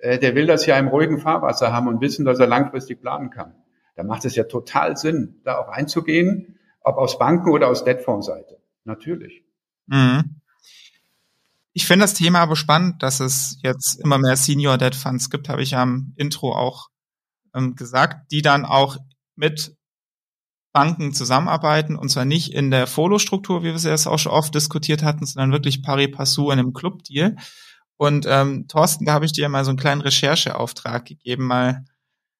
Äh, 0.01 0.19
der 0.19 0.35
will 0.35 0.47
das 0.47 0.67
ja 0.67 0.79
im 0.79 0.89
ruhigen 0.89 1.19
Fahrwasser 1.19 1.73
haben 1.73 1.89
und 1.89 2.01
wissen, 2.01 2.25
dass 2.25 2.39
er 2.39 2.47
langfristig 2.47 3.01
planen 3.01 3.31
kann. 3.31 3.55
Da 3.97 4.03
macht 4.03 4.25
es 4.25 4.35
ja 4.35 4.45
total 4.45 4.97
Sinn, 4.97 5.41
da 5.45 5.59
auch 5.59 5.69
einzugehen, 5.69 6.59
ob 6.83 6.97
aus 6.97 7.19
Banken 7.19 7.51
oder 7.51 7.69
aus 7.69 7.85
Debtfondsseite. 7.85 8.59
Natürlich. 8.85 9.45
Mhm. 9.87 10.41
Ich 11.73 11.87
finde 11.87 12.05
das 12.05 12.15
Thema 12.15 12.41
aber 12.41 12.57
spannend, 12.57 13.03
dass 13.03 13.21
es 13.21 13.59
jetzt 13.63 14.01
immer 14.03 14.19
mehr 14.19 14.37
Senior 14.37 14.79
Debt 14.79 14.95
Funds 14.95 15.31
gibt, 15.31 15.49
habe 15.49 15.63
ich 15.63 15.77
am 15.77 16.15
Intro 16.17 16.53
auch 16.53 16.89
ähm, 17.55 17.77
gesagt, 17.77 18.33
die 18.33 18.43
dann 18.43 18.65
auch 18.65 18.97
mit 19.37 19.77
Banken 20.73 21.13
zusammenarbeiten 21.13 21.97
und 21.97 22.09
zwar 22.09 22.25
nicht 22.25 22.55
in 22.55 22.71
der 22.71 22.87
Follow-Struktur, 22.87 23.63
wie 23.63 23.67
wir 23.67 23.75
es 23.75 23.85
jetzt 23.85 24.07
auch 24.07 24.19
schon 24.19 24.33
oft 24.33 24.55
diskutiert 24.55 25.03
hatten, 25.03 25.27
sondern 25.27 25.53
wirklich 25.53 25.83
pari 25.83 26.09
passu 26.09 26.51
in 26.51 26.59
einem 26.59 26.73
Club-Deal. 26.73 27.37
Und 28.01 28.25
ähm, 28.27 28.67
Thorsten, 28.67 29.05
da 29.05 29.13
habe 29.13 29.27
ich 29.27 29.33
dir 29.33 29.47
mal 29.51 29.63
so 29.63 29.73
einen 29.73 29.79
kleinen 29.79 30.01
Rechercheauftrag 30.01 31.05
gegeben, 31.05 31.45
mal 31.45 31.85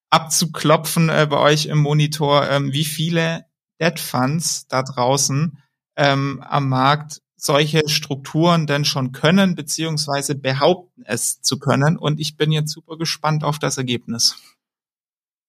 abzuklopfen 0.09 1.09
äh, 1.09 1.27
bei 1.29 1.37
euch 1.37 1.67
im 1.67 1.77
Monitor, 1.77 2.49
ähm, 2.49 2.73
wie 2.73 2.83
viele 2.83 3.45
Debt 3.79 3.99
Funds 3.99 4.65
da 4.69 4.81
draußen 4.81 5.59
ähm, 5.97 6.43
am 6.49 6.67
Markt 6.67 7.21
solche 7.35 7.87
Strukturen 7.87 8.65
denn 8.65 8.85
schon 8.85 9.11
können, 9.11 9.53
beziehungsweise 9.53 10.33
behaupten 10.33 11.03
es 11.05 11.43
zu 11.43 11.59
können. 11.59 11.95
Und 11.95 12.19
ich 12.19 12.37
bin 12.37 12.51
jetzt 12.51 12.71
super 12.71 12.97
gespannt 12.97 13.43
auf 13.43 13.59
das 13.59 13.77
Ergebnis. 13.77 14.41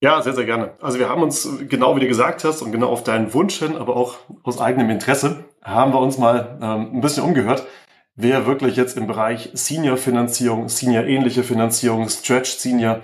Ja, 0.03 0.21
sehr, 0.21 0.35
sehr 0.35 0.45
gerne. 0.45 0.73
Also 0.83 0.99
wir 0.99 1.09
haben 1.09 1.23
uns, 1.23 1.49
genau 1.71 1.97
wie 1.97 2.01
du 2.01 2.09
gesagt 2.09 2.45
hast 2.45 2.61
und 2.61 2.71
genau 2.71 2.91
auf 2.91 3.03
deinen 3.03 3.33
Wunsch 3.33 3.61
hin, 3.61 3.77
aber 3.77 3.97
auch 3.97 4.19
aus 4.43 4.61
eigenem 4.61 4.91
Interesse, 4.91 5.47
haben 5.63 5.95
wir 5.95 6.01
uns 6.01 6.19
mal 6.19 6.59
ähm, 6.61 6.97
ein 6.97 7.01
bisschen 7.01 7.25
umgehört, 7.25 7.67
wer 8.15 8.47
wirklich 8.47 8.77
jetzt 8.77 8.97
im 8.97 9.07
Bereich 9.07 9.51
Senior-Finanzierung, 9.55 10.69
Senior-ähnliche 10.69 11.43
Finanzierung, 11.43 12.09
Stretch-Senior 12.09 13.03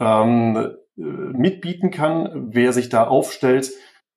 ähm, 0.00 0.56
äh, 0.96 1.00
mitbieten 1.00 1.90
kann, 1.90 2.48
wer 2.52 2.72
sich 2.72 2.88
da 2.88 3.06
aufstellt 3.06 3.70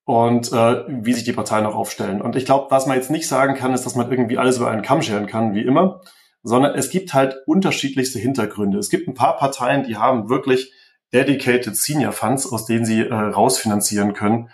und 0.05 0.51
äh, 0.51 0.83
wie 0.87 1.13
sich 1.13 1.23
die 1.23 1.33
Parteien 1.33 1.65
auch 1.65 1.75
aufstellen. 1.75 2.21
Und 2.21 2.35
ich 2.35 2.45
glaube, 2.45 2.71
was 2.71 2.85
man 2.85 2.97
jetzt 2.97 3.11
nicht 3.11 3.27
sagen 3.27 3.55
kann, 3.55 3.73
ist, 3.73 3.85
dass 3.85 3.95
man 3.95 4.11
irgendwie 4.11 4.37
alles 4.37 4.57
über 4.57 4.69
einen 4.69 4.81
Kamm 4.81 5.01
scheren 5.01 5.27
kann, 5.27 5.53
wie 5.53 5.61
immer, 5.61 6.01
sondern 6.43 6.75
es 6.75 6.89
gibt 6.89 7.13
halt 7.13 7.35
unterschiedlichste 7.45 8.19
Hintergründe. 8.19 8.79
Es 8.79 8.89
gibt 8.89 9.07
ein 9.07 9.13
paar 9.13 9.37
Parteien, 9.37 9.83
die 9.83 9.97
haben 9.97 10.29
wirklich 10.29 10.73
dedicated 11.13 11.75
Senior 11.75 12.13
Funds, 12.13 12.51
aus 12.51 12.65
denen 12.65 12.85
sie 12.85 13.01
äh, 13.01 13.13
rausfinanzieren 13.13 14.13
können. 14.13 14.49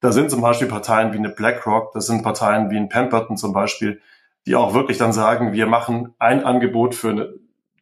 Da 0.00 0.10
sind 0.10 0.30
zum 0.30 0.40
Beispiel 0.40 0.66
Parteien 0.66 1.12
wie 1.12 1.18
eine 1.18 1.30
BlackRock, 1.30 1.92
das 1.94 2.06
sind 2.06 2.22
Parteien 2.22 2.70
wie 2.70 2.76
ein 2.76 2.88
Pemberton 2.88 3.36
zum 3.36 3.52
Beispiel, 3.52 4.00
die 4.46 4.56
auch 4.56 4.74
wirklich 4.74 4.98
dann 4.98 5.12
sagen, 5.12 5.52
wir 5.52 5.66
machen 5.66 6.14
ein 6.18 6.44
Angebot 6.44 6.94
für 6.94 7.10
eine 7.10 7.34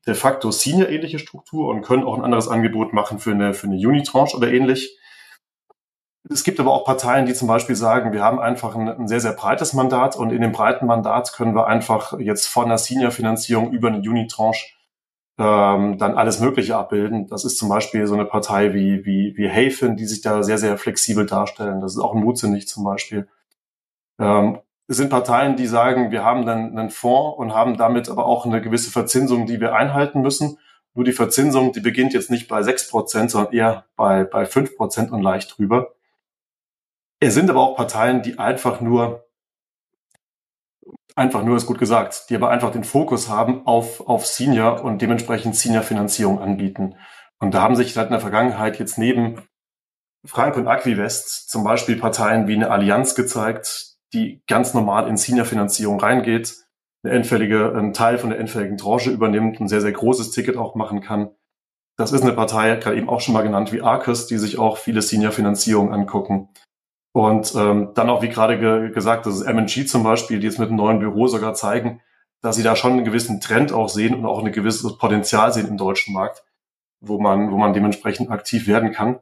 de 0.06 0.14
facto 0.14 0.50
Senior-ähnliche 0.50 1.18
Struktur 1.18 1.68
und 1.68 1.82
können 1.82 2.04
auch 2.04 2.16
ein 2.16 2.24
anderes 2.24 2.48
Angebot 2.48 2.92
machen 2.92 3.18
für 3.18 3.32
eine, 3.32 3.54
für 3.54 3.66
eine 3.66 3.76
Unitranche 3.76 4.36
oder 4.36 4.50
ähnlich. 4.50 4.98
Es 6.28 6.44
gibt 6.44 6.60
aber 6.60 6.72
auch 6.72 6.84
Parteien, 6.84 7.26
die 7.26 7.34
zum 7.34 7.48
Beispiel 7.48 7.76
sagen, 7.76 8.12
wir 8.12 8.22
haben 8.22 8.38
einfach 8.38 8.74
ein, 8.76 8.88
ein, 8.88 9.08
sehr, 9.08 9.20
sehr 9.20 9.32
breites 9.32 9.72
Mandat 9.72 10.16
und 10.16 10.32
in 10.32 10.42
dem 10.42 10.52
breiten 10.52 10.86
Mandat 10.86 11.32
können 11.32 11.54
wir 11.54 11.66
einfach 11.66 12.18
jetzt 12.18 12.46
von 12.46 12.66
einer 12.66 12.78
Senior-Finanzierung 12.78 13.72
über 13.72 13.88
eine 13.88 13.98
Unitranche 13.98 14.66
ähm, 15.38 15.96
dann 15.96 16.14
alles 16.14 16.38
Mögliche 16.40 16.76
abbilden. 16.76 17.26
Das 17.26 17.44
ist 17.44 17.56
zum 17.56 17.70
Beispiel 17.70 18.06
so 18.06 18.14
eine 18.14 18.26
Partei 18.26 18.74
wie, 18.74 19.06
wie, 19.06 19.34
wie 19.36 19.48
Hafen, 19.48 19.96
die 19.96 20.04
sich 20.04 20.20
da 20.20 20.42
sehr, 20.42 20.58
sehr 20.58 20.76
flexibel 20.76 21.24
darstellen. 21.24 21.80
Das 21.80 21.92
ist 21.92 21.98
auch 21.98 22.14
ein 22.14 22.20
Mutsinnig 22.20 22.68
zum 22.68 22.84
Beispiel. 22.84 23.26
Ähm, 24.18 24.58
es 24.90 24.96
sind 24.96 25.08
Parteien, 25.08 25.54
die 25.54 25.68
sagen, 25.68 26.10
wir 26.10 26.24
haben 26.24 26.44
dann 26.44 26.76
einen 26.76 26.90
Fonds 26.90 27.38
und 27.38 27.54
haben 27.54 27.76
damit 27.76 28.08
aber 28.08 28.26
auch 28.26 28.44
eine 28.44 28.60
gewisse 28.60 28.90
Verzinsung, 28.90 29.46
die 29.46 29.60
wir 29.60 29.72
einhalten 29.72 30.20
müssen. 30.20 30.58
Nur 30.94 31.04
die 31.04 31.12
Verzinsung, 31.12 31.72
die 31.72 31.78
beginnt 31.78 32.12
jetzt 32.12 32.28
nicht 32.28 32.48
bei 32.48 32.64
sechs 32.64 32.88
Prozent, 32.88 33.30
sondern 33.30 33.52
eher 33.52 33.84
bei, 33.94 34.24
bei 34.24 34.46
fünf 34.46 34.76
Prozent 34.76 35.12
und 35.12 35.22
leicht 35.22 35.56
drüber. 35.56 35.94
Es 37.20 37.34
sind 37.34 37.48
aber 37.50 37.60
auch 37.60 37.76
Parteien, 37.76 38.22
die 38.22 38.40
einfach 38.40 38.80
nur 38.80 39.28
einfach 41.14 41.44
nur 41.44 41.56
ist 41.56 41.66
gut 41.66 41.78
gesagt, 41.78 42.28
die 42.28 42.34
aber 42.34 42.50
einfach 42.50 42.72
den 42.72 42.82
Fokus 42.82 43.28
haben 43.28 43.64
auf, 43.68 44.08
auf 44.08 44.26
Senior 44.26 44.82
und 44.82 45.02
dementsprechend 45.02 45.54
Senior-Finanzierung 45.54 46.40
anbieten. 46.40 46.96
Und 47.38 47.54
da 47.54 47.62
haben 47.62 47.76
sich 47.76 47.92
seit 47.94 48.06
in 48.06 48.12
der 48.12 48.20
Vergangenheit 48.20 48.80
jetzt 48.80 48.98
neben 48.98 49.40
Frank 50.24 50.56
und 50.56 50.66
Aquivest 50.66 51.48
zum 51.48 51.62
Beispiel 51.62 51.96
Parteien 51.96 52.48
wie 52.48 52.54
eine 52.54 52.72
Allianz 52.72 53.14
gezeigt, 53.14 53.89
die 54.12 54.42
ganz 54.46 54.74
normal 54.74 55.08
in 55.08 55.16
Senior-Finanzierung 55.16 56.00
reingeht, 56.00 56.56
eine 57.02 57.14
endfällige, 57.14 57.72
einen 57.72 57.92
Teil 57.92 58.18
von 58.18 58.30
der 58.30 58.38
endfälligen 58.38 58.76
Tranche 58.76 59.10
übernimmt, 59.10 59.60
ein 59.60 59.68
sehr, 59.68 59.80
sehr 59.80 59.92
großes 59.92 60.32
Ticket 60.32 60.56
auch 60.56 60.74
machen 60.74 61.00
kann. 61.00 61.30
Das 61.96 62.12
ist 62.12 62.22
eine 62.22 62.32
Partei, 62.32 62.76
gerade 62.76 62.96
eben 62.96 63.08
auch 63.08 63.20
schon 63.20 63.34
mal 63.34 63.42
genannt, 63.42 63.72
wie 63.72 63.82
Arcus, 63.82 64.26
die 64.26 64.38
sich 64.38 64.58
auch 64.58 64.78
viele 64.78 65.02
Senior-Finanzierungen 65.02 65.92
angucken. 65.92 66.48
Und 67.12 67.54
ähm, 67.56 67.90
dann 67.94 68.08
auch, 68.08 68.22
wie 68.22 68.28
gerade 68.28 68.58
ge 68.58 68.90
gesagt, 68.90 69.26
das 69.26 69.36
ist 69.36 69.42
M&G 69.42 69.84
zum 69.84 70.02
Beispiel, 70.02 70.38
die 70.38 70.46
jetzt 70.46 70.58
mit 70.58 70.68
einem 70.68 70.76
neuen 70.76 71.00
Büro 71.00 71.26
sogar 71.26 71.54
zeigen, 71.54 72.00
dass 72.40 72.56
sie 72.56 72.62
da 72.62 72.76
schon 72.76 72.92
einen 72.92 73.04
gewissen 73.04 73.40
Trend 73.40 73.72
auch 73.72 73.88
sehen 73.88 74.14
und 74.14 74.26
auch 74.26 74.42
ein 74.42 74.52
gewisses 74.52 74.96
Potenzial 74.96 75.52
sehen 75.52 75.68
im 75.68 75.76
deutschen 75.76 76.14
Markt, 76.14 76.44
wo 77.00 77.20
man, 77.20 77.50
wo 77.50 77.56
man 77.56 77.72
dementsprechend 77.72 78.30
aktiv 78.30 78.66
werden 78.66 78.92
kann. 78.92 79.18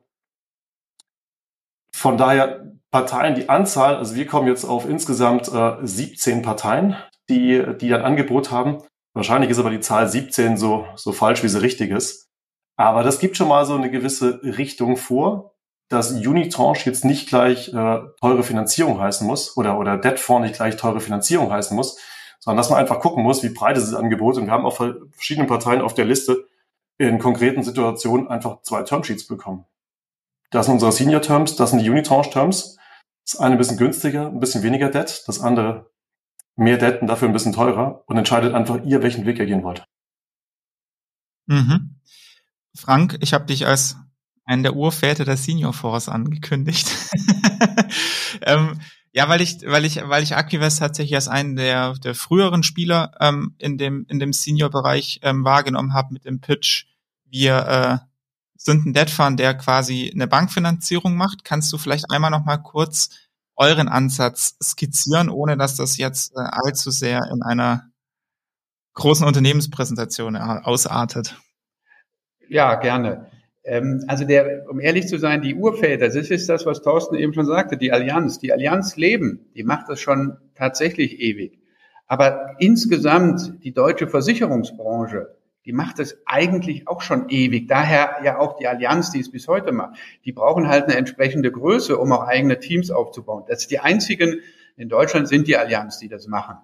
Von 1.92 2.16
daher 2.16 2.77
Parteien, 2.90 3.34
die 3.34 3.48
Anzahl, 3.48 3.96
also 3.96 4.14
wir 4.14 4.26
kommen 4.26 4.48
jetzt 4.48 4.64
auf 4.64 4.88
insgesamt 4.88 5.48
äh, 5.48 5.76
17 5.82 6.42
Parteien, 6.42 6.96
die, 7.28 7.62
die 7.80 7.94
ein 7.94 8.02
Angebot 8.02 8.50
haben. 8.50 8.78
Wahrscheinlich 9.14 9.50
ist 9.50 9.58
aber 9.58 9.70
die 9.70 9.80
Zahl 9.80 10.08
17 10.08 10.56
so, 10.56 10.86
so 10.96 11.12
falsch, 11.12 11.42
wie 11.42 11.48
sie 11.48 11.60
richtig 11.60 11.90
ist. 11.90 12.28
Aber 12.76 13.02
das 13.02 13.18
gibt 13.18 13.36
schon 13.36 13.48
mal 13.48 13.66
so 13.66 13.74
eine 13.74 13.90
gewisse 13.90 14.40
Richtung 14.42 14.96
vor 14.96 15.54
dass 15.88 16.12
Unitranche 16.12 16.88
jetzt 16.88 17.04
nicht 17.04 17.28
gleich 17.28 17.68
äh, 17.68 18.00
teure 18.20 18.42
Finanzierung 18.42 19.00
heißen 19.00 19.26
muss 19.26 19.56
oder, 19.56 19.78
oder 19.78 19.96
Debtfonds 19.96 20.46
nicht 20.46 20.56
gleich 20.56 20.76
teure 20.76 21.00
Finanzierung 21.00 21.50
heißen 21.50 21.74
muss, 21.74 21.98
sondern 22.40 22.58
dass 22.58 22.70
man 22.70 22.78
einfach 22.78 23.00
gucken 23.00 23.22
muss, 23.22 23.42
wie 23.42 23.48
breit 23.48 23.76
ist 23.78 23.90
das 23.90 23.98
Angebot. 23.98 24.36
Und 24.36 24.46
wir 24.46 24.52
haben 24.52 24.66
auch 24.66 24.76
verschiedene 25.12 25.46
Parteien 25.46 25.80
auf 25.80 25.94
der 25.94 26.04
Liste 26.04 26.46
in 26.98 27.18
konkreten 27.18 27.62
Situationen 27.62 28.28
einfach 28.28 28.60
zwei 28.62 28.82
Termsheets 28.82 29.26
bekommen. 29.26 29.64
Das 30.50 30.66
sind 30.66 30.74
unsere 30.74 30.92
Senior 30.92 31.22
Terms, 31.22 31.56
das 31.56 31.70
sind 31.70 31.80
die 31.80 31.90
Unitranche 31.90 32.30
Terms. 32.30 32.76
Das 33.26 33.38
eine 33.40 33.56
ein 33.56 33.58
bisschen 33.58 33.76
günstiger, 33.76 34.28
ein 34.28 34.40
bisschen 34.40 34.62
weniger 34.62 34.88
Debt, 34.88 35.24
das 35.26 35.40
andere 35.40 35.90
mehr 36.56 36.78
Debt 36.78 37.02
und 37.02 37.08
dafür 37.08 37.28
ein 37.28 37.34
bisschen 37.34 37.52
teurer 37.52 38.02
und 38.06 38.16
entscheidet 38.16 38.54
einfach 38.54 38.82
ihr, 38.84 39.02
welchen 39.02 39.26
Weg 39.26 39.38
ihr 39.38 39.46
gehen 39.46 39.62
wollt. 39.62 39.84
Mhm. 41.46 42.00
Frank, 42.74 43.18
ich 43.20 43.34
habe 43.34 43.46
dich 43.46 43.66
als 43.66 43.96
einen 44.44 44.62
der 44.62 44.74
Urväter 44.74 45.24
der 45.24 45.36
Senior 45.36 45.72
Force 45.72 46.08
angekündigt. 46.08 46.90
ähm, 48.42 48.80
ja, 49.12 49.28
weil 49.28 49.40
ich, 49.40 49.62
weil 49.66 49.84
ich, 49.84 49.96
weil 50.08 50.22
ich 50.22 50.36
Akivest 50.36 50.78
tatsächlich 50.78 51.14
als 51.14 51.28
einen 51.28 51.56
der, 51.56 51.94
der 51.94 52.14
früheren 52.14 52.62
Spieler 52.62 53.12
ähm, 53.20 53.54
in 53.58 53.78
dem 53.78 54.06
in 54.08 54.18
dem 54.18 54.32
Senior-Bereich 54.32 55.20
ähm, 55.22 55.44
wahrgenommen 55.44 55.92
habe 55.92 56.12
mit 56.12 56.24
dem 56.24 56.40
Pitch. 56.40 56.86
Wir 57.24 58.02
äh, 58.02 58.07
sind 58.58 58.84
ein 58.84 58.92
Debt 58.92 59.10
Fund, 59.10 59.40
der 59.40 59.54
quasi 59.54 60.10
eine 60.12 60.26
Bankfinanzierung 60.26 61.16
macht. 61.16 61.44
Kannst 61.44 61.72
du 61.72 61.78
vielleicht 61.78 62.10
einmal 62.10 62.30
noch 62.30 62.44
mal 62.44 62.58
kurz 62.58 63.10
euren 63.56 63.88
Ansatz 63.88 64.56
skizzieren, 64.62 65.30
ohne 65.30 65.56
dass 65.56 65.76
das 65.76 65.96
jetzt 65.96 66.32
äh, 66.36 66.40
allzu 66.40 66.90
sehr 66.90 67.22
in 67.32 67.42
einer 67.42 67.90
großen 68.94 69.26
Unternehmenspräsentation 69.26 70.36
ausartet? 70.36 71.36
Ja, 72.48 72.74
gerne. 72.74 73.30
Ähm, 73.64 74.04
also 74.08 74.24
der, 74.24 74.64
um 74.68 74.80
ehrlich 74.80 75.06
zu 75.06 75.18
sein, 75.18 75.42
die 75.42 75.54
Urväter, 75.54 76.06
das 76.06 76.14
ist 76.14 76.48
das, 76.48 76.66
was 76.66 76.82
Thorsten 76.82 77.14
eben 77.14 77.34
schon 77.34 77.46
sagte, 77.46 77.76
die 77.76 77.92
Allianz. 77.92 78.38
Die 78.38 78.52
Allianz 78.52 78.96
Leben, 78.96 79.46
die 79.54 79.62
macht 79.62 79.88
das 79.88 80.00
schon 80.00 80.36
tatsächlich 80.54 81.20
ewig. 81.20 81.58
Aber 82.06 82.56
insgesamt 82.58 83.62
die 83.62 83.72
deutsche 83.72 84.08
Versicherungsbranche, 84.08 85.36
die 85.68 85.74
macht 85.74 85.98
das 85.98 86.16
eigentlich 86.24 86.88
auch 86.88 87.02
schon 87.02 87.28
ewig. 87.28 87.68
Daher 87.68 88.16
ja 88.24 88.38
auch 88.38 88.56
die 88.56 88.66
Allianz, 88.66 89.10
die 89.10 89.20
es 89.20 89.30
bis 89.30 89.46
heute 89.48 89.70
macht. 89.70 89.98
Die 90.24 90.32
brauchen 90.32 90.66
halt 90.66 90.84
eine 90.84 90.96
entsprechende 90.96 91.52
Größe, 91.52 91.98
um 91.98 92.10
auch 92.10 92.26
eigene 92.26 92.58
Teams 92.58 92.90
aufzubauen. 92.90 93.44
Das 93.46 93.60
ist 93.60 93.70
die 93.70 93.78
einzigen 93.78 94.40
in 94.78 94.88
Deutschland 94.88 95.28
sind 95.28 95.46
die 95.46 95.58
Allianz, 95.58 95.98
die 95.98 96.08
das 96.08 96.26
machen, 96.26 96.56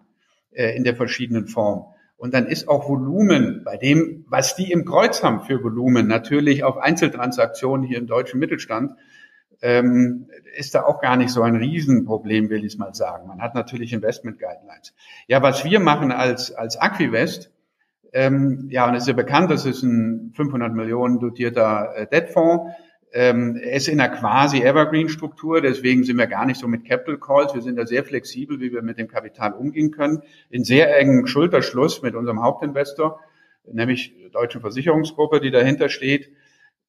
äh, 0.53 0.75
in 0.75 0.85
der 0.85 0.97
verschiedenen 0.97 1.49
Form. 1.49 1.85
Und 2.17 2.33
dann 2.33 2.47
ist 2.47 2.67
auch 2.67 2.89
Volumen 2.89 3.63
bei 3.63 3.77
dem, 3.77 4.25
was 4.29 4.57
die 4.57 4.73
im 4.73 4.87
Kreuz 4.87 5.23
haben 5.23 5.43
für 5.43 5.63
Volumen, 5.63 6.07
natürlich 6.07 6.65
auf 6.65 6.79
Einzeltransaktionen 6.79 7.85
hier 7.85 7.99
im 7.99 8.07
deutschen 8.07 8.41
Mittelstand, 8.41 8.93
ähm, 9.61 10.31
ist 10.57 10.75
da 10.75 10.85
auch 10.85 11.01
gar 11.01 11.17
nicht 11.17 11.31
so 11.31 11.43
ein 11.43 11.57
Riesenproblem, 11.57 12.51
will 12.51 12.65
ich 12.65 12.79
mal 12.79 12.95
sagen. 12.95 13.27
Man 13.27 13.43
hat 13.43 13.55
natürlich 13.55 13.93
Investment 13.93 14.39
Guidelines. 14.39 14.95
Ja, 15.27 15.43
was 15.43 15.65
wir 15.65 15.81
machen 15.81 16.13
als, 16.13 16.53
als 16.53 16.77
Aquivest, 16.77 17.51
ähm, 18.15 18.69
ja, 18.71 18.89
und 18.89 18.95
es 18.95 19.03
ist 19.03 19.09
ja 19.09 19.15
bekannt, 19.15 19.51
das 19.51 19.67
ist 19.67 19.83
ein 19.83 20.33
500 20.35 20.73
Millionen 20.73 21.19
dotierter 21.19 21.93
äh, 21.95 22.07
Debtfonds, 22.07 22.73
ähm, 23.17 23.57
er 23.63 23.75
ist 23.75 23.87
in 23.87 24.01
einer 24.01 24.13
quasi 24.13 24.61
Evergreen-Struktur, 24.61 25.61
deswegen 25.61 26.03
sind 26.03 26.19
wir 26.19 26.27
gar 26.27 26.47
nicht 26.47 26.59
so 26.59 26.67
mit 26.67 26.85
Capital 26.85 27.19
Calls. 27.19 27.55
Wir 27.55 27.63
sind 27.63 27.77
da 27.77 27.87
sehr 27.87 28.03
flexibel, 28.03 28.59
wie 28.59 28.73
wir 28.73 28.83
mit 28.83 28.99
dem 28.99 29.07
Kapital 29.07 29.53
umgehen 29.53 29.93
können. 29.93 30.23
In 30.51 30.65
sehr 30.65 30.99
engem 30.99 31.29
Schulterschluss 31.29 32.03
mit 32.03 32.17
unserem 32.17 32.43
Hauptinvestor, 32.43 33.21
nämlich 33.73 34.17
der 34.21 34.31
Deutschen 34.31 34.61
Versicherungsgruppe, 34.61 35.41
die 35.41 35.53
dahinter 35.53 35.91
steht. 35.91 36.33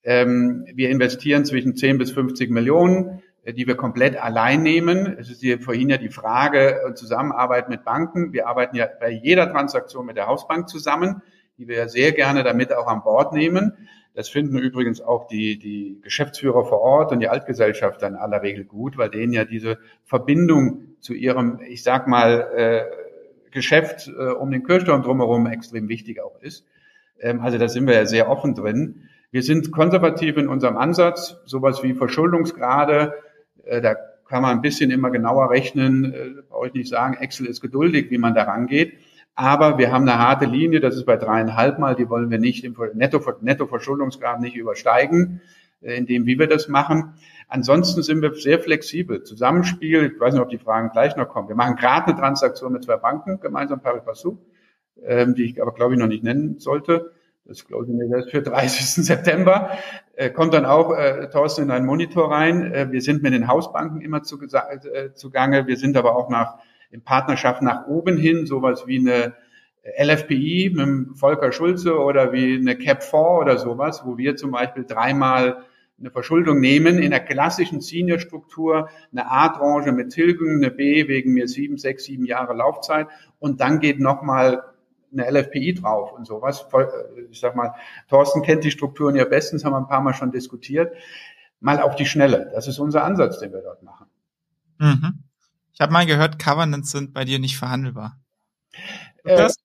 Ähm, 0.03 0.65
wir 0.73 0.89
investieren 0.89 1.45
zwischen 1.45 1.75
10 1.75 1.99
bis 1.99 2.09
50 2.11 2.49
Millionen, 2.49 3.21
die 3.51 3.67
wir 3.67 3.75
komplett 3.75 4.17
allein 4.17 4.63
nehmen. 4.63 5.17
Es 5.19 5.29
ist 5.29 5.41
hier 5.41 5.59
vorhin 5.59 5.89
ja 5.89 5.97
die 5.97 6.09
Frage 6.09 6.81
äh, 6.81 6.93
Zusammenarbeit 6.95 7.69
mit 7.69 7.83
Banken. 7.83 8.33
Wir 8.33 8.47
arbeiten 8.47 8.75
ja 8.75 8.87
bei 8.99 9.11
jeder 9.11 9.51
Transaktion 9.51 10.05
mit 10.05 10.17
der 10.17 10.27
Hausbank 10.27 10.67
zusammen, 10.67 11.21
die 11.57 11.67
wir 11.67 11.87
sehr 11.87 12.11
gerne 12.11 12.43
damit 12.43 12.73
auch 12.73 12.87
an 12.87 13.03
Bord 13.03 13.33
nehmen. 13.33 13.73
Das 14.15 14.29
finden 14.29 14.57
übrigens 14.57 15.01
auch 15.01 15.27
die, 15.27 15.59
die 15.59 15.99
Geschäftsführer 16.01 16.65
vor 16.65 16.79
Ort 16.79 17.11
und 17.11 17.19
die 17.19 17.27
Altgesellschafter 17.27 18.07
in 18.07 18.15
aller 18.15 18.41
Regel 18.41 18.63
gut, 18.63 18.97
weil 18.97 19.09
denen 19.09 19.33
ja 19.33 19.43
diese 19.43 19.77
Verbindung 20.05 20.95
zu 21.01 21.13
ihrem, 21.13 21.59
ich 21.67 21.83
sag 21.83 22.07
mal, 22.07 22.47
äh, 22.55 23.51
Geschäft 23.51 24.07
äh, 24.07 24.31
um 24.31 24.51
den 24.51 24.63
Kirchturm 24.63 25.03
drumherum 25.03 25.47
extrem 25.47 25.87
wichtig 25.87 26.21
auch 26.21 26.41
ist. 26.41 26.65
Ähm, 27.19 27.41
also 27.41 27.57
da 27.57 27.67
sind 27.67 27.87
wir 27.87 27.93
ja 27.93 28.05
sehr 28.05 28.29
offen 28.29 28.55
drin. 28.55 29.09
Wir 29.31 29.43
sind 29.43 29.71
konservativ 29.71 30.37
in 30.37 30.47
unserem 30.47 30.77
Ansatz, 30.77 31.37
sowas 31.45 31.83
wie 31.83 31.93
Verschuldungsgrade, 31.93 33.13
äh, 33.13 33.24
da 33.81 33.95
kann 34.27 34.41
man 34.41 34.51
ein 34.51 34.61
bisschen 34.61 34.91
immer 34.91 35.11
genauer 35.11 35.49
rechnen, 35.51 36.13
äh, 36.13 36.41
brauche 36.49 36.67
ich 36.67 36.73
nicht 36.73 36.89
sagen, 36.89 37.15
Excel 37.15 37.47
ist 37.47 37.61
geduldig, 37.61 38.09
wie 38.09 38.17
man 38.17 38.33
da 38.33 38.43
rangeht. 38.43 38.93
Aber 39.35 39.77
wir 39.77 39.91
haben 39.91 40.07
eine 40.07 40.17
harte 40.17 40.45
Linie, 40.45 40.79
das 40.79 40.95
ist 40.95 41.05
bei 41.05 41.17
dreieinhalb 41.17 41.77
Mal, 41.77 41.95
die 41.95 42.09
wollen 42.09 42.31
wir 42.31 42.39
nicht 42.39 42.63
im 42.63 42.75
Netto, 42.93 43.21
Nettoverschuldungsgrad 43.41 44.39
nicht 44.39 44.55
übersteigen, 44.55 45.41
äh, 45.81 45.97
in 45.97 46.05
dem, 46.05 46.25
wie 46.25 46.39
wir 46.39 46.47
das 46.47 46.67
machen. 46.67 47.13
Ansonsten 47.47 48.01
sind 48.01 48.21
wir 48.21 48.33
sehr 48.33 48.59
flexibel. 48.59 49.23
Zusammenspiel, 49.23 50.11
ich 50.13 50.19
weiß 50.19 50.33
nicht, 50.33 50.41
ob 50.41 50.49
die 50.49 50.57
Fragen 50.57 50.89
gleich 50.89 51.15
noch 51.15 51.27
kommen. 51.27 51.47
Wir 51.47 51.55
machen 51.55 51.75
gerade 51.75 52.07
eine 52.07 52.19
Transaktion 52.19 52.73
mit 52.73 52.83
zwei 52.83 52.97
Banken, 52.97 53.39
gemeinsam 53.39 53.81
Paris 53.81 54.03
Passou, 54.03 54.39
ähm, 55.03 55.35
die 55.35 55.43
ich 55.43 55.61
aber, 55.61 55.73
glaube 55.73 55.93
ich, 55.93 55.99
noch 55.99 56.07
nicht 56.07 56.23
nennen 56.23 56.57
sollte. 56.59 57.11
Das 57.45 57.65
glaube 57.65 57.85
ich 57.85 58.11
das 58.11 58.29
für 58.31 58.41
30. 58.41 59.05
September. 59.05 59.77
Äh, 60.15 60.31
kommt 60.31 60.53
dann 60.53 60.65
auch 60.65 60.91
äh, 60.97 61.29
Thorsten 61.29 61.63
in 61.63 61.71
einen 61.71 61.85
Monitor 61.85 62.31
rein. 62.31 62.73
Äh, 62.73 62.91
wir 62.91 63.01
sind 63.01 63.21
mit 63.21 63.33
den 63.33 63.47
Hausbanken 63.47 64.01
immer 64.01 64.23
zu, 64.23 64.41
äh, 64.41 65.13
zugange. 65.13 65.67
Wir 65.67 65.77
sind 65.77 65.95
aber 65.95 66.15
auch 66.15 66.29
nach 66.29 66.57
in 66.89 67.03
Partnerschaft 67.03 67.61
nach 67.61 67.87
oben 67.87 68.17
hin, 68.17 68.45
sowas 68.45 68.87
wie 68.87 68.99
eine 68.99 69.33
LFPI 69.99 70.71
mit 70.73 71.17
Volker 71.17 71.51
Schulze 71.51 71.99
oder 71.99 72.31
wie 72.33 72.55
eine 72.55 72.73
Cap4 72.73 73.41
oder 73.41 73.57
sowas, 73.57 74.03
wo 74.05 74.17
wir 74.17 74.35
zum 74.35 74.51
Beispiel 74.51 74.85
dreimal 74.85 75.63
eine 75.99 76.11
Verschuldung 76.11 76.59
nehmen 76.59 76.97
in 76.97 77.11
der 77.11 77.19
klassischen 77.19 77.81
Senior-Struktur, 77.81 78.89
eine 79.11 79.31
A-Tranche 79.31 79.91
mit 79.91 80.11
Tilgen, 80.11 80.63
eine 80.63 80.71
B 80.71 81.07
wegen 81.07 81.33
mir 81.33 81.47
sieben, 81.47 81.77
sechs, 81.77 82.05
sieben 82.05 82.25
Jahre 82.25 82.53
Laufzeit 82.53 83.07
und 83.39 83.61
dann 83.61 83.79
geht 83.79 83.99
nochmal 83.99 84.63
eine 85.11 85.29
LFPI 85.29 85.75
drauf 85.75 86.11
und 86.13 86.25
sowas. 86.25 86.65
Äh, 86.73 86.85
ich 87.29 87.39
sag 87.39 87.55
mal, 87.55 87.73
Thorsten 88.09 88.41
kennt 88.41 88.63
die 88.63 88.71
Strukturen 88.71 89.15
ja 89.15 89.25
bestens, 89.25 89.63
haben 89.63 89.73
wir 89.73 89.77
ein 89.77 89.87
paar 89.87 90.01
Mal 90.01 90.13
schon 90.13 90.31
diskutiert. 90.31 90.93
Mal 91.59 91.81
auf 91.81 91.95
die 91.95 92.05
Schnelle. 92.05 92.51
Das 92.53 92.67
ist 92.67 92.79
unser 92.79 93.03
Ansatz, 93.03 93.39
den 93.39 93.51
wir 93.51 93.61
dort 93.61 93.83
machen. 93.83 94.07
Mhm. 94.77 95.23
Ich 95.73 95.81
habe 95.81 95.91
mal 95.91 96.05
gehört, 96.05 96.39
Covenants 96.39 96.91
sind 96.91 97.13
bei 97.13 97.25
dir 97.25 97.39
nicht 97.39 97.57
verhandelbar. 97.57 98.19
Äh, 99.23 99.35
das? 99.35 99.55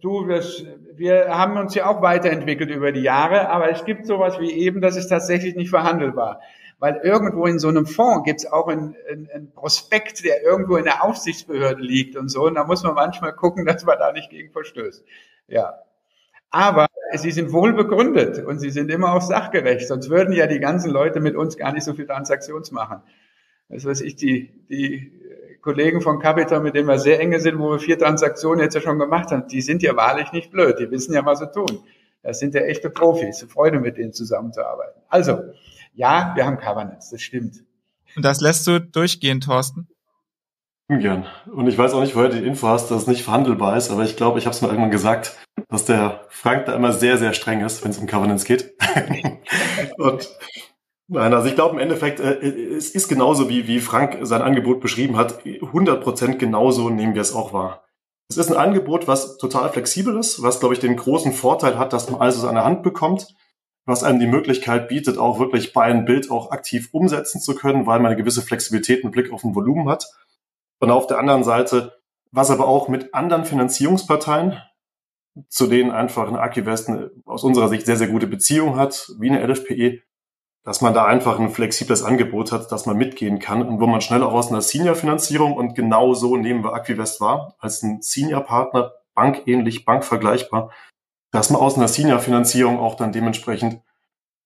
du, 0.00 0.26
das, 0.26 0.64
wir 0.94 1.28
haben 1.28 1.56
uns 1.56 1.74
ja 1.74 1.86
auch 1.86 2.02
weiterentwickelt 2.02 2.70
über 2.70 2.92
die 2.92 3.02
Jahre, 3.02 3.48
aber 3.48 3.70
es 3.70 3.84
gibt 3.84 4.06
sowas 4.06 4.40
wie 4.40 4.50
eben, 4.50 4.80
das 4.80 4.96
ist 4.96 5.08
tatsächlich 5.08 5.54
nicht 5.54 5.70
verhandelbar. 5.70 6.40
Weil 6.78 7.00
irgendwo 7.02 7.46
in 7.46 7.58
so 7.58 7.68
einem 7.68 7.86
Fonds 7.86 8.24
gibt 8.24 8.40
es 8.40 8.46
auch 8.50 8.68
einen, 8.68 8.96
einen, 9.08 9.52
Prospekt, 9.52 10.24
der 10.24 10.42
irgendwo 10.42 10.76
in 10.76 10.84
der 10.84 11.02
Aufsichtsbehörde 11.02 11.82
liegt 11.82 12.16
und 12.16 12.28
so. 12.28 12.46
Und 12.46 12.54
da 12.56 12.64
muss 12.64 12.82
man 12.82 12.94
manchmal 12.94 13.32
gucken, 13.32 13.64
dass 13.66 13.84
man 13.84 13.98
da 13.98 14.12
nicht 14.12 14.30
gegen 14.30 14.50
verstößt. 14.50 15.04
Ja. 15.48 15.74
Aber 16.50 16.86
sie 17.14 17.32
sind 17.32 17.52
wohl 17.52 17.72
begründet 17.72 18.44
und 18.44 18.58
sie 18.60 18.70
sind 18.70 18.90
immer 18.90 19.14
auch 19.14 19.22
sachgerecht. 19.22 19.88
Sonst 19.88 20.08
würden 20.08 20.32
ja 20.32 20.46
die 20.46 20.60
ganzen 20.60 20.90
Leute 20.90 21.20
mit 21.20 21.34
uns 21.34 21.56
gar 21.56 21.72
nicht 21.72 21.84
so 21.84 21.94
viel 21.94 22.06
Transaktions 22.06 22.70
machen. 22.70 23.02
Das 23.68 23.84
weiß 23.84 24.02
ich, 24.02 24.14
die, 24.16 24.52
die 24.68 25.10
Kollegen 25.64 26.00
von 26.00 26.18
Capital, 26.18 26.60
mit 26.60 26.74
denen 26.74 26.86
wir 26.86 26.98
sehr 26.98 27.18
enge 27.18 27.40
sind, 27.40 27.58
wo 27.58 27.70
wir 27.70 27.78
vier 27.78 27.98
Transaktionen 27.98 28.60
jetzt 28.60 28.74
ja 28.74 28.82
schon 28.82 28.98
gemacht 28.98 29.30
haben, 29.30 29.48
die 29.48 29.62
sind 29.62 29.82
ja 29.82 29.96
wahrlich 29.96 30.30
nicht 30.30 30.50
blöd. 30.50 30.78
Die 30.78 30.90
wissen 30.90 31.14
ja, 31.14 31.24
was 31.24 31.38
sie 31.38 31.50
tun. 31.50 31.82
Das 32.22 32.38
sind 32.38 32.54
ja 32.54 32.60
echte 32.60 32.90
Profis. 32.90 33.44
Freude, 33.48 33.80
mit 33.80 33.96
denen 33.96 34.12
zusammenzuarbeiten. 34.12 35.00
Also, 35.08 35.40
ja, 35.94 36.32
wir 36.34 36.44
haben 36.44 36.58
Covenants, 36.58 37.10
das 37.10 37.22
stimmt. 37.22 37.64
Und 38.16 38.24
das 38.24 38.40
lässt 38.40 38.66
du 38.66 38.80
durchgehen, 38.80 39.40
Thorsten? 39.40 39.88
Gern. 40.88 41.26
Und 41.50 41.66
ich 41.66 41.78
weiß 41.78 41.94
auch 41.94 42.02
nicht, 42.02 42.14
woher 42.14 42.28
du 42.28 42.40
die 42.40 42.46
Info 42.46 42.68
hast, 42.68 42.90
dass 42.90 43.02
es 43.02 43.06
nicht 43.06 43.24
verhandelbar 43.24 43.76
ist, 43.76 43.90
aber 43.90 44.04
ich 44.04 44.16
glaube, 44.16 44.38
ich 44.38 44.44
habe 44.44 44.54
es 44.54 44.60
mal 44.60 44.68
irgendwann 44.68 44.90
gesagt, 44.90 45.38
dass 45.68 45.86
der 45.86 46.26
Frank 46.28 46.66
da 46.66 46.74
immer 46.74 46.92
sehr, 46.92 47.16
sehr 47.16 47.32
streng 47.32 47.62
ist, 47.64 47.82
wenn 47.82 47.90
es 47.90 47.98
um 47.98 48.06
Covenants 48.06 48.44
geht. 48.44 48.74
und 49.96 50.28
nein, 51.08 51.32
also 51.32 51.48
ich 51.48 51.54
glaube 51.54 51.74
im 51.74 51.80
Endeffekt, 51.80 52.20
äh, 52.20 52.34
es 52.76 52.90
ist 52.90 53.08
genauso, 53.08 53.48
wie, 53.48 53.66
wie 53.66 53.80
Frank 53.80 54.18
sein 54.22 54.42
Angebot 54.42 54.80
beschrieben 54.80 55.16
hat, 55.16 55.42
100% 55.44 56.36
genauso 56.36 56.90
nehmen 56.90 57.14
wir 57.14 57.22
es 57.22 57.34
auch 57.34 57.54
wahr. 57.54 57.84
Es 58.28 58.36
ist 58.36 58.50
ein 58.50 58.58
Angebot, 58.58 59.08
was 59.08 59.38
total 59.38 59.70
flexibel 59.70 60.18
ist, 60.18 60.42
was, 60.42 60.60
glaube 60.60 60.74
ich, 60.74 60.80
den 60.80 60.96
großen 60.96 61.32
Vorteil 61.32 61.78
hat, 61.78 61.94
dass 61.94 62.10
man 62.10 62.20
alles 62.20 62.44
an 62.44 62.56
der 62.56 62.64
Hand 62.64 62.82
bekommt 62.82 63.34
was 63.86 64.02
einem 64.02 64.18
die 64.18 64.26
Möglichkeit 64.26 64.88
bietet, 64.88 65.18
auch 65.18 65.38
wirklich 65.38 65.72
bei 65.72 65.82
einem 65.82 66.04
Bild 66.04 66.30
auch 66.30 66.50
aktiv 66.50 66.88
umsetzen 66.92 67.40
zu 67.40 67.54
können, 67.54 67.86
weil 67.86 68.00
man 68.00 68.12
eine 68.12 68.16
gewisse 68.16 68.42
Flexibilität 68.42 69.04
mit 69.04 69.12
Blick 69.12 69.32
auf 69.32 69.44
ein 69.44 69.54
Volumen 69.54 69.88
hat. 69.88 70.06
Und 70.78 70.90
auf 70.90 71.06
der 71.06 71.18
anderen 71.18 71.44
Seite, 71.44 71.98
was 72.30 72.50
aber 72.50 72.66
auch 72.66 72.88
mit 72.88 73.14
anderen 73.14 73.44
Finanzierungsparteien, 73.44 74.60
zu 75.48 75.66
denen 75.66 75.90
einfach 75.90 76.28
eine 76.28 76.40
Akivest 76.40 76.90
aus 77.24 77.44
unserer 77.44 77.68
Sicht 77.68 77.86
sehr, 77.86 77.96
sehr 77.96 78.08
gute 78.08 78.26
Beziehung 78.26 78.76
hat, 78.76 79.12
wie 79.18 79.30
eine 79.30 79.44
LFPE, 79.44 80.00
dass 80.64 80.80
man 80.80 80.94
da 80.94 81.04
einfach 81.04 81.38
ein 81.38 81.50
flexibles 81.50 82.02
Angebot 82.02 82.52
hat, 82.52 82.72
dass 82.72 82.86
man 82.86 82.96
mitgehen 82.96 83.38
kann 83.38 83.66
und 83.66 83.80
wo 83.80 83.86
man 83.86 84.00
schnell 84.00 84.22
auch 84.22 84.32
aus 84.32 84.50
einer 84.50 84.62
Senior-Finanzierung 84.62 85.54
und 85.54 85.74
genau 85.74 86.14
so 86.14 86.36
nehmen 86.36 86.64
wir 86.64 86.72
Aquivest 86.72 87.20
wahr, 87.20 87.54
als 87.58 87.82
ein 87.82 88.00
Senior-Partner, 88.00 88.92
bankähnlich, 89.14 89.84
bankvergleichbar, 89.84 90.70
dass 91.34 91.50
man 91.50 91.60
aus 91.60 91.76
einer 91.76 91.88
Senior-Finanzierung 91.88 92.78
auch 92.78 92.94
dann 92.94 93.10
dementsprechend, 93.10 93.82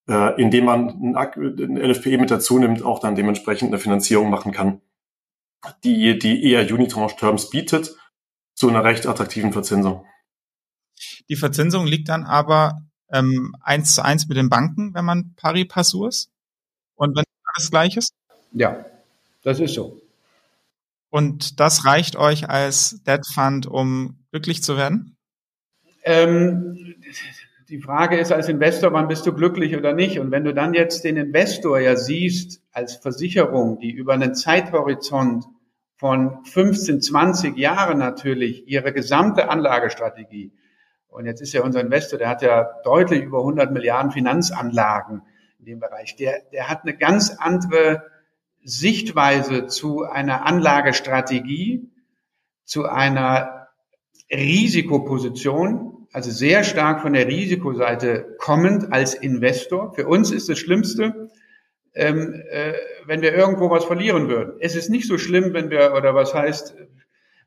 äh, 0.09 0.41
indem 0.41 0.65
man 0.65 0.89
ein, 0.89 1.17
ein 1.17 1.77
LFPE 1.77 2.17
mit 2.17 2.31
dazu 2.31 2.59
nimmt, 2.59 2.83
auch 2.83 2.99
dann 2.99 3.15
dementsprechend 3.15 3.69
eine 3.69 3.79
Finanzierung 3.79 4.31
machen 4.31 4.53
kann, 4.53 4.81
die, 5.85 6.19
die 6.19 6.51
eher 6.51 6.63
Unitranche-Terms 6.63 7.51
bietet, 7.51 7.95
zu 8.55 8.71
einer 8.71 8.85
recht 8.85 9.07
attraktiven 9.07 9.53
Verzinsung. 9.53 10.07
Die 11.29 11.37
Verzinsung 11.37 11.87
liegt 11.87 12.09
dann 12.09 12.25
aber 12.25 12.81
ähm, 13.13 13.55
eins 13.61 13.95
zu 13.95 14.03
eins 14.03 14.27
mit 14.27 14.39
den 14.39 14.49
Banken, 14.49 14.95
wenn 14.95 15.05
man 15.05 15.35
pari 15.37 15.67
passu 15.67 16.07
ist? 16.07 16.31
Und 16.95 17.15
wenn 17.15 17.25
alles 17.53 17.71
gleich 17.71 17.99
ist? 17.99 18.15
Ja, 18.53 18.83
das 19.43 19.61
ist 19.61 19.75
so. 19.75 20.01
Und 21.11 21.61
das 21.61 21.85
reicht 21.85 22.17
euch 22.17 22.49
als 22.49 23.03
Debt 23.03 23.27
Fund, 23.27 23.67
um 23.67 24.25
glücklich 24.31 24.63
zu 24.63 24.79
werden? 24.79 25.18
Ähm, 26.05 26.95
die 27.69 27.81
Frage 27.81 28.19
ist 28.19 28.33
als 28.33 28.49
Investor, 28.49 28.93
wann 28.93 29.09
bist 29.09 29.27
du 29.27 29.33
glücklich 29.33 29.77
oder 29.77 29.93
nicht? 29.93 30.19
Und 30.19 30.31
wenn 30.31 30.45
du 30.45 30.55
dann 30.55 30.73
jetzt 30.73 31.05
den 31.05 31.17
Investor 31.19 31.79
ja 31.79 31.97
siehst 31.97 32.63
als 32.73 32.97
Versicherung, 32.97 33.79
die 33.79 33.91
über 33.91 34.15
einen 34.15 34.35
Zeithorizont 34.35 35.45
von 35.97 36.45
15, 36.45 37.03
20 37.03 37.59
Jahren 37.59 37.99
natürlich 37.99 38.67
ihre 38.67 38.93
gesamte 38.93 39.51
Anlagestrategie, 39.51 40.53
und 41.09 41.27
jetzt 41.27 41.41
ist 41.41 41.53
ja 41.53 41.63
unser 41.63 41.81
Investor, 41.81 42.19
der 42.19 42.29
hat 42.29 42.43
ja 42.43 42.69
deutlich 42.85 43.23
über 43.23 43.39
100 43.39 43.73
Milliarden 43.73 44.13
Finanzanlagen 44.13 45.23
in 45.59 45.65
dem 45.65 45.81
Bereich, 45.81 46.17
der, 46.17 46.43
der 46.53 46.69
hat 46.69 46.83
eine 46.83 46.97
ganz 46.97 47.37
andere 47.39 48.05
Sichtweise 48.63 49.67
zu 49.67 50.05
einer 50.05 50.47
Anlagestrategie, 50.47 51.91
zu 52.65 52.87
einer 52.87 53.58
Risikoposition, 54.31 56.07
also 56.13 56.31
sehr 56.31 56.65
stark 56.65 57.03
von 57.03 57.13
der 57.13 57.27
Risikoseite 57.27 58.37
kommend 58.39 58.93
als 58.93 59.15
Investor. 59.15 59.93
Für 59.95 60.07
uns 60.07 60.31
ist 60.31 60.49
das 60.49 60.59
Schlimmste, 60.59 61.31
ähm, 61.95 62.35
äh, 62.51 62.75
wenn 63.07 63.23
wir 63.23 63.35
irgendwo 63.35 63.71
was 63.71 63.85
verlieren 63.85 64.29
würden. 64.29 64.55
Es 64.61 64.77
ist 64.77 64.91
nicht 64.91 65.07
so 65.07 65.19
schlimm, 65.19 65.53
wenn 65.55 65.71
wir, 65.71 65.95
oder 65.95 66.15
was 66.15 66.35
heißt, 66.35 66.77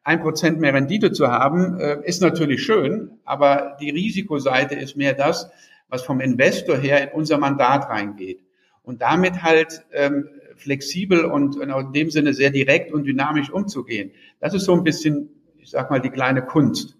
ein 0.03 0.21
Prozent 0.21 0.59
mehr 0.59 0.73
Rendite 0.73 1.11
zu 1.11 1.27
haben, 1.27 1.79
äh, 1.79 1.99
ist 2.03 2.21
natürlich 2.21 2.63
schön, 2.63 3.19
aber 3.23 3.77
die 3.79 3.91
Risikoseite 3.91 4.75
ist 4.75 4.97
mehr 4.97 5.13
das, 5.13 5.49
was 5.89 6.03
vom 6.03 6.19
Investor 6.19 6.77
her 6.77 7.03
in 7.03 7.09
unser 7.09 7.37
Mandat 7.37 7.89
reingeht. 7.89 8.41
Und 8.81 9.01
damit 9.01 9.43
halt 9.43 9.85
ähm, 9.91 10.27
flexibel 10.55 11.25
und 11.25 11.57
in 11.57 11.93
dem 11.93 12.09
Sinne 12.09 12.33
sehr 12.33 12.49
direkt 12.49 12.91
und 12.91 13.03
dynamisch 13.03 13.51
umzugehen. 13.51 14.11
Das 14.39 14.53
ist 14.53 14.65
so 14.65 14.73
ein 14.73 14.83
bisschen, 14.83 15.29
ich 15.61 15.69
sag 15.69 15.89
mal, 15.89 16.01
die 16.01 16.09
kleine 16.09 16.41
Kunst 16.41 16.97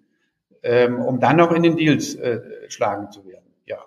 ähm, 0.63 0.99
um 0.99 1.19
dann 1.19 1.37
noch 1.37 1.51
in 1.51 1.63
den 1.63 1.75
Deals 1.75 2.15
äh, 2.15 2.41
schlagen 2.69 3.11
zu 3.11 3.25
werden. 3.25 3.45
Ja. 3.65 3.79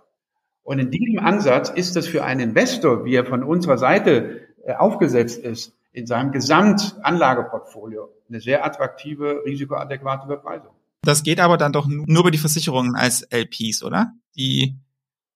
Und 0.63 0.79
in 0.79 0.91
diesem 0.91 1.19
Ansatz 1.19 1.71
ist 1.71 1.97
das 1.97 2.07
für 2.07 2.25
einen 2.25 2.41
Investor, 2.41 3.05
wie 3.05 3.15
er 3.15 3.25
von 3.25 3.43
unserer 3.43 3.79
Seite 3.79 4.41
äh, 4.65 4.75
aufgesetzt 4.75 5.39
ist, 5.39 5.73
in 5.93 6.07
seinem 6.07 6.33
Gesamtanlageportfolio 6.33 8.09
eine 8.29 8.41
sehr 8.41 8.65
attraktive, 8.65 9.43
risikoadäquate 9.45 10.27
Bepreisung. 10.27 10.73
Das 11.03 11.23
geht 11.23 11.39
aber 11.39 11.57
dann 11.57 11.73
doch 11.73 11.87
nur 11.87 12.21
über 12.21 12.31
die 12.31 12.39
Versicherungen 12.39 12.97
als 12.97 13.23
LPs, 13.31 13.85
oder? 13.85 14.13
Die 14.37 14.75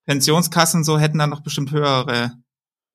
Pensionskassen 0.06 0.82
so 0.82 0.98
hätten 0.98 1.18
dann 1.18 1.30
noch 1.30 1.40
bestimmt 1.40 1.70
höhere 1.70 2.32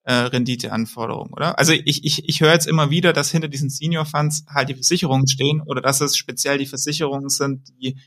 äh, 0.04 0.14
Renditeanforderungen, 0.14 1.34
oder? 1.34 1.58
Also 1.58 1.74
ich, 1.74 2.04
ich, 2.04 2.28
ich 2.28 2.42
höre 2.42 2.54
jetzt 2.54 2.68
immer 2.68 2.90
wieder, 2.90 3.14
dass 3.14 3.32
hinter 3.32 3.48
diesen 3.48 3.70
Senior 3.70 4.06
Funds 4.06 4.46
halt 4.48 4.70
die 4.70 4.74
Versicherungen 4.76 5.28
stehen 5.28 5.62
oder 5.62 5.82
dass 5.82 6.02
es 6.02 6.18
speziell 6.18 6.58
die 6.58 6.66
Versicherungen 6.66 7.30
sind, 7.30 7.70
die 7.82 7.98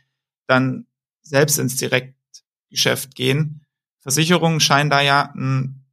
dann 0.46 0.86
selbst 1.22 1.58
ins 1.58 1.76
Direktgeschäft 1.76 3.14
gehen. 3.14 3.64
Versicherungen 4.00 4.60
scheinen 4.60 4.90
da 4.90 5.00
ja 5.00 5.32
ein 5.34 5.84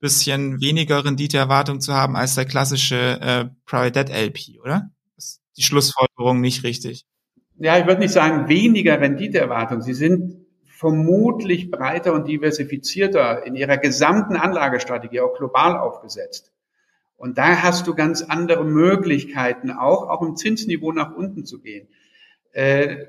bisschen 0.00 0.60
weniger 0.60 1.04
Renditeerwartung 1.04 1.80
zu 1.80 1.94
haben 1.94 2.16
als 2.16 2.34
der 2.34 2.44
klassische 2.44 3.20
äh, 3.20 3.46
Private 3.64 4.04
Debt 4.04 4.10
LP, 4.10 4.60
oder? 4.60 4.90
ist 5.16 5.40
die 5.56 5.62
Schlussfolgerung 5.62 6.40
nicht 6.40 6.64
richtig. 6.64 7.04
Ja, 7.56 7.78
ich 7.78 7.86
würde 7.86 8.00
nicht 8.00 8.12
sagen 8.12 8.48
weniger 8.48 9.00
Renditeerwartung. 9.00 9.80
Sie 9.80 9.94
sind 9.94 10.43
vermutlich 10.84 11.70
breiter 11.70 12.12
und 12.12 12.28
diversifizierter 12.28 13.46
in 13.46 13.56
ihrer 13.56 13.78
gesamten 13.78 14.36
Anlagestrategie, 14.36 15.20
auch 15.20 15.34
global 15.34 15.78
aufgesetzt. 15.78 16.52
Und 17.16 17.38
da 17.38 17.62
hast 17.62 17.86
du 17.86 17.94
ganz 17.94 18.20
andere 18.20 18.66
Möglichkeiten, 18.66 19.70
auch, 19.70 20.10
auch 20.10 20.20
im 20.20 20.36
Zinsniveau 20.36 20.92
nach 20.92 21.16
unten 21.16 21.46
zu 21.46 21.62
gehen. 21.62 21.88
Äh, 22.52 23.06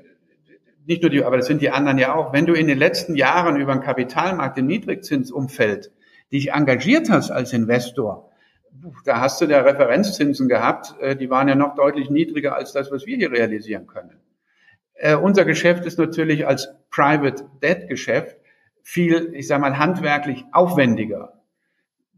nicht 0.86 1.02
nur 1.02 1.10
die, 1.10 1.22
aber 1.22 1.36
das 1.36 1.48
sind 1.48 1.60
die 1.60 1.68
anderen 1.68 1.98
ja 1.98 2.14
auch. 2.14 2.32
Wenn 2.32 2.46
du 2.46 2.54
in 2.54 2.66
den 2.66 2.78
letzten 2.78 3.14
Jahren 3.14 3.60
über 3.60 3.74
den 3.74 3.82
Kapitalmarkt 3.82 4.56
im 4.56 4.66
Niedrigzinsumfeld 4.68 5.92
dich 6.32 6.52
engagiert 6.52 7.10
hast 7.10 7.30
als 7.30 7.52
Investor, 7.52 8.30
da 9.04 9.20
hast 9.20 9.38
du 9.42 9.46
da 9.46 9.60
Referenzzinsen 9.60 10.48
gehabt, 10.48 10.94
äh, 11.02 11.14
die 11.14 11.28
waren 11.28 11.46
ja 11.46 11.54
noch 11.54 11.74
deutlich 11.74 12.08
niedriger 12.08 12.56
als 12.56 12.72
das, 12.72 12.90
was 12.90 13.04
wir 13.04 13.18
hier 13.18 13.30
realisieren 13.30 13.86
können. 13.86 14.18
Äh, 14.96 15.14
unser 15.14 15.44
Geschäft 15.44 15.84
ist 15.84 15.98
natürlich 15.98 16.46
als 16.46 16.68
Private 16.90 17.44
Debt 17.62 17.88
Geschäft 17.88 18.36
viel, 18.82 19.32
ich 19.34 19.46
sage 19.46 19.60
mal, 19.60 19.78
handwerklich 19.78 20.44
aufwendiger. 20.52 21.34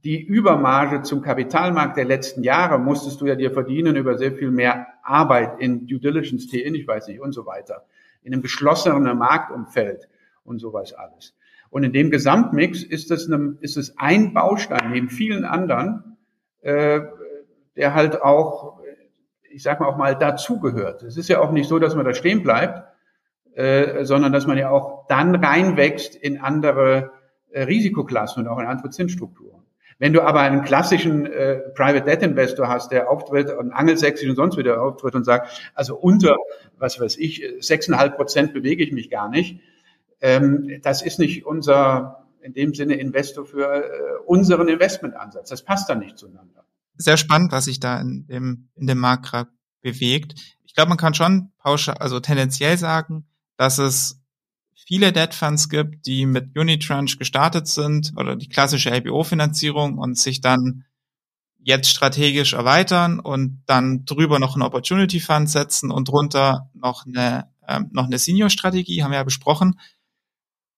Die 0.05 0.23
Übermarge 0.23 1.03
zum 1.03 1.23
Kapitalmarkt 1.23 1.97
der 1.97 2.05
letzten 2.05 2.45
Jahre 2.45 2.79
musstest 2.79 3.21
du 3.21 3.27
ja 3.27 3.35
dir 3.35 3.51
verdienen 3.51 3.97
über 3.97 4.17
sehr 4.17 4.33
viel 4.33 4.53
mehr 4.53 4.87
Arbeit 5.03 5.61
in 5.61 5.89
Due 5.89 5.99
Diligence, 5.99 6.47
TN, 6.47 6.75
ich 6.75 6.87
weiß 6.87 7.09
nicht, 7.09 7.21
und 7.21 7.33
so 7.33 7.47
weiter. 7.47 7.85
In 8.23 8.33
einem 8.33 8.43
geschlossenen 8.43 9.19
Marktumfeld 9.19 10.09
und 10.45 10.61
sowas 10.61 10.93
alles. 10.93 11.35
Und 11.71 11.83
in 11.83 11.93
dem 11.93 12.11
Gesamtmix 12.11 12.85
ist 12.85 13.11
es, 13.11 13.29
ist 13.61 13.77
es 13.77 13.99
ein 13.99 14.33
Baustein 14.33 14.93
neben 14.93 15.09
vielen 15.09 15.45
anderen, 15.45 16.17
äh, 16.61 17.01
der 17.77 17.95
halt 17.95 18.23
auch 18.23 18.79
ich 19.51 19.63
sag 19.63 19.81
mal 19.81 19.87
auch 19.87 19.97
mal, 19.97 20.17
dazugehört. 20.17 21.03
Es 21.03 21.17
ist 21.17 21.29
ja 21.29 21.41
auch 21.41 21.51
nicht 21.51 21.69
so, 21.69 21.79
dass 21.79 21.95
man 21.95 22.05
da 22.05 22.15
stehen 22.15 22.43
bleibt, 22.43 22.83
äh, 23.55 24.05
sondern 24.05 24.33
dass 24.33 24.47
man 24.47 24.59
ja 24.59 24.71
auch 24.71 25.07
dann 25.09 25.35
reinwächst 25.35 26.15
in 26.15 26.39
andere 26.39 27.11
äh, 27.51 27.63
Risikoklassen 27.63 28.43
und 28.43 28.49
auch 28.49 28.59
in 28.59 28.67
andere 28.67 28.91
Zinsstrukturen. 28.91 29.63
Wenn 29.99 30.13
du 30.13 30.23
aber 30.23 30.41
einen 30.41 30.63
klassischen 30.63 31.27
äh, 31.27 31.59
Private 31.75 32.05
Debt 32.05 32.23
Investor 32.23 32.69
hast, 32.69 32.93
der 32.93 33.11
auftritt 33.11 33.51
und 33.51 33.73
angelsächsisch 33.73 34.29
und 34.29 34.37
sonst 34.37 34.57
wieder 34.57 34.81
auftritt 34.81 35.17
und 35.17 35.25
sagt, 35.25 35.73
also 35.75 35.97
unter, 35.97 36.37
was 36.79 37.01
weiß 37.01 37.17
ich, 37.17 37.45
sechseinhalb 37.59 38.15
Prozent 38.15 38.53
bewege 38.53 38.85
ich 38.85 38.93
mich 38.93 39.11
gar 39.11 39.29
nicht, 39.29 39.61
ähm, 40.21 40.81
das 40.83 41.03
ist 41.03 41.19
nicht 41.19 41.47
unser, 41.47 42.29
in 42.43 42.53
dem 42.53 42.75
Sinne 42.75 42.95
Investor 42.95 43.45
für 43.45 43.85
äh, 43.85 43.91
unseren 44.25 44.69
Investmentansatz. 44.69 45.49
Das 45.49 45.63
passt 45.63 45.91
dann 45.91 45.99
nicht 45.99 46.17
zueinander 46.17 46.65
sehr 46.99 47.17
spannend, 47.17 47.53
was 47.53 47.65
sich 47.65 47.81
da 47.81 48.01
in 48.01 48.27
dem, 48.27 48.69
in 48.75 48.87
dem 48.87 48.99
Markt 48.99 49.27
gerade 49.27 49.51
bewegt. 49.81 50.35
Ich 50.65 50.75
glaube, 50.75 50.91
man 50.91 50.99
kann 50.99 51.15
schon 51.15 51.53
pauschal, 51.59 51.97
also 51.97 52.21
tendenziell 52.21 52.77
sagen, 52.77 53.27
dass 53.57 53.79
es 53.79 54.21
viele 54.87 55.13
Debt 55.13 55.35
Funds 55.35 55.69
gibt, 55.69 56.07
die 56.07 56.27
mit 56.27 56.57
Unitranche 56.59 57.19
gestartet 57.19 57.69
sind 57.69 58.13
oder 58.17 58.37
die 58.37 58.49
klassische 58.49 58.91
LBO-Finanzierung 58.91 59.99
und 59.99 60.19
sich 60.19 60.41
dann 60.41 60.85
jetzt 61.59 61.91
strategisch 61.91 62.55
erweitern 62.55 63.21
und 63.21 63.63
dann 63.67 64.05
drüber 64.05 64.39
noch 64.39 64.55
einen 64.55 64.63
Opportunity 64.63 65.21
Fund 65.21 65.51
setzen 65.51 65.91
und 65.91 66.09
drunter 66.09 66.71
noch 66.73 67.05
eine, 67.05 67.51
ähm, 67.67 67.91
noch 67.93 68.07
eine 68.07 68.19
Senior-Strategie, 68.19 69.03
haben 69.03 69.11
wir 69.11 69.19
ja 69.19 69.25
besprochen. 69.25 69.79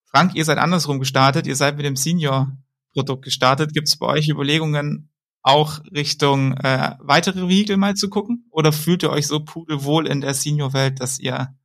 Frank, 0.03 0.35
ihr 0.35 0.43
seid 0.43 0.57
andersrum 0.57 0.99
gestartet, 0.99 1.47
ihr 1.47 1.55
seid 1.55 1.77
mit 1.77 1.85
dem 1.85 1.95
Senior-Produkt 1.95 3.23
gestartet. 3.23 3.73
Gibt 3.73 3.87
es 3.87 3.95
bei 3.95 4.07
euch 4.07 4.27
Überlegungen, 4.27 5.09
auch 5.43 5.79
Richtung 5.91 6.53
äh, 6.57 6.95
weitere 6.99 7.47
Vehikel 7.47 7.77
mal 7.77 7.95
zu 7.95 8.09
gucken? 8.09 8.45
Oder 8.51 8.71
fühlt 8.71 9.03
ihr 9.03 9.09
euch 9.09 9.27
so 9.27 9.43
pudelwohl 9.43 10.07
in 10.07 10.21
der 10.21 10.33
Senior-Welt, 10.33 10.99
dass 10.99 11.19
ihr 11.19 11.55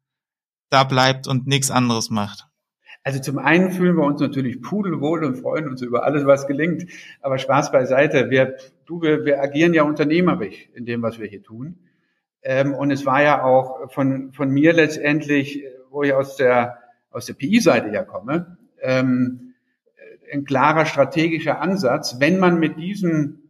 da 0.70 0.84
bleibt 0.84 1.28
und 1.28 1.46
nichts 1.46 1.70
anderes 1.70 2.10
macht? 2.10 2.46
Also 3.02 3.20
zum 3.20 3.38
einen 3.38 3.70
fühlen 3.70 3.96
wir 3.96 4.04
uns 4.04 4.20
natürlich 4.20 4.60
pudelwohl 4.62 5.24
und 5.24 5.36
freuen 5.36 5.68
uns 5.68 5.80
über 5.80 6.04
alles, 6.04 6.26
was 6.26 6.48
gelingt. 6.48 6.86
Aber 7.20 7.38
Spaß 7.38 7.70
beiseite. 7.70 8.30
Wir, 8.30 8.56
du, 8.84 9.00
wir, 9.00 9.24
wir 9.24 9.40
agieren 9.40 9.74
ja 9.74 9.84
unternehmerisch 9.84 10.68
in 10.74 10.86
dem, 10.86 11.02
was 11.02 11.20
wir 11.20 11.28
hier 11.28 11.42
tun. 11.42 11.78
Ähm, 12.42 12.74
und 12.74 12.90
es 12.90 13.06
war 13.06 13.22
ja 13.22 13.44
auch 13.44 13.92
von, 13.92 14.32
von 14.32 14.50
mir 14.50 14.72
letztendlich, 14.72 15.62
wo 15.90 16.02
ich 16.02 16.14
aus 16.14 16.36
der, 16.36 16.78
aus 17.10 17.26
der 17.26 17.34
PI-Seite 17.34 17.90
ja 17.92 18.02
komme, 18.02 18.56
ähm, 18.80 19.54
ein 20.32 20.44
klarer 20.44 20.86
strategischer 20.86 21.60
Ansatz, 21.60 22.16
wenn 22.18 22.38
man 22.38 22.58
mit 22.58 22.76
diesem 22.76 23.45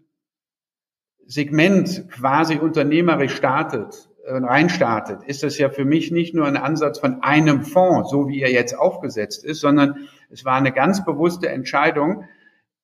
Segment 1.27 2.09
quasi 2.11 2.57
unternehmerisch 2.57 3.35
startet, 3.35 4.09
äh, 4.25 4.35
reinstartet, 4.35 5.25
ist 5.25 5.43
das 5.43 5.59
ja 5.59 5.71
für 5.71 5.85
mich 5.85 6.11
nicht 6.11 6.35
nur 6.35 6.47
ein 6.47 6.57
Ansatz 6.57 6.99
von 6.99 7.23
einem 7.23 7.63
Fonds, 7.63 8.11
so 8.11 8.29
wie 8.29 8.43
er 8.43 8.53
jetzt 8.53 8.79
aufgesetzt 8.79 9.45
ist, 9.45 9.61
sondern 9.61 10.09
es 10.31 10.45
war 10.45 10.57
eine 10.57 10.73
ganz 10.73 11.05
bewusste 11.05 11.49
Entscheidung, 11.49 12.25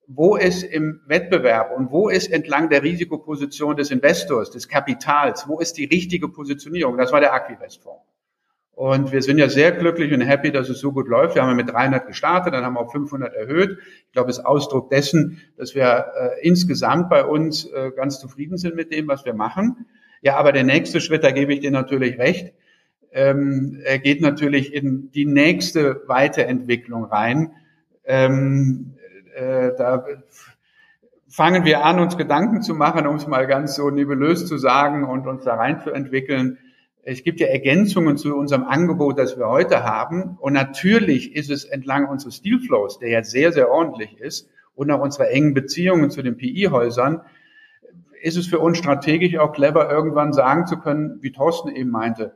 wo 0.06 0.36
ist 0.36 0.62
im 0.64 1.00
Wettbewerb 1.06 1.76
und 1.76 1.90
wo 1.90 2.08
ist 2.08 2.30
entlang 2.30 2.68
der 2.68 2.82
Risikoposition 2.82 3.76
des 3.76 3.90
Investors, 3.90 4.50
des 4.50 4.68
Kapitals, 4.68 5.48
wo 5.48 5.58
ist 5.58 5.78
die 5.78 5.84
richtige 5.84 6.28
Positionierung? 6.28 6.98
Das 6.98 7.12
war 7.12 7.20
der 7.20 7.32
Aquivest-Fonds. 7.32 8.11
Und 8.74 9.12
wir 9.12 9.20
sind 9.20 9.38
ja 9.38 9.48
sehr 9.48 9.72
glücklich 9.72 10.12
und 10.12 10.22
happy, 10.22 10.50
dass 10.50 10.68
es 10.70 10.80
so 10.80 10.92
gut 10.92 11.06
läuft. 11.06 11.34
Wir 11.34 11.42
haben 11.42 11.50
ja 11.50 11.54
mit 11.54 11.70
300 11.70 12.06
gestartet, 12.06 12.54
dann 12.54 12.64
haben 12.64 12.74
wir 12.74 12.80
auf 12.80 12.92
500 12.92 13.34
erhöht. 13.34 13.78
Ich 14.06 14.12
glaube, 14.12 14.30
es 14.30 14.38
ist 14.38 14.44
Ausdruck 14.44 14.88
dessen, 14.88 15.42
dass 15.58 15.74
wir 15.74 16.06
äh, 16.18 16.46
insgesamt 16.46 17.10
bei 17.10 17.24
uns 17.24 17.66
äh, 17.66 17.90
ganz 17.94 18.18
zufrieden 18.18 18.56
sind 18.56 18.74
mit 18.74 18.90
dem, 18.90 19.08
was 19.08 19.24
wir 19.24 19.34
machen. 19.34 19.86
Ja, 20.22 20.36
aber 20.36 20.52
der 20.52 20.64
nächste 20.64 21.00
Schritt, 21.00 21.22
da 21.22 21.32
gebe 21.32 21.52
ich 21.52 21.60
dir 21.60 21.70
natürlich 21.70 22.18
recht, 22.18 22.54
ähm, 23.12 23.78
er 23.84 23.98
geht 23.98 24.22
natürlich 24.22 24.72
in 24.72 25.10
die 25.10 25.26
nächste 25.26 26.02
Weiterentwicklung 26.06 27.04
rein. 27.04 27.52
Ähm, 28.04 28.94
äh, 29.34 29.72
da 29.76 30.06
fangen 31.28 31.64
wir 31.64 31.84
an, 31.84 32.00
uns 32.00 32.16
Gedanken 32.16 32.62
zu 32.62 32.74
machen, 32.74 33.06
um 33.06 33.16
es 33.16 33.26
mal 33.26 33.46
ganz 33.46 33.74
so 33.74 33.90
nebulös 33.90 34.46
zu 34.46 34.56
sagen 34.56 35.04
und 35.04 35.26
uns 35.26 35.44
da 35.44 35.56
rein 35.56 35.80
zu 35.80 35.90
entwickeln 35.90 36.58
es 37.02 37.24
gibt 37.24 37.40
ja 37.40 37.48
Ergänzungen 37.48 38.16
zu 38.16 38.36
unserem 38.36 38.64
Angebot, 38.64 39.18
das 39.18 39.36
wir 39.36 39.48
heute 39.48 39.82
haben. 39.82 40.36
Und 40.40 40.52
natürlich 40.52 41.34
ist 41.34 41.50
es 41.50 41.64
entlang 41.64 42.08
unseres 42.08 42.42
Dealflows, 42.42 43.00
der 43.00 43.08
ja 43.08 43.24
sehr, 43.24 43.52
sehr 43.52 43.70
ordentlich 43.70 44.18
ist, 44.20 44.48
und 44.74 44.90
auch 44.90 45.00
unserer 45.00 45.30
engen 45.30 45.52
Beziehungen 45.52 46.10
zu 46.10 46.22
den 46.22 46.36
PI-Häusern, 46.36 47.20
ist 48.22 48.36
es 48.36 48.46
für 48.46 48.60
uns 48.60 48.78
strategisch 48.78 49.36
auch 49.36 49.52
clever, 49.52 49.90
irgendwann 49.90 50.32
sagen 50.32 50.66
zu 50.66 50.78
können, 50.78 51.18
wie 51.20 51.32
Thorsten 51.32 51.68
eben 51.68 51.90
meinte, 51.90 52.34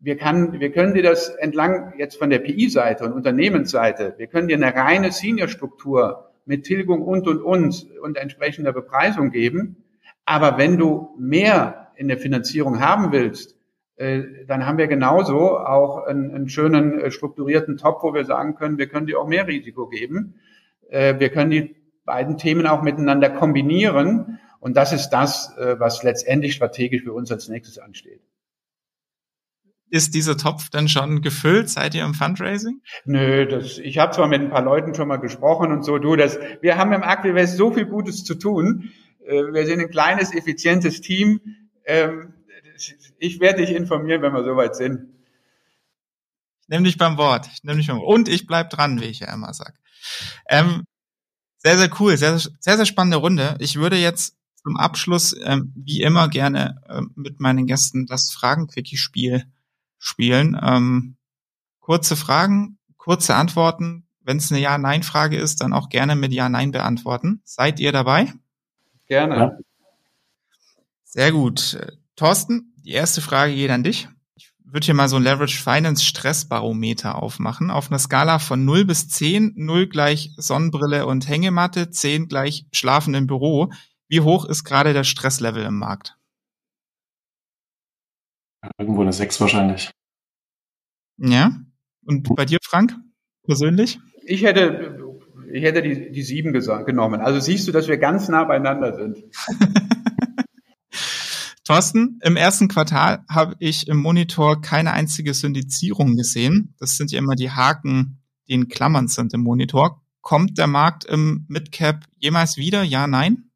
wir, 0.00 0.16
kann, 0.16 0.58
wir 0.58 0.72
können 0.72 0.94
dir 0.94 1.02
das 1.02 1.28
entlang 1.28 1.92
jetzt 1.98 2.16
von 2.16 2.30
der 2.30 2.38
PI-Seite 2.38 3.04
und 3.04 3.12
Unternehmensseite, 3.12 4.14
wir 4.16 4.26
können 4.26 4.48
dir 4.48 4.56
eine 4.56 4.74
reine 4.74 5.12
Senior-Struktur 5.12 6.30
mit 6.46 6.64
Tilgung 6.64 7.02
und, 7.02 7.28
und, 7.28 7.42
und 7.42 7.86
und 8.00 8.16
entsprechender 8.16 8.72
Bepreisung 8.72 9.30
geben. 9.30 9.84
Aber 10.24 10.56
wenn 10.56 10.78
du 10.78 11.14
mehr 11.18 11.92
in 11.96 12.08
der 12.08 12.18
Finanzierung 12.18 12.80
haben 12.80 13.12
willst, 13.12 13.57
dann 13.98 14.64
haben 14.64 14.78
wir 14.78 14.86
genauso 14.86 15.58
auch 15.58 16.04
einen, 16.06 16.32
einen 16.32 16.48
schönen 16.48 17.00
äh, 17.00 17.10
strukturierten 17.10 17.76
Top, 17.76 18.02
wo 18.02 18.14
wir 18.14 18.24
sagen 18.24 18.54
können, 18.54 18.78
wir 18.78 18.88
können 18.88 19.06
dir 19.06 19.18
auch 19.18 19.26
mehr 19.26 19.48
Risiko 19.48 19.88
geben. 19.88 20.34
Äh, 20.88 21.18
wir 21.18 21.30
können 21.30 21.50
die 21.50 21.76
beiden 22.04 22.38
Themen 22.38 22.66
auch 22.68 22.82
miteinander 22.82 23.28
kombinieren. 23.28 24.38
Und 24.60 24.76
das 24.76 24.92
ist 24.92 25.10
das, 25.10 25.54
was 25.56 26.02
letztendlich 26.02 26.54
strategisch 26.54 27.02
für 27.02 27.12
uns 27.12 27.30
als 27.30 27.48
nächstes 27.48 27.78
ansteht. 27.78 28.20
Ist 29.88 30.14
dieser 30.14 30.36
Topf 30.36 30.68
denn 30.70 30.88
schon 30.88 31.22
gefüllt? 31.22 31.68
Seid 31.68 31.94
ihr 31.94 32.04
im 32.04 32.14
Fundraising? 32.14 32.80
Nö, 33.04 33.46
das, 33.46 33.78
ich 33.78 33.98
habe 33.98 34.12
zwar 34.12 34.26
mit 34.26 34.40
ein 34.40 34.50
paar 34.50 34.64
Leuten 34.64 34.96
schon 34.96 35.06
mal 35.06 35.18
gesprochen 35.18 35.70
und 35.70 35.84
so, 35.84 35.98
du, 35.98 36.16
das, 36.16 36.40
wir 36.60 36.76
haben 36.76 36.92
im 36.92 37.02
Activest 37.02 37.56
so 37.56 37.70
viel 37.70 37.86
Gutes 37.86 38.24
zu 38.24 38.34
tun. 38.34 38.90
Wir 39.20 39.64
sind 39.66 39.80
ein 39.80 39.90
kleines, 39.90 40.34
effizientes 40.34 41.02
Team. 41.02 41.40
Ähm, 41.84 42.34
ich 43.18 43.40
werde 43.40 43.64
dich 43.64 43.74
informieren, 43.74 44.22
wenn 44.22 44.32
wir 44.32 44.44
soweit 44.44 44.76
sind. 44.76 45.08
Ich 46.62 46.68
nehme 46.68 46.84
dich 46.84 46.98
beim 46.98 47.16
Wort. 47.16 47.48
Ich 47.52 47.64
nehme 47.64 47.78
dich 47.78 47.88
beim 47.88 47.98
Wort. 47.98 48.14
Und 48.14 48.28
ich 48.28 48.46
bleib 48.46 48.70
dran, 48.70 49.00
wie 49.00 49.06
ich 49.06 49.20
ja 49.20 49.32
immer 49.32 49.54
sag. 49.54 49.74
Ähm, 50.48 50.84
sehr, 51.58 51.78
sehr 51.78 51.90
cool. 51.98 52.16
Sehr, 52.16 52.38
sehr, 52.38 52.76
sehr 52.76 52.86
spannende 52.86 53.16
Runde. 53.16 53.56
Ich 53.58 53.76
würde 53.76 53.96
jetzt 53.96 54.36
zum 54.62 54.76
Abschluss, 54.76 55.34
ähm, 55.44 55.72
wie 55.76 56.02
immer, 56.02 56.28
gerne 56.28 56.82
ähm, 56.88 57.12
mit 57.14 57.40
meinen 57.40 57.66
Gästen 57.66 58.06
das 58.06 58.30
Fragen-Quickie-Spiel 58.32 59.44
spielen. 59.98 60.58
Ähm, 60.62 61.16
kurze 61.80 62.16
Fragen, 62.16 62.78
kurze 62.96 63.34
Antworten. 63.34 64.06
Wenn 64.20 64.36
es 64.36 64.52
eine 64.52 64.60
Ja-Nein-Frage 64.60 65.38
ist, 65.38 65.62
dann 65.62 65.72
auch 65.72 65.88
gerne 65.88 66.16
mit 66.16 66.32
Ja-Nein 66.32 66.70
beantworten. 66.70 67.40
Seid 67.44 67.80
ihr 67.80 67.92
dabei? 67.92 68.32
Gerne. 69.06 69.36
Ja. 69.36 69.58
Sehr 71.04 71.32
gut. 71.32 71.78
Thorsten, 72.18 72.74
die 72.84 72.90
erste 72.90 73.20
Frage 73.20 73.54
geht 73.54 73.70
an 73.70 73.84
dich. 73.84 74.08
Ich 74.34 74.50
würde 74.64 74.84
hier 74.84 74.94
mal 74.94 75.08
so 75.08 75.16
ein 75.16 75.22
Leverage 75.22 75.62
Finance 75.62 76.04
Stressbarometer 76.04 77.14
aufmachen. 77.22 77.70
Auf 77.70 77.90
einer 77.90 78.00
Skala 78.00 78.40
von 78.40 78.64
0 78.64 78.84
bis 78.84 79.08
10, 79.08 79.52
0 79.54 79.86
gleich 79.86 80.32
Sonnenbrille 80.36 81.06
und 81.06 81.28
Hängematte, 81.28 81.90
10 81.90 82.26
gleich 82.26 82.66
Schlafen 82.72 83.14
im 83.14 83.28
Büro. 83.28 83.70
Wie 84.08 84.20
hoch 84.20 84.46
ist 84.46 84.64
gerade 84.64 84.92
der 84.92 85.04
Stresslevel 85.04 85.62
im 85.62 85.78
Markt? 85.78 86.18
Irgendwo 88.78 89.02
eine 89.02 89.12
6 89.12 89.40
wahrscheinlich. 89.40 89.92
Ja. 91.18 91.52
Und 92.04 92.34
bei 92.34 92.46
dir, 92.46 92.58
Frank, 92.64 92.96
persönlich? 93.44 94.00
Ich 94.24 94.42
hätte, 94.42 94.98
ich 95.52 95.62
hätte 95.62 95.82
die, 95.82 96.10
die 96.10 96.22
7 96.22 96.52
genommen. 96.52 97.20
Also 97.20 97.38
siehst 97.38 97.68
du, 97.68 97.72
dass 97.72 97.86
wir 97.86 97.96
ganz 97.98 98.28
nah 98.28 98.42
beieinander 98.42 98.96
sind. 98.96 99.22
Thorsten, 101.68 102.18
im 102.22 102.36
ersten 102.36 102.68
Quartal 102.68 103.26
habe 103.28 103.54
ich 103.58 103.88
im 103.88 103.98
Monitor 103.98 104.62
keine 104.62 104.92
einzige 104.92 105.34
Syndizierung 105.34 106.16
gesehen. 106.16 106.74
Das 106.78 106.96
sind 106.96 107.12
ja 107.12 107.18
immer 107.18 107.34
die 107.34 107.50
Haken, 107.50 108.22
die 108.48 108.54
in 108.54 108.68
Klammern 108.68 109.06
sind 109.06 109.34
im 109.34 109.42
Monitor. 109.42 110.00
Kommt 110.22 110.56
der 110.56 110.66
Markt 110.66 111.04
im 111.04 111.44
Midcap 111.46 112.06
jemals 112.16 112.56
wieder? 112.56 112.84
Ja, 112.84 113.06
nein? 113.06 113.50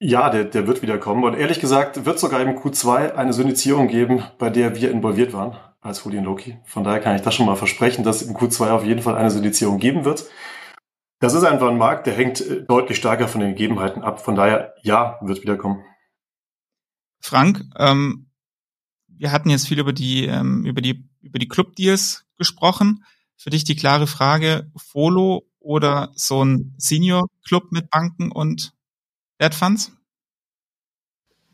Ja, 0.00 0.30
der, 0.30 0.46
der 0.46 0.66
wird 0.66 0.82
wieder 0.82 0.98
kommen. 0.98 1.22
Und 1.22 1.34
ehrlich 1.34 1.60
gesagt, 1.60 2.06
wird 2.06 2.18
sogar 2.18 2.40
im 2.40 2.58
Q2 2.58 3.12
eine 3.12 3.34
Syndizierung 3.34 3.86
geben, 3.86 4.24
bei 4.38 4.50
der 4.50 4.74
wir 4.74 4.90
involviert 4.90 5.32
waren 5.32 5.56
als 5.80 6.04
Holy 6.04 6.18
Loki. 6.18 6.58
Von 6.64 6.82
daher 6.82 6.98
kann 6.98 7.14
ich 7.14 7.22
das 7.22 7.36
schon 7.36 7.46
mal 7.46 7.54
versprechen, 7.54 8.02
dass 8.02 8.22
im 8.22 8.34
Q2 8.34 8.70
auf 8.70 8.84
jeden 8.84 9.02
Fall 9.02 9.14
eine 9.14 9.30
Syndizierung 9.30 9.78
geben 9.78 10.04
wird. 10.04 10.24
Das 11.20 11.34
ist 11.34 11.44
einfach 11.44 11.68
ein 11.68 11.78
Markt, 11.78 12.08
der 12.08 12.14
hängt 12.14 12.40
äh, 12.40 12.64
deutlich 12.64 12.98
stärker 12.98 13.28
von 13.28 13.42
den 13.42 13.50
Gegebenheiten 13.50 14.02
ab. 14.02 14.20
Von 14.24 14.34
daher, 14.34 14.74
ja, 14.82 15.20
wird 15.22 15.42
wieder 15.42 15.56
kommen. 15.56 15.84
Frank, 17.20 17.64
ähm, 17.76 18.26
wir 19.06 19.32
hatten 19.32 19.50
jetzt 19.50 19.68
viel 19.68 19.78
über 19.78 19.92
die, 19.92 20.26
ähm, 20.26 20.64
über 20.64 20.80
die, 20.80 21.04
über 21.20 21.38
die 21.38 21.48
Club-Deals 21.48 22.26
gesprochen. 22.38 23.04
Für 23.36 23.50
dich 23.50 23.64
die 23.64 23.76
klare 23.76 24.06
Frage, 24.06 24.70
Folo 24.76 25.46
oder 25.60 26.10
so 26.14 26.42
ein 26.44 26.74
Senior-Club 26.78 27.70
mit 27.70 27.90
Banken 27.90 28.32
und 28.32 28.72
Debt 29.40 29.54
Funds? 29.54 29.92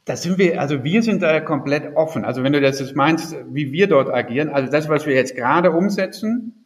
Da 0.04 0.16
sind 0.16 0.38
wir, 0.38 0.60
also 0.60 0.84
wir 0.84 1.02
sind 1.02 1.22
da 1.22 1.40
komplett 1.40 1.96
offen. 1.96 2.24
Also 2.24 2.44
wenn 2.44 2.52
du 2.52 2.60
das 2.60 2.78
jetzt 2.78 2.94
meinst, 2.94 3.34
wie 3.50 3.72
wir 3.72 3.88
dort 3.88 4.08
agieren, 4.08 4.50
also 4.50 4.70
das, 4.70 4.88
was 4.88 5.04
wir 5.04 5.14
jetzt 5.14 5.34
gerade 5.34 5.72
umsetzen, 5.72 6.64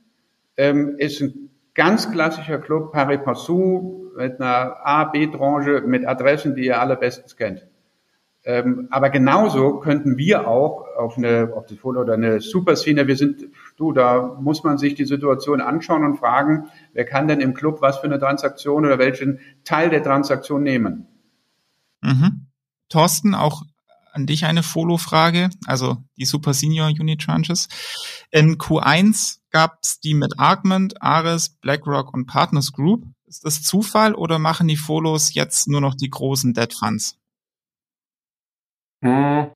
ähm, 0.59 0.97
ist 0.99 1.23
ein 1.23 1.51
ganz 1.73 2.11
klassischer 2.13 2.59
Club, 2.59 2.93
pari 2.93 3.17
passu, 3.17 4.11
mit 4.17 4.41
einer 4.41 4.77
A, 4.85 5.05
B-Tranche, 5.05 5.83
mit 5.87 6.07
Adressen, 6.07 6.55
die 6.55 6.67
ihr 6.67 6.81
alle 6.81 6.97
bestens 6.97 7.37
kennt. 7.37 7.67
Ähm, 8.43 8.89
aber 8.91 9.11
genauso 9.11 9.81
könnten 9.81 10.17
wir 10.17 10.49
auch 10.49 10.87
auf 10.97 11.19
eine, 11.19 11.53
auf 11.55 11.67
das 11.67 11.79
Foto 11.79 12.01
oder 12.01 12.15
eine 12.15 12.41
Superszene, 12.41 13.07
wir 13.07 13.17
sind, 13.17 13.45
du, 13.77 13.93
da 13.93 14.39
muss 14.41 14.65
man 14.65 14.79
sich 14.79 14.95
die 14.95 15.05
Situation 15.05 15.61
anschauen 15.61 16.05
und 16.05 16.17
fragen, 16.17 16.71
wer 16.95 17.05
kann 17.05 17.29
denn 17.29 17.41
im 17.41 17.53
Club 17.53 17.83
was 17.83 17.99
für 17.99 18.07
eine 18.07 18.19
Transaktion 18.19 18.87
oder 18.87 18.99
welchen 18.99 19.41
Teil 19.65 19.91
der 19.91 20.03
Transaktion 20.03 20.63
nehmen? 20.63 21.07
Mhm. 22.01 22.47
Thorsten, 22.89 23.35
auch 23.35 23.63
an 24.13 24.27
dich 24.27 24.47
eine 24.47 24.63
Follow-Frage, 24.63 25.51
also 25.67 25.99
die 26.17 26.25
Super 26.25 26.55
Senior 26.55 26.89
Unit 26.89 27.21
Tranches. 27.21 27.69
In 28.31 28.57
Q1 28.57 29.39
gab 29.51 29.79
es 29.83 30.01
die 30.01 30.15
mit 30.15 30.39
Argument, 30.39 31.01
Ares, 31.03 31.51
BlackRock 31.61 32.15
und 32.15 32.27
Partners 32.27 32.73
Group. 32.73 33.05
Ist 33.27 33.45
das 33.45 33.63
Zufall 33.63 34.15
oder 34.15 34.39
machen 34.39 34.67
die 34.67 34.77
Follows 34.77 35.35
jetzt 35.35 35.69
nur 35.69 35.81
noch 35.81 35.95
die 35.95 36.11
großen 36.11 36.55
Debt 36.55 36.75
Funds? 36.75 37.20
Hm, 39.03 39.51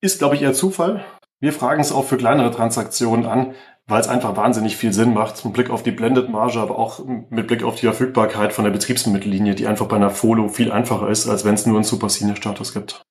ist, 0.00 0.18
glaube 0.18 0.36
ich, 0.36 0.42
eher 0.42 0.54
Zufall. 0.54 1.04
Wir 1.40 1.52
fragen 1.52 1.80
es 1.80 1.92
auch 1.92 2.04
für 2.04 2.16
kleinere 2.16 2.50
Transaktionen 2.50 3.26
an, 3.26 3.54
weil 3.86 4.00
es 4.00 4.08
einfach 4.08 4.36
wahnsinnig 4.36 4.76
viel 4.76 4.92
Sinn 4.92 5.14
macht, 5.14 5.44
mit 5.44 5.54
Blick 5.54 5.70
auf 5.70 5.82
die 5.82 5.92
Blended-Marge, 5.92 6.60
aber 6.60 6.78
auch 6.78 7.04
mit 7.04 7.46
Blick 7.46 7.62
auf 7.62 7.76
die 7.76 7.86
Verfügbarkeit 7.86 8.52
von 8.52 8.64
der 8.64 8.72
Betriebsmittellinie, 8.72 9.54
die 9.54 9.66
einfach 9.66 9.86
bei 9.86 9.96
einer 9.96 10.10
Folo 10.10 10.48
viel 10.48 10.70
einfacher 10.70 11.08
ist, 11.08 11.28
als 11.28 11.44
wenn 11.44 11.54
es 11.54 11.64
nur 11.64 11.76
einen 11.76 11.84
Super 11.84 12.10
Senior-Status 12.10 12.74
gibt. 12.74 13.02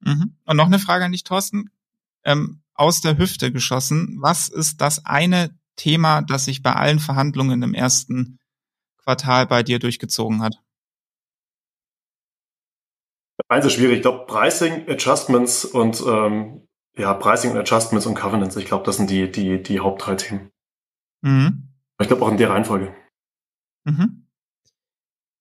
Mhm. 0.00 0.36
Und 0.44 0.56
noch 0.56 0.66
eine 0.66 0.78
Frage 0.78 1.04
an 1.04 1.12
dich, 1.12 1.24
Thorsten. 1.24 1.70
Ähm, 2.24 2.62
aus 2.74 3.00
der 3.00 3.18
Hüfte 3.18 3.52
geschossen, 3.52 4.18
was 4.20 4.48
ist 4.48 4.80
das 4.80 5.04
eine 5.04 5.50
Thema, 5.76 6.22
das 6.22 6.44
sich 6.44 6.62
bei 6.62 6.72
allen 6.72 6.98
Verhandlungen 6.98 7.62
im 7.62 7.74
ersten 7.74 8.38
Quartal 9.02 9.46
bei 9.46 9.62
dir 9.62 9.78
durchgezogen 9.78 10.42
hat? 10.42 10.60
Eins 13.48 13.64
ist 13.64 13.74
schwierig. 13.74 13.96
Ich 13.96 14.02
glaube, 14.02 14.26
Pricing, 14.26 14.88
Adjustments 14.88 15.64
und 15.64 16.02
ähm, 16.06 16.68
ja, 16.96 17.14
Pricing 17.14 17.52
und 17.52 17.58
Adjustments 17.58 18.06
und 18.06 18.14
Covenants. 18.14 18.56
Ich 18.56 18.66
glaube, 18.66 18.84
das 18.84 18.96
sind 18.96 19.08
die, 19.08 19.30
die, 19.30 19.62
die 19.62 19.80
Haupt 19.80 20.06
drei 20.06 20.16
Themen. 20.16 20.50
Mhm. 21.22 21.74
Ich 22.00 22.08
glaube 22.08 22.24
auch 22.24 22.30
in 22.30 22.36
der 22.36 22.50
Reihenfolge. 22.50 22.94
Mhm. 23.84 24.26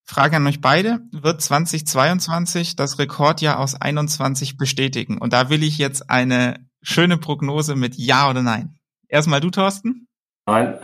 Frage 0.05 0.37
an 0.37 0.47
euch 0.47 0.61
beide. 0.61 1.01
Wird 1.11 1.41
2022 1.41 2.77
das 2.77 2.97
Rekordjahr 2.97 3.59
aus 3.59 3.75
21 3.75 4.57
bestätigen? 4.57 5.17
Und 5.17 5.33
da 5.33 5.49
will 5.49 5.63
ich 5.63 5.77
jetzt 5.77 6.09
eine 6.09 6.65
schöne 6.81 7.17
Prognose 7.17 7.75
mit 7.75 7.95
Ja 7.95 8.29
oder 8.29 8.41
Nein. 8.41 8.79
Erstmal 9.09 9.41
du, 9.41 9.49
Thorsten? 9.49 10.07
Nein. 10.45 10.79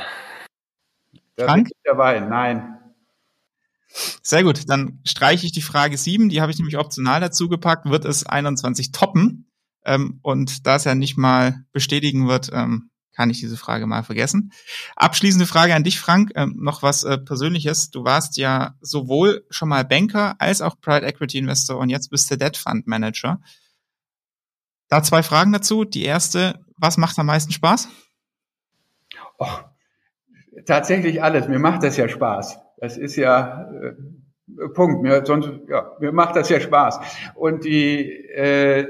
Frank? 1.37 1.69
Dabei, 1.83 2.19
nein. 2.19 2.79
Sehr 4.21 4.43
gut, 4.43 4.69
dann 4.69 4.99
streiche 5.05 5.45
ich 5.45 5.51
die 5.51 5.61
Frage 5.61 5.97
7, 5.97 6.29
die 6.29 6.41
habe 6.41 6.51
ich 6.51 6.57
nämlich 6.57 6.77
optional 6.77 7.19
dazu 7.19 7.47
gepackt, 7.47 7.89
wird 7.89 8.05
es 8.05 8.25
21 8.25 8.91
toppen? 8.91 9.51
Ähm, 9.85 10.19
und 10.21 10.65
da 10.65 10.75
es 10.75 10.85
ja 10.85 10.95
nicht 10.95 11.17
mal 11.17 11.65
bestätigen 11.71 12.27
wird, 12.27 12.49
ähm, 12.53 12.89
kann 13.15 13.29
ich 13.29 13.39
diese 13.39 13.57
Frage 13.57 13.85
mal 13.85 14.03
vergessen. 14.03 14.51
Abschließende 14.95 15.45
Frage 15.45 15.75
an 15.75 15.83
dich, 15.83 15.99
Frank, 15.99 16.31
ähm, 16.35 16.55
noch 16.59 16.81
was 16.81 17.03
äh, 17.03 17.17
Persönliches. 17.17 17.91
Du 17.91 18.03
warst 18.03 18.37
ja 18.37 18.75
sowohl 18.81 19.45
schon 19.49 19.69
mal 19.69 19.85
Banker 19.85 20.35
als 20.39 20.61
auch 20.61 20.79
Private 20.79 21.05
Equity 21.05 21.37
Investor 21.37 21.77
und 21.77 21.89
jetzt 21.89 22.09
bist 22.09 22.31
du 22.31 22.37
Debt 22.37 22.57
Fund 22.57 22.87
Manager. 22.87 23.39
Da 24.87 25.03
zwei 25.03 25.21
Fragen 25.23 25.51
dazu. 25.51 25.85
Die 25.85 26.03
erste, 26.03 26.65
was 26.77 26.97
macht 26.97 27.19
am 27.19 27.27
meisten 27.27 27.51
Spaß? 27.51 27.87
Oh, 29.37 29.47
tatsächlich 30.65 31.21
alles. 31.21 31.47
Mir 31.47 31.59
macht 31.59 31.83
das 31.83 31.97
ja 31.97 32.07
Spaß. 32.07 32.62
Das 32.83 32.97
ist 32.97 33.15
ja 33.15 33.71
äh, 33.81 34.67
Punkt. 34.73 35.03
Mir, 35.03 35.25
sonst, 35.25 35.49
ja, 35.69 35.93
mir 36.01 36.11
macht 36.11 36.35
das 36.35 36.49
ja 36.49 36.59
Spaß. 36.59 36.99
Und 37.33 37.63
die, 37.63 38.11
äh, 38.27 38.85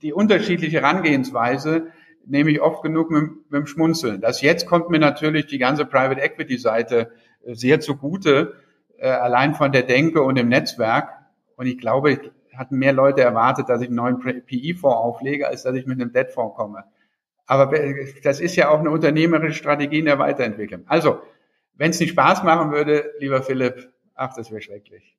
die 0.00 0.14
unterschiedliche 0.14 0.80
Herangehensweise 0.80 1.88
nehme 2.24 2.50
ich 2.50 2.62
oft 2.62 2.82
genug 2.82 3.10
mit, 3.10 3.24
mit 3.50 3.52
dem 3.52 3.66
Schmunzeln. 3.66 4.22
Das 4.22 4.40
jetzt 4.40 4.66
kommt 4.66 4.88
mir 4.88 4.98
natürlich 4.98 5.44
die 5.48 5.58
ganze 5.58 5.84
Private 5.84 6.22
Equity 6.22 6.56
Seite 6.56 7.10
äh, 7.44 7.52
sehr 7.54 7.80
zugute, 7.80 8.54
äh, 8.96 9.10
allein 9.10 9.54
von 9.54 9.70
der 9.70 9.82
Denke 9.82 10.22
und 10.22 10.36
dem 10.36 10.48
Netzwerk. 10.48 11.10
Und 11.56 11.66
ich 11.66 11.76
glaube, 11.76 12.18
hatten 12.56 12.78
mehr 12.78 12.94
Leute 12.94 13.20
erwartet, 13.20 13.68
dass 13.68 13.82
ich 13.82 13.88
einen 13.88 13.96
neuen 13.96 14.18
PI-Fonds 14.18 14.96
auflege, 14.96 15.46
als 15.46 15.62
dass 15.62 15.74
ich 15.74 15.84
mit 15.84 16.00
einem 16.00 16.10
Debt-Fonds 16.10 16.56
komme. 16.56 16.84
Aber 17.44 17.70
das 18.24 18.40
ist 18.40 18.56
ja 18.56 18.70
auch 18.70 18.80
eine 18.80 18.90
unternehmerische 18.90 19.58
Strategie 19.58 19.98
in 19.98 20.06
der 20.06 20.18
Weiterentwicklung. 20.18 20.84
Also, 20.86 21.20
wenn 21.76 21.90
es 21.90 22.00
nicht 22.00 22.10
Spaß 22.10 22.42
machen 22.42 22.72
würde, 22.72 23.12
lieber 23.20 23.42
Philipp, 23.42 23.92
ach, 24.14 24.34
das 24.34 24.50
wäre 24.50 24.62
schrecklich. 24.62 25.16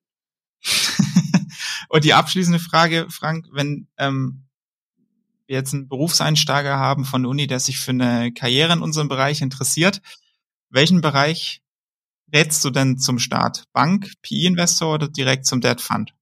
Und 1.90 2.04
die 2.04 2.14
abschließende 2.14 2.60
Frage, 2.60 3.08
Frank, 3.10 3.48
wenn 3.54 3.88
ähm, 3.98 4.44
wir 5.46 5.56
jetzt 5.56 5.74
einen 5.74 5.88
Berufseinsteiger 5.88 6.78
haben 6.78 7.06
von 7.06 7.24
der 7.24 7.30
Uni, 7.30 7.48
der 7.48 7.60
sich 7.60 7.80
für 7.80 7.92
eine 7.92 8.34
Karriere 8.34 8.74
in 8.74 8.82
unserem 8.82 9.08
Bereich 9.08 9.42
interessiert, 9.42 10.02
welchen 10.70 11.02
Bereich 11.02 11.62
rätst 12.34 12.66
du 12.66 12.70
denn 12.70 12.98
zum 12.98 13.20
Start? 13.20 13.64
Bank, 13.72 14.12
PE-Investor 14.22 14.96
oder 14.96 15.08
direkt 15.08 15.46
zum 15.46 15.62
Debt 15.62 15.80
Fund? 15.80 16.14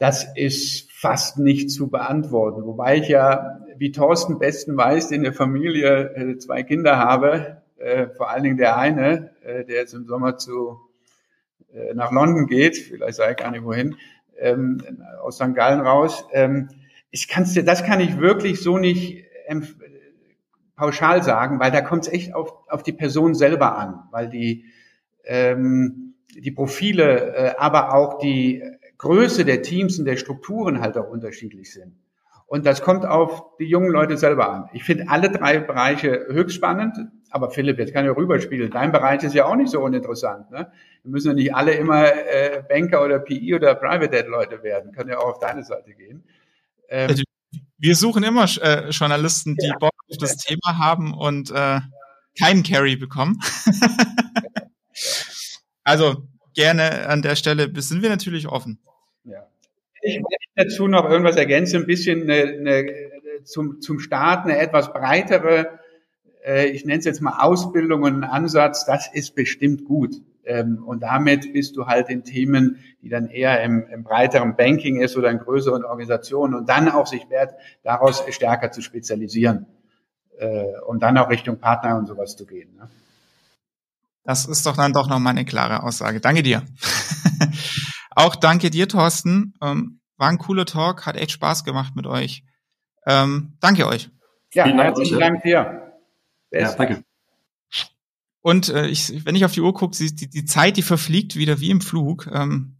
Das 0.00 0.26
ist 0.34 0.90
fast 0.90 1.38
nicht 1.38 1.70
zu 1.70 1.88
beantworten. 1.88 2.64
Wobei 2.64 2.98
ich 2.98 3.08
ja, 3.08 3.60
wie 3.76 3.92
Thorsten 3.92 4.38
besten 4.38 4.76
weiß, 4.76 5.10
in 5.10 5.22
der 5.22 5.32
Familie 5.32 6.14
äh, 6.14 6.38
zwei 6.38 6.62
Kinder 6.62 6.96
habe 6.98 7.61
äh, 7.82 8.08
vor 8.10 8.30
allen 8.30 8.44
Dingen 8.44 8.56
der 8.56 8.76
eine, 8.76 9.30
äh, 9.42 9.64
der 9.64 9.76
jetzt 9.76 9.94
im 9.94 10.06
Sommer 10.06 10.38
zu, 10.38 10.78
äh, 11.72 11.94
nach 11.94 12.12
London 12.12 12.46
geht, 12.46 12.76
vielleicht 12.76 13.16
sage 13.16 13.32
ich 13.32 13.36
gar 13.38 13.50
nicht 13.50 13.64
wohin, 13.64 13.96
ähm, 14.38 14.80
aus 15.20 15.36
St. 15.36 15.54
Gallen 15.54 15.80
raus. 15.80 16.24
Ähm, 16.32 16.68
ich 17.10 17.28
kann's 17.28 17.52
dir, 17.52 17.64
das 17.64 17.84
kann 17.84 18.00
ich 18.00 18.18
wirklich 18.18 18.60
so 18.60 18.78
nicht 18.78 19.24
ähm, 19.46 19.66
pauschal 20.76 21.22
sagen, 21.22 21.60
weil 21.60 21.70
da 21.70 21.80
kommt 21.80 22.06
es 22.06 22.12
echt 22.12 22.34
auf, 22.34 22.54
auf 22.68 22.82
die 22.82 22.92
Person 22.92 23.34
selber 23.34 23.76
an, 23.76 24.04
weil 24.10 24.28
die, 24.28 24.64
ähm, 25.24 26.14
die 26.34 26.50
Profile, 26.50 27.34
äh, 27.34 27.54
aber 27.58 27.94
auch 27.94 28.18
die 28.18 28.62
Größe 28.98 29.44
der 29.44 29.62
Teams 29.62 29.98
und 29.98 30.04
der 30.04 30.16
Strukturen 30.16 30.80
halt 30.80 30.96
auch 30.96 31.08
unterschiedlich 31.08 31.72
sind. 31.72 31.96
Und 32.46 32.66
das 32.66 32.82
kommt 32.82 33.06
auf 33.06 33.56
die 33.58 33.64
jungen 33.64 33.90
Leute 33.90 34.16
selber 34.16 34.50
an. 34.50 34.68
Ich 34.72 34.84
finde 34.84 35.08
alle 35.08 35.30
drei 35.30 35.58
Bereiche 35.58 36.26
höchst 36.28 36.54
spannend. 36.54 36.96
Aber 37.32 37.50
Philipp, 37.50 37.78
jetzt 37.78 37.94
kann 37.94 38.04
ich 38.04 38.14
rüberspielen. 38.14 38.70
Dein 38.70 38.92
Bereich 38.92 39.22
ist 39.22 39.34
ja 39.34 39.46
auch 39.46 39.56
nicht 39.56 39.70
so 39.70 39.80
uninteressant. 39.80 40.50
Ne? 40.50 40.70
Wir 41.02 41.10
müssen 41.10 41.28
ja 41.28 41.34
nicht 41.34 41.54
alle 41.54 41.72
immer 41.72 42.04
äh, 42.04 42.62
Banker 42.68 43.02
oder 43.02 43.20
PI 43.20 43.54
oder 43.54 43.74
Private 43.74 44.10
Debt 44.10 44.28
Leute 44.28 44.62
werden. 44.62 44.92
Können 44.92 45.08
ja 45.08 45.18
auch 45.18 45.30
auf 45.30 45.38
deine 45.38 45.64
Seite 45.64 45.94
gehen. 45.94 46.24
Ähm, 46.90 47.08
also, 47.08 47.22
wir 47.78 47.96
suchen 47.96 48.22
immer 48.22 48.44
äh, 48.60 48.90
Journalisten, 48.90 49.56
die 49.56 49.68
ja. 49.68 49.78
Bock 49.78 49.94
auf 50.10 50.18
das 50.18 50.36
Thema 50.36 50.78
haben 50.78 51.14
und 51.14 51.50
äh, 51.50 51.80
keinen 52.38 52.62
Carry 52.62 52.96
bekommen. 52.96 53.40
also 55.84 56.28
gerne 56.54 57.08
an 57.08 57.22
der 57.22 57.34
Stelle 57.34 57.72
sind 57.80 58.02
wir 58.02 58.10
natürlich 58.10 58.46
offen. 58.46 58.78
Ja. 59.24 59.46
Ich 60.02 60.16
möchte 60.16 60.36
dazu 60.54 60.86
noch 60.86 61.08
irgendwas 61.08 61.36
ergänzen, 61.36 61.82
ein 61.82 61.86
bisschen 61.86 62.22
eine, 62.22 62.42
eine, 62.42 62.86
zum, 63.44 63.80
zum 63.80 64.00
Start 64.00 64.44
eine 64.44 64.58
etwas 64.58 64.92
breitere, 64.92 65.78
äh, 66.44 66.66
ich 66.66 66.84
nenne 66.84 66.98
es 66.98 67.04
jetzt 67.04 67.20
mal 67.20 67.40
Ausbildung 67.40 68.02
und 68.02 68.24
Ansatz, 68.24 68.84
das 68.84 69.08
ist 69.12 69.34
bestimmt 69.34 69.84
gut. 69.84 70.16
Ähm, 70.44 70.82
und 70.84 71.00
damit 71.00 71.52
bist 71.52 71.76
du 71.76 71.86
halt 71.86 72.08
in 72.08 72.24
Themen, 72.24 72.78
die 73.00 73.08
dann 73.08 73.28
eher 73.28 73.62
im, 73.62 73.86
im 73.86 74.02
breiteren 74.02 74.56
Banking 74.56 75.00
ist 75.00 75.16
oder 75.16 75.30
in 75.30 75.38
größeren 75.38 75.84
Organisationen 75.84 76.54
und 76.54 76.68
dann 76.68 76.88
auch 76.88 77.06
sich 77.06 77.30
wert, 77.30 77.54
daraus 77.84 78.24
stärker 78.28 78.72
zu 78.72 78.82
spezialisieren 78.82 79.66
äh, 80.38 80.64
und 80.86 81.02
dann 81.02 81.16
auch 81.18 81.30
Richtung 81.30 81.58
Partner 81.58 81.96
und 81.96 82.06
sowas 82.06 82.36
zu 82.36 82.44
gehen. 82.44 82.74
Ne? 82.76 82.88
Das 84.24 84.46
ist 84.46 84.66
doch 84.66 84.76
dann 84.76 84.92
doch 84.92 85.08
noch 85.08 85.18
mal 85.18 85.30
eine 85.30 85.44
klare 85.44 85.82
Aussage. 85.82 86.20
Danke 86.20 86.42
dir. 86.42 86.62
auch 88.10 88.36
danke 88.36 88.70
dir, 88.70 88.88
Thorsten. 88.88 89.54
Ähm, 89.62 90.00
war 90.16 90.28
ein 90.28 90.38
cooler 90.38 90.66
Talk, 90.66 91.06
hat 91.06 91.16
echt 91.16 91.32
Spaß 91.32 91.64
gemacht 91.64 91.94
mit 91.96 92.06
euch. 92.06 92.44
Ähm, 93.06 93.56
danke 93.60 93.86
euch. 93.86 94.10
Ja, 94.54 94.66
herzlichen 94.66 95.18
Dank 95.18 95.42
dir. 95.42 95.81
Ja, 96.52 96.74
danke. 96.74 97.02
Und 98.42 98.68
äh, 98.68 98.88
ich, 98.88 99.24
wenn 99.24 99.36
ich 99.36 99.44
auf 99.44 99.52
die 99.52 99.60
Uhr 99.60 99.72
gucke, 99.72 99.96
die, 99.96 100.28
die 100.28 100.44
Zeit, 100.44 100.76
die 100.76 100.82
verfliegt 100.82 101.36
wieder 101.36 101.60
wie 101.60 101.70
im 101.70 101.80
Flug. 101.80 102.28
Ähm, 102.32 102.76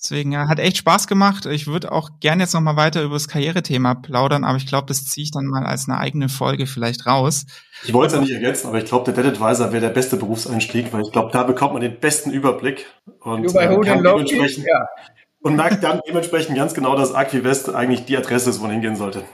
deswegen 0.00 0.32
ja, 0.32 0.46
hat 0.46 0.58
echt 0.58 0.76
Spaß 0.76 1.06
gemacht. 1.06 1.46
Ich 1.46 1.66
würde 1.66 1.90
auch 1.90 2.10
gerne 2.20 2.42
jetzt 2.42 2.52
noch 2.52 2.60
mal 2.60 2.76
weiter 2.76 3.02
über 3.02 3.14
das 3.14 3.26
Karrierethema 3.26 3.94
plaudern, 3.94 4.44
aber 4.44 4.58
ich 4.58 4.66
glaube, 4.66 4.86
das 4.86 5.06
ziehe 5.06 5.24
ich 5.24 5.30
dann 5.30 5.46
mal 5.46 5.64
als 5.64 5.88
eine 5.88 5.98
eigene 5.98 6.28
Folge 6.28 6.66
vielleicht 6.66 7.06
raus. 7.06 7.46
Ich 7.82 7.94
wollte 7.94 8.08
es 8.08 8.14
ja 8.14 8.20
nicht 8.20 8.34
ergänzen, 8.34 8.68
aber 8.68 8.78
ich 8.78 8.84
glaube, 8.84 9.10
der 9.10 9.22
Debt 9.22 9.40
Advisor 9.40 9.72
wäre 9.72 9.80
der 9.80 9.88
beste 9.88 10.18
Berufseinstieg, 10.18 10.92
weil 10.92 11.00
ich 11.02 11.12
glaube, 11.12 11.30
da 11.32 11.44
bekommt 11.44 11.72
man 11.72 11.82
den 11.82 11.98
besten 11.98 12.30
Überblick 12.30 12.86
und 13.20 13.44
äh, 13.54 13.80
kann 13.82 14.02
dementsprechend 14.02 14.66
ja. 14.66 14.86
Und 15.42 15.56
merkt 15.56 15.82
dann 15.82 16.00
dementsprechend 16.06 16.56
ganz 16.56 16.74
genau, 16.74 16.96
dass 16.96 17.14
Aquivest 17.14 17.70
eigentlich 17.70 18.04
die 18.04 18.16
Adresse 18.16 18.50
ist, 18.50 18.58
wo 18.58 18.64
man 18.64 18.72
hingehen 18.72 18.96
sollte. 18.96 19.24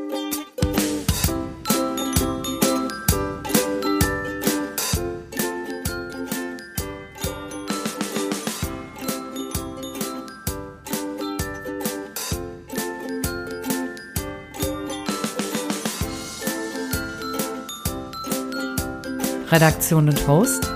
Redaktion 19.51 20.09
und 20.09 20.29
Host 20.29 20.71